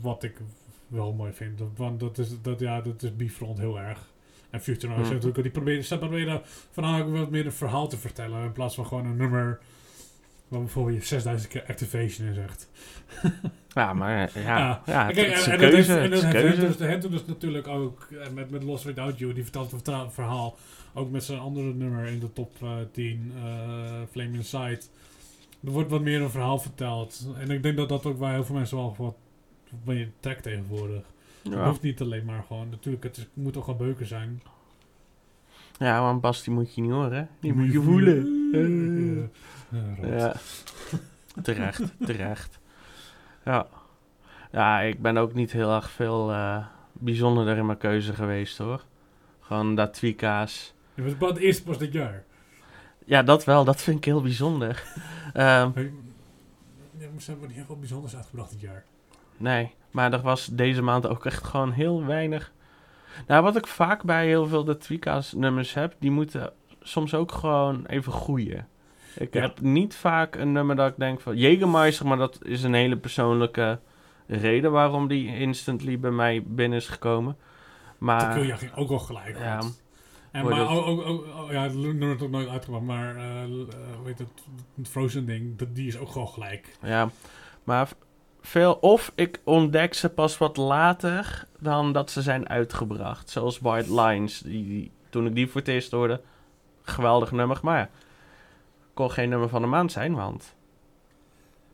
Wat 0.00 0.22
ik 0.22 0.40
wel 0.88 1.12
mooi 1.12 1.32
vind, 1.32 1.60
want 1.76 2.00
dat 2.00 2.18
is, 2.18 2.28
dat, 2.42 2.60
ja, 2.60 2.80
dat 2.80 3.02
is 3.02 3.16
Bifront 3.16 3.58
heel 3.58 3.78
erg. 3.80 4.08
En 4.50 4.60
Future 4.60 4.86
Noise 4.86 5.02
Hmm. 5.04 5.12
natuurlijk, 5.14 5.42
die 5.42 5.52
proberen, 5.52 5.84
ze 5.84 5.98
proberen 5.98 6.40
van 6.70 7.00
ook 7.00 7.16
wat 7.16 7.30
meer 7.30 7.46
een 7.46 7.52
verhaal 7.52 7.88
te 7.88 7.96
vertellen. 7.96 8.44
In 8.44 8.52
plaats 8.52 8.74
van 8.74 8.86
gewoon 8.86 9.06
een 9.06 9.16
nummer 9.16 9.58
waar 10.48 10.60
bijvoorbeeld 10.60 10.96
je 11.00 11.04
6000 11.06 11.50
keer 11.52 11.64
activation 11.68 12.28
in 12.28 12.34
zegt. 12.34 12.68
Ja, 13.68 13.92
maar 13.92 14.10
ja, 14.34 14.40
Ja. 14.40 14.82
ja, 14.86 15.06
het, 15.06 15.14
Kijk, 15.14 15.28
het 15.28 15.38
is 15.38 15.46
en, 15.46 15.58
heeft, 15.60 15.70
keuze. 15.72 15.94
en 15.94 16.02
Het 16.02 16.10
dat 16.10 16.22
heeft 16.22 16.34
keuze. 16.34 16.98
dus, 16.98 17.10
dus 17.10 17.24
natuurlijk 17.26 17.66
ook 17.68 18.08
eh, 18.10 18.30
met, 18.30 18.50
met 18.50 18.62
Lost 18.62 18.84
Without 18.84 19.18
You, 19.18 19.32
die 19.32 19.42
vertelt 19.42 19.64
een 19.72 19.78
vertra- 19.78 20.10
verhaal. 20.10 20.56
Ook 20.94 21.10
met 21.10 21.24
zijn 21.24 21.38
andere 21.38 21.74
nummer 21.74 22.06
in 22.06 22.18
de 22.18 22.32
top 22.32 22.62
eh 22.62 22.76
10, 22.92 23.32
eh 23.36 23.42
Flame 24.10 24.34
Inside. 24.36 24.80
Er 25.64 25.70
wordt 25.70 25.90
wat 25.90 26.00
meer 26.00 26.20
een 26.22 26.30
verhaal 26.30 26.58
verteld. 26.58 27.26
En 27.38 27.50
ik 27.50 27.62
denk 27.62 27.76
dat 27.76 27.88
dat 27.88 28.06
ook 28.06 28.18
bij 28.18 28.32
heel 28.32 28.44
veel 28.44 28.54
mensen 28.54 28.76
wel 28.76 28.94
wat 28.98 29.14
wat 29.84 29.96
je 29.96 30.08
trekt 30.20 30.42
tegenwoordig. 30.42 31.02
Het 31.42 31.52
Ja. 31.52 31.68
hoeft 31.68 31.82
niet 31.82 32.00
alleen 32.00 32.24
maar 32.24 32.42
gewoon. 32.46 32.68
Natuurlijk, 32.68 33.04
het, 33.04 33.16
is, 33.16 33.22
het 33.22 33.30
moet 33.36 33.56
ook 33.56 33.64
gewoon 33.64 33.78
beuken 33.78 34.06
zijn. 34.06 34.42
ja, 35.78 36.00
want 36.00 36.20
Bas, 36.20 36.42
die 36.42 36.54
moet 36.54 36.74
je 36.74 36.80
niet 36.82 36.90
horen. 36.90 37.12
hè? 37.18 37.24
Die 37.40 37.52
moet 37.54 37.72
je 37.72 37.82
voelen. 37.82 38.36
Ja, 40.02 40.34
terecht, 41.42 41.82
terecht. 42.00 42.58
Ja. 43.44 43.66
Ja, 44.52 44.80
ik 44.80 45.02
ben 45.02 45.16
ook 45.16 45.34
niet 45.34 45.52
heel 45.52 45.74
erg 45.74 45.90
veel 45.90 46.30
eh 46.32 46.66
bijzonderder 46.92 47.56
in 47.56 47.66
mijn 47.66 47.78
keuze 47.78 48.14
geweest 48.14 48.58
hoor. 48.58 48.84
Gewoon 49.40 49.74
dat 49.74 49.94
Twika's. 49.94 50.74
Het 50.94 51.04
was 51.04 51.14
pas 51.14 51.28
het 51.28 51.38
eerste 51.38 51.62
pas 51.62 51.78
dit 51.78 51.92
jaar. 51.92 52.24
Ja, 53.04 53.22
dat 53.22 53.44
wel. 53.44 53.64
Dat 53.64 53.82
vind 53.82 53.96
ik 53.98 54.04
heel 54.04 54.22
bijzonder. 54.22 54.82
Ja, 55.34 55.72
maar 57.12 57.22
ze 57.22 57.30
hebben 57.30 57.48
niet 57.48 57.56
heel 57.56 57.66
veel 57.66 57.78
bijzonders 57.78 58.16
uitgebracht 58.16 58.50
dit 58.50 58.60
jaar. 58.60 58.84
Nee, 59.38 59.74
maar 59.90 60.12
er 60.12 60.20
was 60.22 60.46
deze 60.46 60.82
maand 60.82 61.06
ook 61.06 61.26
echt 61.26 61.44
gewoon 61.44 61.72
heel 61.72 62.04
weinig. 62.04 62.52
Nou, 63.26 63.42
wat 63.42 63.56
ik 63.56 63.66
vaak 63.66 64.02
bij 64.04 64.26
heel 64.26 64.46
veel 64.46 64.64
de 64.64 64.76
Twika's 64.76 65.32
nummers 65.32 65.74
heb, 65.74 65.94
die 65.98 66.10
moeten 66.10 66.52
soms 66.82 67.14
ook 67.14 67.32
gewoon 67.32 67.86
even 67.86 68.12
groeien. 68.12 68.68
Ik 69.14 69.34
Ja. 69.34 69.40
heb 69.40 69.60
niet 69.60 69.94
vaak 69.94 70.34
een 70.36 70.52
nummer 70.52 70.76
dat 70.76 70.88
ik 70.90 70.96
denk 70.96 71.20
van 71.20 71.36
Jägermeister, 71.36 72.06
maar 72.06 72.16
dat 72.16 72.38
is 72.44 72.62
een 72.62 72.74
hele 72.74 72.96
persoonlijke 72.96 73.78
reden 74.26 74.72
waarom 74.72 75.08
die 75.08 75.36
instantly 75.36 75.98
bij 75.98 76.10
mij 76.10 76.42
binnen 76.46 76.78
is 76.78 76.88
gekomen. 76.88 77.36
Maar 77.98 78.34
Tequila 78.34 78.56
ging 78.56 78.74
ook 78.74 78.88
wel 78.88 78.98
gelijk. 78.98 79.38
Ja. 79.38 79.60
En 80.30 80.44
maar 80.44 80.54
dat? 80.54 80.68
ook, 80.68 80.86
ook, 80.86 81.00
ook, 81.06 81.26
ook- 81.36 81.50
ja, 81.50 81.62
het 81.62 81.74
nummer 81.74 82.22
ook 82.22 82.30
nooit 82.30 82.48
uitgebracht, 82.48 82.84
maar 82.84 83.16
eh 83.16 83.42
eh, 83.42 83.48
weet 84.04 84.18
het, 84.18 84.28
het 84.76 84.88
Frozen 84.88 85.26
ding, 85.26 85.56
dat, 85.58 85.74
die 85.74 85.86
is 85.86 85.98
ook 85.98 86.08
gewoon 86.08 86.28
gelijk. 86.28 86.76
ja, 86.82 87.10
maar 87.64 87.88
veel 88.48 88.72
of 88.74 89.12
ik 89.14 89.40
ontdek 89.44 89.94
ze 89.94 90.08
pas 90.08 90.38
wat 90.38 90.56
later 90.56 91.44
dan 91.58 91.92
dat 91.92 92.10
ze 92.10 92.22
zijn 92.22 92.48
uitgebracht. 92.48 93.30
Zoals 93.30 93.58
White 93.58 93.94
Lines, 94.00 94.38
die, 94.38 94.64
die- 94.64 94.90
toen 95.10 95.26
ik 95.26 95.34
die 95.34 95.46
voor 95.48 95.60
het 95.60 95.68
eerst 95.70 95.90
hoorde, 95.90 96.20
geweldig 96.82 97.32
nummer. 97.32 97.58
Maar 97.62 97.78
ja, 97.78 97.88
kon 98.94 99.10
geen 99.10 99.28
nummer 99.28 99.48
van 99.48 99.62
de 99.62 99.68
maand 99.68 99.92
zijn, 99.92 100.14
want 100.14 100.54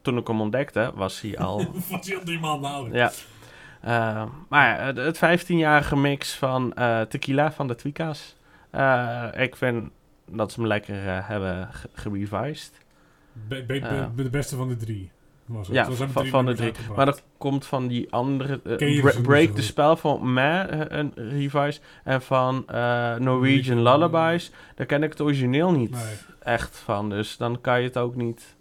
toen 0.03 0.17
ik 0.19 0.27
hem 0.27 0.41
ontdekte, 0.41 0.93
was 0.95 1.21
hij 1.21 1.39
al 1.39 1.65
Was 1.91 2.07
hij 2.07 2.17
al 2.19 2.25
drie 2.25 2.41
maanden 2.41 2.71
oud. 2.71 2.93
Ja. 2.93 3.11
Eh, 3.81 4.25
maar 4.49 4.85
het- 4.85 4.97
het 4.97 5.17
15-jarige 5.17 5.97
mix 5.97 6.35
van 6.35 6.73
eh, 6.75 7.01
tequila 7.01 7.53
van 7.53 7.67
de 7.69 7.75
Twika's. 7.75 8.37
Eh, 8.71 9.25
ik 9.37 9.57
vind 9.57 9.91
dat 10.31 10.53
ze 10.53 10.59
hem 10.61 10.69
lekker 10.69 11.27
hebben 11.27 11.69
ge- 11.73 11.89
gerevised. 11.93 12.73
Be- 13.33 13.65
be- 13.65 14.11
de 14.23 14.31
beste 14.31 14.57
van 14.57 14.69
de 14.69 14.77
drie. 14.77 15.11
Was 15.47 15.67
het. 15.67 15.77
Ja, 15.77 15.85
van, 16.07 16.45
de 16.47 16.55
drie. 16.55 16.67
uitgebracht. 16.67 16.97
Maar 16.97 17.07
dat 17.07 17.23
komt 17.39 17.67
van 17.67 17.87
die 17.87 18.13
andere... 18.13 18.53
eh, 18.53 18.77
Bra- 19.01 19.11
dus 19.11 19.21
Break 19.21 19.49
the? 19.51 19.63
Spell 19.63 19.97
van 19.97 20.33
Meh, 20.33 20.81
eh, 20.83 20.99
een 20.99 21.13
revise. 21.15 21.81
En 22.05 22.23
van 22.23 22.67
eh, 22.69 23.17
Norwegian 23.17 23.83
Lullabies. 23.83 24.51
Daar 24.75 24.87
ken 24.87 25.03
ik 25.03 25.11
het 25.11 25.21
origineel 25.21 25.73
niet 25.73 25.91
Nee. 25.91 26.15
echt 26.43 26.77
van. 26.79 27.11
Dus 27.11 27.37
dan 27.37 27.61
kan 27.61 27.79
je 27.81 27.87
het 27.87 27.99
ook 27.99 28.15
niet... 28.15 28.57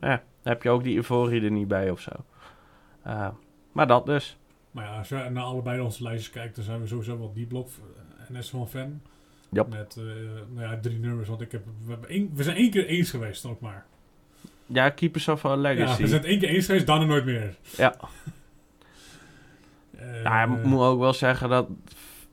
Ja, 0.00 0.22
heb 0.42 0.62
je 0.62 0.70
ook 0.70 0.82
die 0.82 0.96
euforie 0.96 1.42
er 1.42 1.50
niet 1.50 1.68
bij 1.68 1.90
of 1.90 2.00
zo. 2.00 2.10
Maar 3.72 3.86
dat 3.86 4.06
dus. 4.06 4.38
Maar 4.70 4.84
ja, 4.84 4.98
als 4.98 5.08
je 5.08 5.14
naar 5.14 5.42
allebei 5.44 5.80
onze 5.80 6.02
lijstjes 6.02 6.30
kijkt, 6.30 6.54
dan 6.56 6.64
zijn 6.64 6.80
we 6.80 6.86
sowieso 6.86 7.18
wel 7.18 7.32
die 7.32 7.46
blok 7.46 7.68
NS 8.32 8.50
van 8.50 8.68
fan. 8.68 9.00
Yep. 9.50 9.68
Met 9.68 9.96
nou 10.54 10.68
ja, 10.70 10.78
drie 10.80 10.98
nummers, 10.98 11.28
want 11.28 11.40
ik 11.40 11.52
heb, 11.52 11.64
we, 11.86 11.96
één, 12.06 12.30
we 12.34 12.42
zijn 12.42 12.56
één 12.56 12.70
keer 12.70 12.86
eens 12.86 13.10
geweest, 13.10 13.44
ook 13.46 13.60
maar. 13.60 13.86
Ja, 14.66 14.90
Keepers 14.90 15.28
of 15.28 15.44
a 15.44 15.48
Ja, 15.50 15.56
Legacy. 15.56 16.02
we 16.02 16.08
zijn 16.08 16.24
één 16.24 16.38
keer 16.38 16.48
eens 16.48 16.66
geweest, 16.66 16.86
dan 16.86 17.00
en 17.00 17.06
nooit 17.06 17.24
meer. 17.24 17.56
Ja. 17.76 17.94
Eh, 19.98 20.22
Nou, 20.22 20.56
ik 20.58 20.64
moet 20.64 20.80
ook 20.80 20.98
wel 20.98 21.12
zeggen 21.12 21.48
dat 21.48 21.66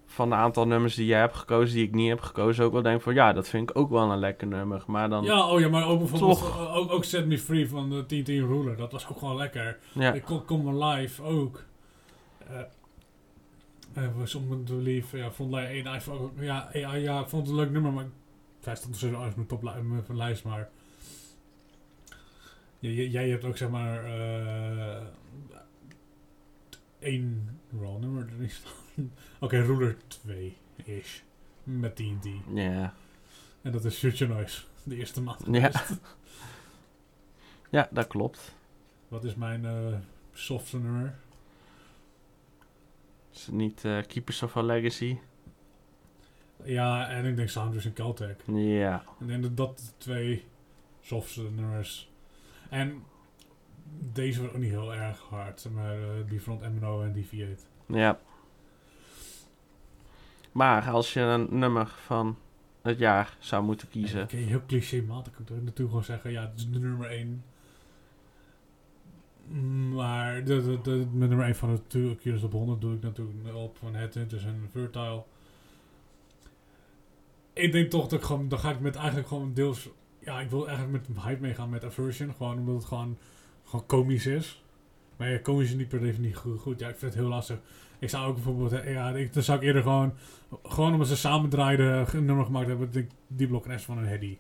van 0.06 0.30
de 0.30 0.36
aantal 0.36 0.68
nummers 0.68 0.96
die 0.96 1.06
jij 1.06 1.20
hebt 1.20 1.36
gekozen, 1.36 1.76
die 1.76 1.86
ik 1.88 1.94
niet 1.94 2.10
heb 2.10 2.22
gekozen, 2.22 2.66
ook 2.66 2.72
wel 2.74 2.82
denk 2.82 3.02
van 3.02 3.14
ja, 3.14 3.34
dat 3.34 3.48
vind 3.50 3.70
ik 3.70 3.78
ook 3.78 3.90
wel 3.90 4.12
een 4.12 4.18
lekker 4.20 4.48
nummer. 4.48 4.84
Maar 4.88 5.10
dan, 5.10 5.24
ja, 5.24 5.34
Ja, 5.34 5.48
oh 5.50 5.60
ja, 5.60 5.68
maar 5.70 5.88
ook 5.88 6.00
bijvoorbeeld 6.00 6.38
Toch. 6.40 6.58
eh, 6.60 6.76
ook, 6.76 6.92
ook 6.92 7.04
Set 7.04 7.26
Me 7.26 7.38
Free 7.40 7.70
van 7.70 7.90
de 7.90 8.06
Teen 8.06 8.24
Teen 8.24 8.48
Ruler. 8.48 8.78
Dat 8.78 8.92
was 8.92 9.08
ook 9.08 9.18
gewoon 9.18 9.36
lekker. 9.36 9.78
Ik 10.14 10.24
kom 10.24 10.46
Come 10.46 10.84
Alive 10.84 11.24
ook. 11.24 11.64
Eh, 12.48 12.56
En 13.94 14.14
was 14.20 14.36
om 14.36 14.66
te 14.66 14.76
lief. 14.76 15.12
Ja, 15.12 15.32
Frontline 15.32 15.68
1 15.68 15.86
eigenlijk 15.86 16.22
ook- 16.24 16.32
ja, 16.40 16.70
ja, 16.74 16.94
ja, 16.96 17.20
ik 17.20 17.28
vond 17.28 17.42
het 17.48 17.56
een 17.56 17.62
leuk 17.62 17.72
nummer, 17.72 17.92
maar 17.92 18.06
hij 18.64 18.76
stond 18.76 19.00
dus 19.02 19.14
als 19.14 19.36
mijn 19.36 19.48
top 19.48 19.62
mijn 19.62 20.04
lijst, 20.08 20.44
maar 20.44 20.70
Jij 22.92 23.30
hebt 23.30 23.44
ook 23.44 23.58
zeg 23.58 23.70
maar 23.70 24.06
eh 24.06 25.06
één 27.00 27.60
roll 27.80 28.00
nummer. 28.00 28.30
Oké, 29.40 29.62
Ruler 29.62 29.98
2 30.08 30.58
ish 30.84 31.20
met 31.64 31.96
TNT. 31.96 32.28
Ja. 32.54 32.94
En 33.62 33.72
dat 33.72 33.86
is 33.86 33.98
Future 33.98 34.34
Noise, 34.34 34.62
de 34.84 34.96
eerste 34.96 35.22
maand. 35.22 35.46
Ja. 35.52 35.72
ja, 37.70 37.88
dat 37.92 38.08
klopt. 38.08 38.56
Wat 39.08 39.24
is 39.24 39.36
mijn 39.36 39.66
eh 39.66 39.98
softste 40.34 40.80
nummer? 40.80 41.16
Is 43.34 43.46
het 43.46 43.56
niet 43.56 43.86
eh, 43.86 43.98
Keepers 44.08 44.44
of 44.44 44.58
a 44.58 44.62
Legacy? 44.62 45.18
Ja, 46.64 47.10
en 47.10 47.26
ik 47.26 47.36
denk 47.36 47.50
Sounders 47.50 47.86
en 47.86 47.94
Caltech. 47.94 48.36
Ja. 48.46 49.04
Denk 49.20 49.44
dat 49.44 49.58
dat 49.58 49.78
de 49.78 49.84
twee 49.98 50.44
softste 51.02 51.42
nummers. 51.42 52.12
En 52.74 53.04
deze 54.14 54.40
wordt 54.40 54.54
ook 54.54 54.62
niet 54.62 54.70
heel 54.70 54.94
erg 54.94 55.20
hard. 55.30 55.68
Maar 55.74 56.00
uh, 56.00 56.08
Bifront 56.30 56.62
MNO 56.62 57.02
en 57.04 57.14
Deviate. 57.14 57.64
Ja. 57.86 58.20
Maar 60.52 60.90
als 60.90 61.14
je 61.14 61.20
een 61.20 61.48
nummer 61.50 61.88
van 61.88 62.38
het 62.82 62.98
jaar 62.98 63.38
zou 63.40 63.64
moeten 63.64 63.90
kiezen. 63.90 64.24
Oké, 64.24 64.36
heel 64.36 64.62
clichématig 64.68 65.34
kan 65.34 65.42
ik 65.42 65.50
er 65.50 65.56
natuurlijk 65.56 65.90
gewoon 65.90 66.04
zeggen. 66.04 66.32
Ja, 66.32 66.42
het 66.42 66.52
is 66.56 66.70
de 66.70 66.80
nummer 66.80 67.10
1. 67.10 67.44
Maar 69.94 70.44
de, 70.44 70.64
de, 70.64 70.82
de, 70.82 71.06
met 71.12 71.30
nummer 71.30 71.46
1 71.46 71.56
van 71.56 71.76
de 71.76 71.82
two 71.88 72.16
Curious 72.16 72.44
op 72.44 72.52
100 72.52 72.82
doe 72.82 72.96
ik 72.96 73.02
natuurlijk 73.02 73.56
op 73.56 73.78
van 73.78 73.96
Headhunters 73.96 74.44
en 74.44 74.70
Fertile. 74.72 75.24
Ik 77.54 77.72
denk 77.72 77.90
toch 77.90 78.08
dat 78.08 78.20
ik 78.20 78.26
gewoon, 78.26 78.50
dan 78.50 78.60
ga 78.60 78.72
ik 78.72 78.80
met 78.80 78.96
eigenlijk 78.96 79.28
gewoon 79.28 79.54
deels, 79.54 79.90
ja, 80.26 80.40
ik 80.40 80.50
wil 80.50 80.68
eigenlijk 80.68 81.08
met 81.08 81.24
hype 81.24 81.42
meegaan 81.42 81.70
met 81.70 81.86
Aversion. 81.86 82.34
Gewoon 82.38 82.58
omdat 82.58 82.76
het 82.76 82.86
gewoon, 82.86 83.18
gewoon 83.64 83.86
komisch 83.86 84.26
is. 84.26 84.64
Maar 85.18 85.30
ja, 85.32 85.38
komisch 85.38 85.70
is 85.70 85.76
niet 85.76 85.88
per 85.88 86.00
definitie 86.00 86.36
goed, 86.36 86.60
goed. 86.60 86.80
Ja, 86.80 86.88
ik 86.88 86.98
vind 86.98 87.14
het 87.14 87.22
heel 87.22 87.30
lastig. 87.30 87.58
Ik 88.00 88.10
zou 88.10 88.28
ook 88.28 88.34
bijvoorbeeld, 88.34 88.72
eh, 88.72 88.94
ja, 88.94 89.10
ik, 89.10 89.34
dan 89.34 89.44
zou 89.44 89.58
ik 89.58 89.64
eerder 89.64 89.82
gewoon, 89.82 90.14
gewoon 90.64 90.92
omdat 90.94 91.08
ze 91.08 91.16
samen 91.16 91.50
draaiden, 91.50 92.06
een 92.16 92.26
nummer 92.26 92.46
gemaakt 92.46 92.68
hebben, 92.68 92.90
ik 92.94 93.10
die 93.28 93.48
blok 93.48 93.66
en 93.66 93.80
S 93.80 93.84
van 93.86 93.98
een 93.98 94.08
Heady. 94.08 94.38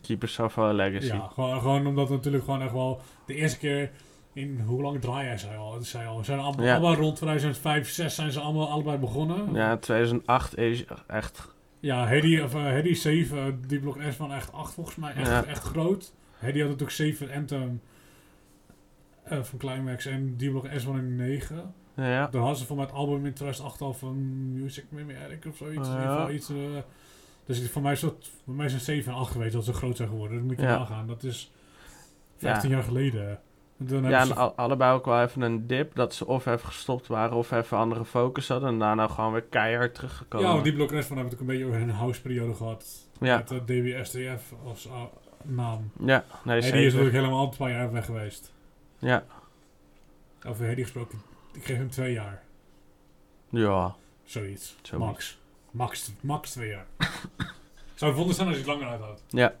Keepers 0.00 0.38
of 0.38 0.56
Legacy. 0.56 1.06
Ja, 1.06 1.28
gewoon, 1.32 1.60
gewoon 1.60 1.86
omdat 1.86 2.08
het 2.08 2.16
natuurlijk 2.16 2.44
gewoon 2.44 2.62
echt 2.62 2.72
wel 2.72 3.00
de 3.26 3.34
eerste 3.34 3.58
keer 3.58 3.90
in 4.32 4.60
hoe 4.60 4.82
lang 4.82 5.00
draai 5.00 5.26
jij 5.26 5.38
zij 5.38 5.56
al? 5.56 5.78
Zij 5.82 6.06
al. 6.06 6.24
Zijn 6.24 6.38
allemaal, 6.38 6.64
Ja. 6.64 6.72
allemaal 6.72 6.94
rond 6.94 7.16
2005, 7.16 7.88
6 7.90 8.14
zijn 8.14 8.32
ze 8.32 8.40
allemaal 8.40 8.68
allebei 8.70 8.98
begonnen. 8.98 9.54
Ja, 9.54 9.76
2008 9.76 10.56
is 10.58 10.84
echt. 11.06 11.51
Ja, 11.82 12.06
Hedy, 12.06 12.40
of, 12.40 12.54
uh, 12.54 12.62
Hedy 12.64 12.94
7, 12.94 13.62
die 13.66 13.78
blok 13.80 13.98
S 14.10 14.16
van 14.16 14.32
echt 14.32 14.52
8 14.52 14.74
volgens 14.74 14.96
mij, 14.96 15.12
echt, 15.14 15.26
Ja. 15.28 15.44
echt 15.44 15.62
groot. 15.62 16.12
Hedy 16.38 16.58
had 16.58 16.68
natuurlijk 16.68 16.96
7 16.96 17.30
Anthem 17.30 17.80
eh, 19.22 19.42
van 19.42 19.58
Climax 19.58 20.06
en 20.06 20.36
die 20.36 20.50
blok 20.50 20.66
S 20.76 20.82
van 20.84 20.96
een 20.96 21.16
9. 21.16 21.74
Ja. 21.96 22.26
Dan 22.26 22.40
hadden 22.40 22.58
ze 22.58 22.66
voor 22.66 22.76
mij 22.76 22.84
het 22.84 22.94
album 22.94 23.26
in 23.26 23.32
2008 23.32 23.80
al 23.80 23.94
van 23.94 24.16
Music 24.52 24.84
Mimic 24.88 25.44
of 25.48 25.56
zoiets. 25.56 25.88
Ja. 25.88 26.30
iets, 26.30 26.48
eh, 26.50 26.56
dus 27.46 27.70
voor 27.70 27.82
mij 27.82 27.92
is 27.92 28.00
dat 28.00 28.30
voor 28.44 28.54
mij 28.54 28.66
het 28.70 28.82
7 28.82 29.12
en 29.12 29.18
8 29.18 29.32
geweest 29.32 29.52
dat 29.52 29.64
ze 29.64 29.72
groot 29.72 29.96
zijn 29.96 30.08
geworden. 30.08 30.36
Dat 30.38 30.46
moet 30.46 30.56
je 30.60 30.62
Ja. 30.66 30.78
nagaan. 30.78 31.06
Dat 31.06 31.22
is 31.22 31.52
15 32.36 32.70
jaar 32.70 32.82
geleden. 32.82 33.40
Dan 33.86 34.08
Ja, 34.08 34.20
en 34.20 34.26
ze- 34.26 34.34
allebei 34.34 34.94
ook 34.94 35.04
wel 35.04 35.22
even 35.22 35.42
een 35.42 35.66
dip. 35.66 35.94
Dat 35.94 36.14
ze 36.14 36.26
of 36.26 36.46
even 36.46 36.66
gestopt 36.66 37.06
waren 37.06 37.36
of 37.36 37.50
even 37.50 37.76
andere 37.78 38.04
focus 38.04 38.48
hadden. 38.48 38.68
En 38.68 38.78
daarna 38.78 39.06
gewoon 39.08 39.32
weer 39.32 39.42
keihard 39.42 39.94
teruggekomen. 39.94 40.46
Ja, 40.46 40.52
want 40.52 40.64
die 40.64 40.74
blok 40.74 40.90
rest 40.90 41.06
van 41.08 41.16
hebben 41.16 41.36
natuurlijk 41.38 41.64
een 41.64 41.70
beetje 41.76 41.92
een 41.92 41.98
house-periode 41.98 42.54
gehad. 42.54 43.08
Ja. 43.20 43.36
Met 43.36 43.50
uh, 43.50 43.58
DBSTF 43.58 44.52
als 44.64 44.86
uh, 44.86 45.02
naam. 45.42 45.90
Ja, 46.04 46.24
nee, 46.44 46.62
Hedy 46.62 46.76
is 46.76 46.84
natuurlijk 46.84 47.14
helemaal 47.14 47.44
een 47.44 47.56
paar 47.56 47.70
jaar 47.70 47.92
weg 47.92 48.04
geweest. 48.04 48.52
Ja. 48.98 49.24
Over 50.46 50.64
Hedy 50.64 50.82
gesproken, 50.82 51.22
ik 51.52 51.64
geef 51.64 51.76
hem 51.76 51.90
twee 51.90 52.12
jaar. 52.12 52.42
Ja. 53.48 53.94
Zoiets. 54.24 54.76
Zoiets. 54.82 55.06
Max. 55.06 55.38
Max. 55.70 56.12
Max 56.20 56.50
twee 56.50 56.68
jaar. 56.68 56.86
Zou 57.94 58.10
het 58.10 58.16
wonder 58.16 58.34
zijn 58.34 58.48
als 58.48 58.56
je 58.56 58.62
het 58.62 58.72
langer 58.72 58.88
uithoudt. 58.88 59.22
Ja. 59.28 59.54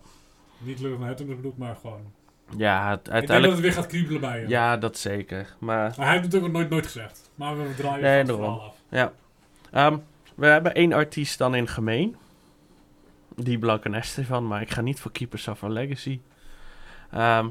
Niet 0.58 0.80
lukt 0.80 0.98
naar 0.98 1.08
het 1.08 1.20
in 1.20 1.26
de 1.26 1.34
bedoel, 1.34 1.54
maar 1.56 1.76
gewoon. 1.80 2.12
Ja, 2.56 2.90
het, 2.90 2.98
Ik 2.98 3.04
denk 3.04 3.04
dat 3.04 3.12
uiteindelijk... 3.12 3.52
het 3.52 3.62
weer 3.62 3.72
gaat 3.72 3.86
kriebelen 3.86 4.20
bij 4.20 4.40
hem. 4.40 4.48
Ja, 4.48 4.76
dat 4.76 4.98
zeker. 4.98 5.54
Maar 5.58 5.76
Maar 5.76 6.06
hij 6.06 6.06
heeft 6.10 6.24
het 6.24 6.32
natuurlijk 6.32 6.44
ook 6.44 6.52
nooit, 6.58 6.70
nooit 6.70 6.86
gezegd. 6.86 7.30
Maar 7.34 7.56
we 7.56 7.74
draaien 7.76 8.02
Nee, 8.02 8.18
van 8.24 8.28
het 8.28 8.36
verhaal 8.36 8.60
af. 8.62 8.74
ja. 8.88 9.12
Ehm, 9.70 9.96
we 10.34 10.46
hebben 10.46 10.74
één 10.74 10.92
artiest 10.92 11.38
dan 11.38 11.54
in 11.54 11.68
gemeen. 11.68 12.16
Die 13.36 13.58
Blank 13.58 13.84
en 13.84 13.94
Estefan, 13.94 14.46
maar 14.46 14.60
ik 14.60 14.70
ga 14.70 14.80
niet 14.80 15.00
voor 15.00 15.12
Keepers 15.12 15.48
of 15.48 15.64
a 15.64 15.68
Legacy. 15.68 16.20
Ehm, 17.10 17.48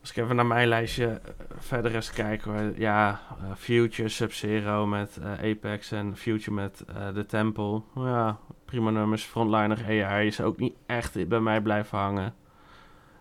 als 0.00 0.10
ik 0.10 0.16
even 0.16 0.36
naar 0.36 0.46
mijn 0.46 0.68
lijstje 0.68 1.06
eh, 1.06 1.18
verder 1.58 1.94
eens 1.94 2.10
kijk 2.10 2.42
hoor. 2.42 2.72
Ja, 2.76 3.20
eh, 3.40 3.50
Future, 3.56 4.08
Sub-Zero 4.08 4.86
met 4.86 5.18
eh, 5.22 5.50
Apex 5.50 5.92
en 5.92 6.16
Future 6.16 6.52
met 6.54 6.82
The 7.14 7.26
Temple. 7.26 7.82
Ja, 7.94 8.38
prima 8.64 8.90
nummers. 8.90 9.22
Frontliner 9.24 10.04
AI 10.04 10.26
is 10.26 10.40
ook 10.40 10.58
niet 10.58 10.74
echt 10.86 11.28
bij 11.28 11.40
mij 11.40 11.60
blijven 11.60 11.98
hangen. 11.98 12.34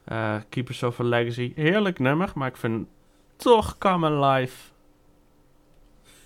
Eh, 0.09 0.35
Keepers 0.49 0.83
of 0.83 0.99
a 0.99 1.03
Legacy, 1.03 1.51
heerlijk 1.55 1.99
nummer, 1.99 2.31
maar 2.35 2.47
ik 2.47 2.57
vind 2.57 2.87
toch 3.35 3.77
Come 3.77 4.07
Alive 4.07 4.55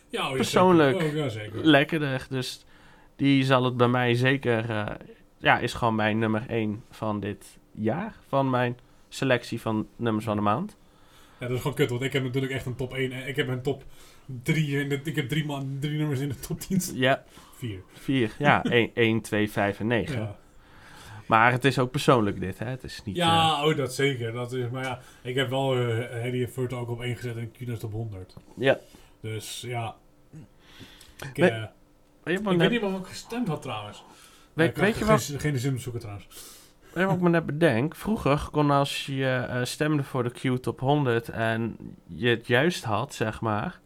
Ja, 0.09 0.29
oh, 0.29 0.35
Persoonlijk. 0.35 1.01
Oh, 1.01 1.13
ja, 1.13 1.29
lekkerder. 1.51 2.25
Dus 2.29 2.65
die 3.15 3.43
zal 3.43 3.63
het 3.63 3.77
bij 3.77 3.87
mij 3.87 4.13
zeker... 4.15 4.69
eh, 4.69 4.85
ja, 5.37 5.59
is 5.59 5.73
gewoon 5.73 5.95
mijn 5.95 6.19
nummer 6.19 6.45
1 6.47 6.83
van 6.89 7.19
dit 7.19 7.57
jaar. 7.71 8.15
Van 8.27 8.49
mijn 8.49 8.77
selectie 9.09 9.61
van 9.61 9.87
nummers 9.95 10.25
van 10.25 10.35
de 10.35 10.41
maand. 10.41 10.77
Ja, 11.39 11.47
dat 11.47 11.55
is 11.55 11.61
gewoon 11.61 11.77
kut, 11.77 11.89
want 11.89 12.01
ik 12.01 12.13
heb 12.13 12.23
natuurlijk 12.23 12.53
echt 12.53 12.65
een 12.65 12.75
top 12.75 12.93
1. 12.93 13.11
en 13.11 13.27
Ik 13.27 13.35
heb 13.35 13.47
een 13.47 13.61
top 13.61 13.83
3. 14.43 14.79
In 14.79 14.89
de, 14.89 14.99
ik 15.03 15.15
heb 15.15 15.29
drie, 15.29 15.45
man, 15.45 15.77
drie 15.79 15.97
nummers 15.97 16.19
in 16.19 16.29
de 16.29 16.39
top 16.39 16.59
10. 16.59 16.81
Ja, 16.93 17.23
4. 17.55 17.79
4. 17.93 18.31
Ja, 18.39 18.63
1, 18.63 18.91
1 18.93 19.21
2, 19.21 19.51
5 19.51 19.79
en 19.79 19.87
9. 19.87 20.17
Ja, 20.17 20.37
Maar 21.25 21.51
het 21.51 21.65
is 21.65 21.79
ook 21.79 21.91
persoonlijk 21.91 22.39
dit, 22.39 22.59
hè. 22.59 22.65
Het 22.65 22.83
is 22.83 23.01
niet... 23.05 23.15
eh, 23.17 23.21
ja 23.23 23.65
oh, 23.65 23.77
dat 23.77 23.93
zeker. 23.93 24.31
Dat 24.31 24.51
is, 24.53 24.69
maar 24.69 24.83
ja, 24.83 24.99
ik 25.21 25.35
heb 25.35 25.49
wel 25.49 25.77
uh, 25.77 25.97
Hedy 26.09 26.47
Furto 26.47 26.79
ook 26.79 26.89
op 26.89 27.01
1 27.01 27.15
gezet 27.15 27.37
en 27.37 27.51
Qnest 27.51 27.83
op 27.83 27.91
100. 27.91 28.33
ja. 28.55 28.79
Dus 29.21 29.61
ja. 29.61 29.95
Ik, 31.19 31.35
We- 31.35 31.47
eh, 31.47 31.63
Weet, 32.23 32.39
ik 32.61 32.69
niet 32.69 32.81
wat 32.81 32.99
ik 32.99 33.05
gestemd 33.05 33.47
had 33.47 33.61
trouwens. 33.61 34.03
weet, 34.53 34.69
ik 34.69 34.75
weet 34.75 34.97
je 34.97 35.05
wat, 35.05 35.21
Geen, 35.23 35.39
geen 35.39 35.59
zin 35.59 35.79
zoeken 35.79 36.01
trouwens. 36.01 36.27
weet 36.81 36.93
je 36.93 37.05
wat 37.05 37.15
ik 37.15 37.21
me 37.21 37.29
net 37.29 37.45
bedenk? 37.45 37.95
Vroeger 37.95 38.47
kon 38.51 38.71
als 38.71 39.05
je 39.05 39.45
eh, 39.49 39.63
stemde 39.63 40.03
voor 40.03 40.23
de 40.23 40.31
Q-top 40.31 40.79
100 40.79 41.29
en 41.29 41.77
je 42.07 42.27
het 42.29 42.47
juist 42.47 42.83
had, 42.83 43.13
zeg 43.13 43.41
maar... 43.41 43.79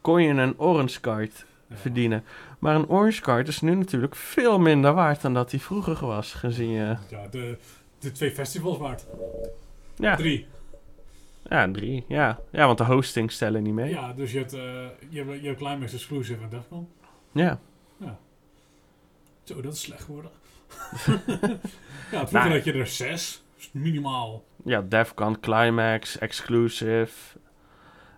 kon 0.00 0.22
je 0.22 0.28
een 0.28 0.58
orange 0.58 1.00
card. 1.00 1.44
Verdienen. 1.70 2.24
Maar 2.58 2.74
een 2.74 2.88
orange 2.88 3.20
card 3.20 3.48
is 3.48 3.60
nu 3.60 3.74
natuurlijk 3.74 4.16
veel 4.16 4.58
minder 4.58 4.92
waard 4.94 5.20
dan 5.22 5.34
dat 5.34 5.50
die 5.50 5.60
vroeger 5.60 6.06
was, 6.06 6.32
gezien 6.32 6.70
je... 6.70 6.96
Ja, 7.08 7.26
de, 7.30 7.58
de 7.98 8.12
twee 8.12 8.30
festivals 8.30 8.78
waard. 8.78 9.06
Ja, 9.96 10.16
Drie. 10.16 10.46
ja 11.44 11.70
drie. 11.70 12.04
Ja. 12.08 12.40
ja, 12.50 12.66
want 12.66 12.78
de 12.78 12.84
hosting 12.84 13.32
stellen 13.32 13.62
niet 13.62 13.74
mee. 13.74 13.90
Ja, 13.90 14.12
dus 14.12 14.32
je 14.32 14.38
hebt, 14.38 14.52
eh, 14.52 14.60
je 15.08 15.22
hebt, 15.24 15.40
je 15.40 15.46
hebt 15.46 15.58
Climax 15.58 15.92
Exclusive 15.92 16.42
en 16.42 16.48
Defcon. 16.48 16.88
Ja. 17.32 17.58
Zo, 19.44 19.60
dat 19.60 19.72
is 19.72 19.80
slecht 19.80 20.02
geworden. 20.02 20.30
ja, 22.10 22.26
vroeger 22.26 22.32
Nou. 22.32 22.50
had 22.52 22.64
je 22.64 22.72
er 22.72 22.86
zes. 22.86 23.44
Minimaal. 23.72 24.44
Ja, 24.64 24.82
Defcon, 24.82 25.40
Climax, 25.40 26.18
Exclusive. 26.18 27.08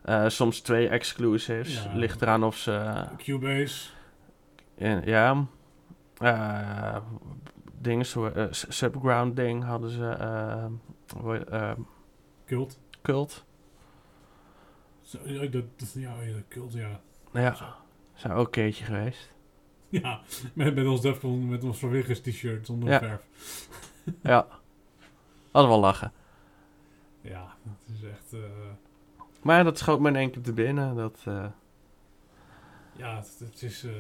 Eh, 0.07 0.29
soms 0.29 0.61
twee 0.61 0.89
exclusives. 0.89 1.83
Ja. 1.85 1.93
Ligt 1.95 2.23
eraan 2.23 2.45
of 2.45 2.57
ze... 2.57 3.05
Cubase. 3.17 3.89
in- 4.75 5.03
ja. 5.05 5.47
eh 6.19 6.97
dingen 7.81 8.07
zo... 8.07 8.33
S- 8.51 8.67
Subground 8.69 9.37
ding 9.37 9.65
hadden 9.65 9.91
ze... 9.91 10.09
eh, 11.51 11.73
Cult. 12.47 12.79
cult. 13.03 13.45
Zo, 15.03 15.19
ja, 15.25 15.47
dat, 15.47 15.65
dat- 15.79 15.93
ja, 15.95 16.15
Cult, 16.49 16.73
ja. 16.73 17.01
Ja, 17.33 17.77
zijn 18.15 18.33
ook 18.33 18.45
een 18.47 18.51
keertje 18.51 18.85
geweest. 18.85 19.33
Ja, 19.89 20.21
met, 20.55 20.75
met 20.75 20.87
ons 20.87 21.01
Defcon, 21.01 21.49
met 21.49 21.65
ons 21.65 21.79
vrijwilligers 21.79 22.21
t-shirt 22.21 22.67
zonder 22.67 22.89
Ja. 22.89 22.99
verf. 22.99 23.23
Ja. 24.23 24.47
Hadden 25.53 25.71
wel 25.71 25.81
lachen. 25.81 26.13
Ja, 27.21 27.55
het 27.63 27.97
is 27.97 28.03
echt... 28.09 28.33
Maar 29.47 29.65
dat 29.65 29.79
schoot 29.79 30.01
me 30.01 30.09
in 30.09 30.17
één 30.17 30.31
keer 30.31 30.43
te 30.43 30.53
binnen. 30.53 30.97
Dat, 30.97 31.23
eh, 31.25 31.47
ja, 32.97 33.17
het, 33.17 33.37
het 33.39 33.63
is... 33.63 33.85
eh, 33.85 33.93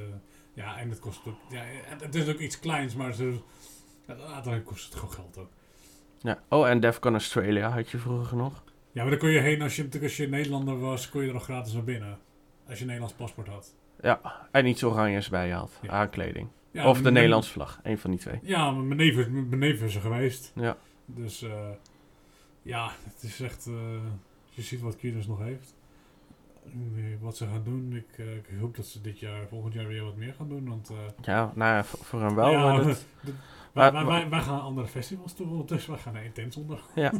ja, 0.55 0.78
en 0.78 0.90
het 0.90 0.99
kost 0.99 1.26
ook... 1.26 1.36
Ja, 1.51 1.62
het, 1.99 2.14
is 2.14 2.28
ook 2.28 2.38
iets 2.38 2.59
kleins, 2.59 2.94
maar 2.94 3.12
ze, 3.12 3.38
uiteindelijk 4.07 4.64
kost 4.64 4.84
het 4.84 4.94
gewoon 4.94 5.14
geld 5.14 5.38
ook. 5.38 5.51
ja. 6.18 6.42
Oh, 6.49 6.68
en 6.68 6.80
Defcon 6.80 7.12
Australia 7.12 7.70
had 7.70 7.90
je 7.90 7.99
vroeger 7.99 8.36
nog. 8.36 8.64
Ja, 8.92 9.03
maar 9.03 9.11
dan 9.11 9.20
kon 9.20 9.30
je 9.30 9.38
heen, 9.38 9.62
als 9.62 9.76
je, 9.76 9.88
als 10.03 10.16
je 10.16 10.28
Nederlander 10.28 10.80
was, 10.80 11.09
kon 11.09 11.20
je 11.20 11.26
er 11.26 11.32
nog 11.32 11.44
gratis 11.44 11.72
naar 11.72 11.84
binnen. 11.84 12.18
als 12.68 12.74
je 12.74 12.80
een 12.80 12.86
Nederlands 12.86 13.14
paspoort 13.14 13.49
had. 13.49 13.74
En 14.51 14.66
iets 14.66 14.84
oranjes 14.84 15.28
bij 15.28 15.47
je 15.47 15.55
had. 15.55 15.78
Ja. 15.82 15.88
Aankleding. 15.88 16.49
Ja, 16.70 16.88
of 16.88 17.03
de 17.03 17.11
Nederlandse 17.11 17.53
vlag. 17.53 17.80
Een 17.82 17.99
van 17.99 18.11
die 18.11 18.20
twee. 18.20 18.38
Ja, 18.42 18.70
mijn 18.70 18.97
neef 18.97 19.16
is, 19.16 19.26
mijn 19.28 19.59
neef 19.59 19.82
is 19.82 19.94
er 19.94 20.01
geweest. 20.01 20.53
Ja. 20.55 20.76
Dus 21.05 21.42
eh, 21.42 21.68
ja, 22.62 22.90
het 23.05 23.22
is 23.22 23.40
echt. 23.40 23.68
Je 24.57 24.63
ziet 24.63 24.81
wat 24.81 24.97
Kieners 24.97 25.27
nog 25.27 25.39
heeft. 25.39 25.75
Wat 27.21 27.37
ze 27.37 27.47
gaan 27.47 27.63
doen. 27.65 27.93
Ik, 27.95 28.19
eh, 28.19 28.37
ik 28.37 28.47
hoop 28.61 28.77
dat 28.77 28.87
ze 28.87 29.01
dit 29.01 29.19
jaar, 29.19 29.47
volgend 29.49 29.73
jaar 29.75 29.87
weer 29.87 30.05
wat 30.05 30.17
meer 30.17 30.35
gaan 30.35 30.49
doen. 30.49 30.69
Want 30.69 30.91
eh, 30.91 30.97
Ja, 31.23 31.53
nou 31.55 31.75
ja, 31.75 31.85
voor, 31.85 32.05
voor 32.05 32.21
hem 32.23 32.35
wel. 32.35 32.51
ja, 32.51 32.73
maar 32.73 32.85
dat- 32.85 33.05
wij, 33.73 33.93
wij, 33.93 34.05
wij, 34.05 34.29
wij 34.29 34.41
gaan 34.41 34.61
andere 34.61 34.87
festivals 34.87 35.35
toe. 35.35 35.65
Dus 35.67 35.87
wij 35.87 35.99
gaan 35.99 36.13
naar 36.13 36.25
Intense 36.25 36.61
onder. 36.61 36.81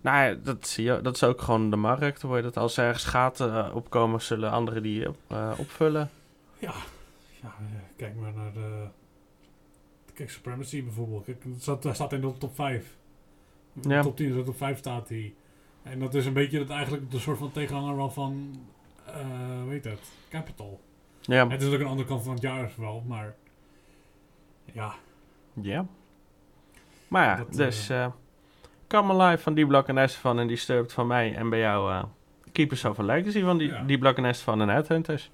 nou 0.00 0.28
ja, 0.28 0.34
dat 0.34 0.66
zie 0.66 0.84
je. 0.84 1.00
Dat 1.00 1.14
is 1.14 1.24
ook 1.24 1.40
gewoon 1.40 1.70
de 1.70 1.76
markt. 1.76 2.22
Hoor 2.22 2.36
je 2.36 2.42
dat 2.42 2.56
als 2.56 2.76
er 2.76 2.84
ergens 2.84 3.04
gaten 3.04 3.54
eh, 3.66 3.74
opkomen, 3.76 4.22
zullen 4.22 4.50
anderen 4.50 4.82
die 4.82 5.08
op, 5.08 5.16
opvullen. 5.58 6.10
Ja, 6.58 6.74
ja 7.42 7.54
kijk 7.96 8.14
maar 8.16 8.32
naar 8.32 8.52
de. 8.52 8.86
Kijk, 10.14 10.30
Supremacy 10.30 10.82
bijvoorbeeld. 10.84 11.24
Kijk, 11.24 11.42
dat 11.44 11.62
staat, 11.62 11.82
dat 11.82 11.94
staat 11.94 12.12
in 12.12 12.20
de 12.20 12.32
top 12.38 12.54
5. 12.54 12.96
Ja. 13.82 14.02
Top 14.02 14.16
10 14.16 14.32
de 14.36 14.42
top 14.42 14.56
5 14.56 14.78
staat 14.78 15.08
die. 15.08 15.34
En 15.84 15.98
dat 15.98 16.14
is 16.14 16.26
een 16.26 16.32
beetje 16.32 16.58
het, 16.58 16.70
eigenlijk 16.70 17.10
de 17.10 17.18
soort 17.18 17.38
van 17.38 17.50
tegenhanger 17.52 17.96
wel 17.96 18.10
van. 18.10 18.60
eh 19.06 19.14
hoe 19.62 19.70
heet 19.72 19.84
het? 19.84 20.00
Capital. 20.28 20.80
Ja, 21.20 21.48
Het 21.48 21.62
is 21.62 21.74
ook 21.74 21.80
een 21.80 21.86
andere 21.86 22.08
kant 22.08 22.22
van 22.22 22.32
het 22.32 22.42
jaar 22.42 22.72
wel, 22.76 23.02
maar. 23.06 23.34
Ja, 24.72 24.94
ja. 25.60 25.86
Maar 27.08 27.24
ja, 27.24 27.36
Dat, 27.36 27.52
dus... 27.52 27.88
eh 27.88 28.06
Come 28.88 29.12
Alive 29.22 29.42
van 29.42 29.54
Die 29.54 29.66
Block 29.66 29.88
en 29.88 29.98
Est 29.98 30.14
van 30.16 30.38
en 30.38 30.46
Disturbed 30.46 30.92
van 30.92 31.06
mij. 31.06 31.34
En 31.34 31.50
bij 31.50 31.58
jou 31.58 31.92
eh 31.92 32.04
Keepers 32.52 32.84
of 32.84 32.98
Legacy 32.98 33.42
van 33.42 33.58
die, 33.58 33.68
Ja. 33.68 33.82
die 33.82 33.98
Block 33.98 34.16
en 34.16 34.24
Est 34.24 34.40
van 34.40 34.60
en 34.60 34.68
Headhunters. 34.68 35.30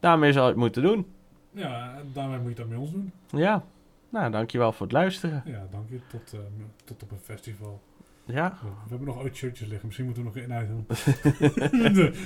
Daarmee 0.00 0.32
zal 0.32 0.42
je 0.42 0.48
het 0.48 0.58
moeten 0.58 0.82
doen. 0.82 1.06
ja 1.50 2.02
daarmee 2.12 2.38
moet 2.38 2.48
je 2.50 2.54
dat 2.54 2.68
bij 2.68 2.78
ons 2.78 2.90
doen. 2.92 3.12
Ja. 3.30 3.64
Nou, 4.08 4.30
dankjewel 4.30 4.72
voor 4.72 4.86
het 4.86 4.94
luisteren. 4.94 5.42
Ja, 5.46 5.66
dank 5.70 5.88
je. 5.88 6.00
Tot, 6.06 6.32
eh, 6.32 6.40
tot 6.84 7.02
op 7.02 7.10
een 7.10 7.18
festival. 7.22 7.80
Ja. 8.28 8.58
We 8.62 8.88
hebben 8.88 9.06
nog 9.06 9.18
ooit 9.18 9.36
shirtjes 9.36 9.68
liggen. 9.68 9.86
Misschien 9.86 10.06
moeten 10.06 10.24
we 10.24 10.28
nog 10.28 10.44
in 10.44 10.52
uit 10.52 10.68
doen. 10.68 10.86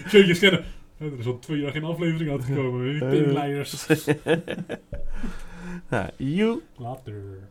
shirtjes 0.09 0.39
kennen. 0.39 0.65
Er 0.99 1.19
is 1.19 1.27
al 1.27 1.39
twee 1.39 1.61
jaar 1.61 1.73
geen 1.73 1.85
aflevering 1.85 2.31
uitgekomen. 2.31 3.11
Die 3.11 3.27
leiders. 3.27 3.87
nou, 5.91 6.11
you. 6.17 6.63
Later. 6.77 7.49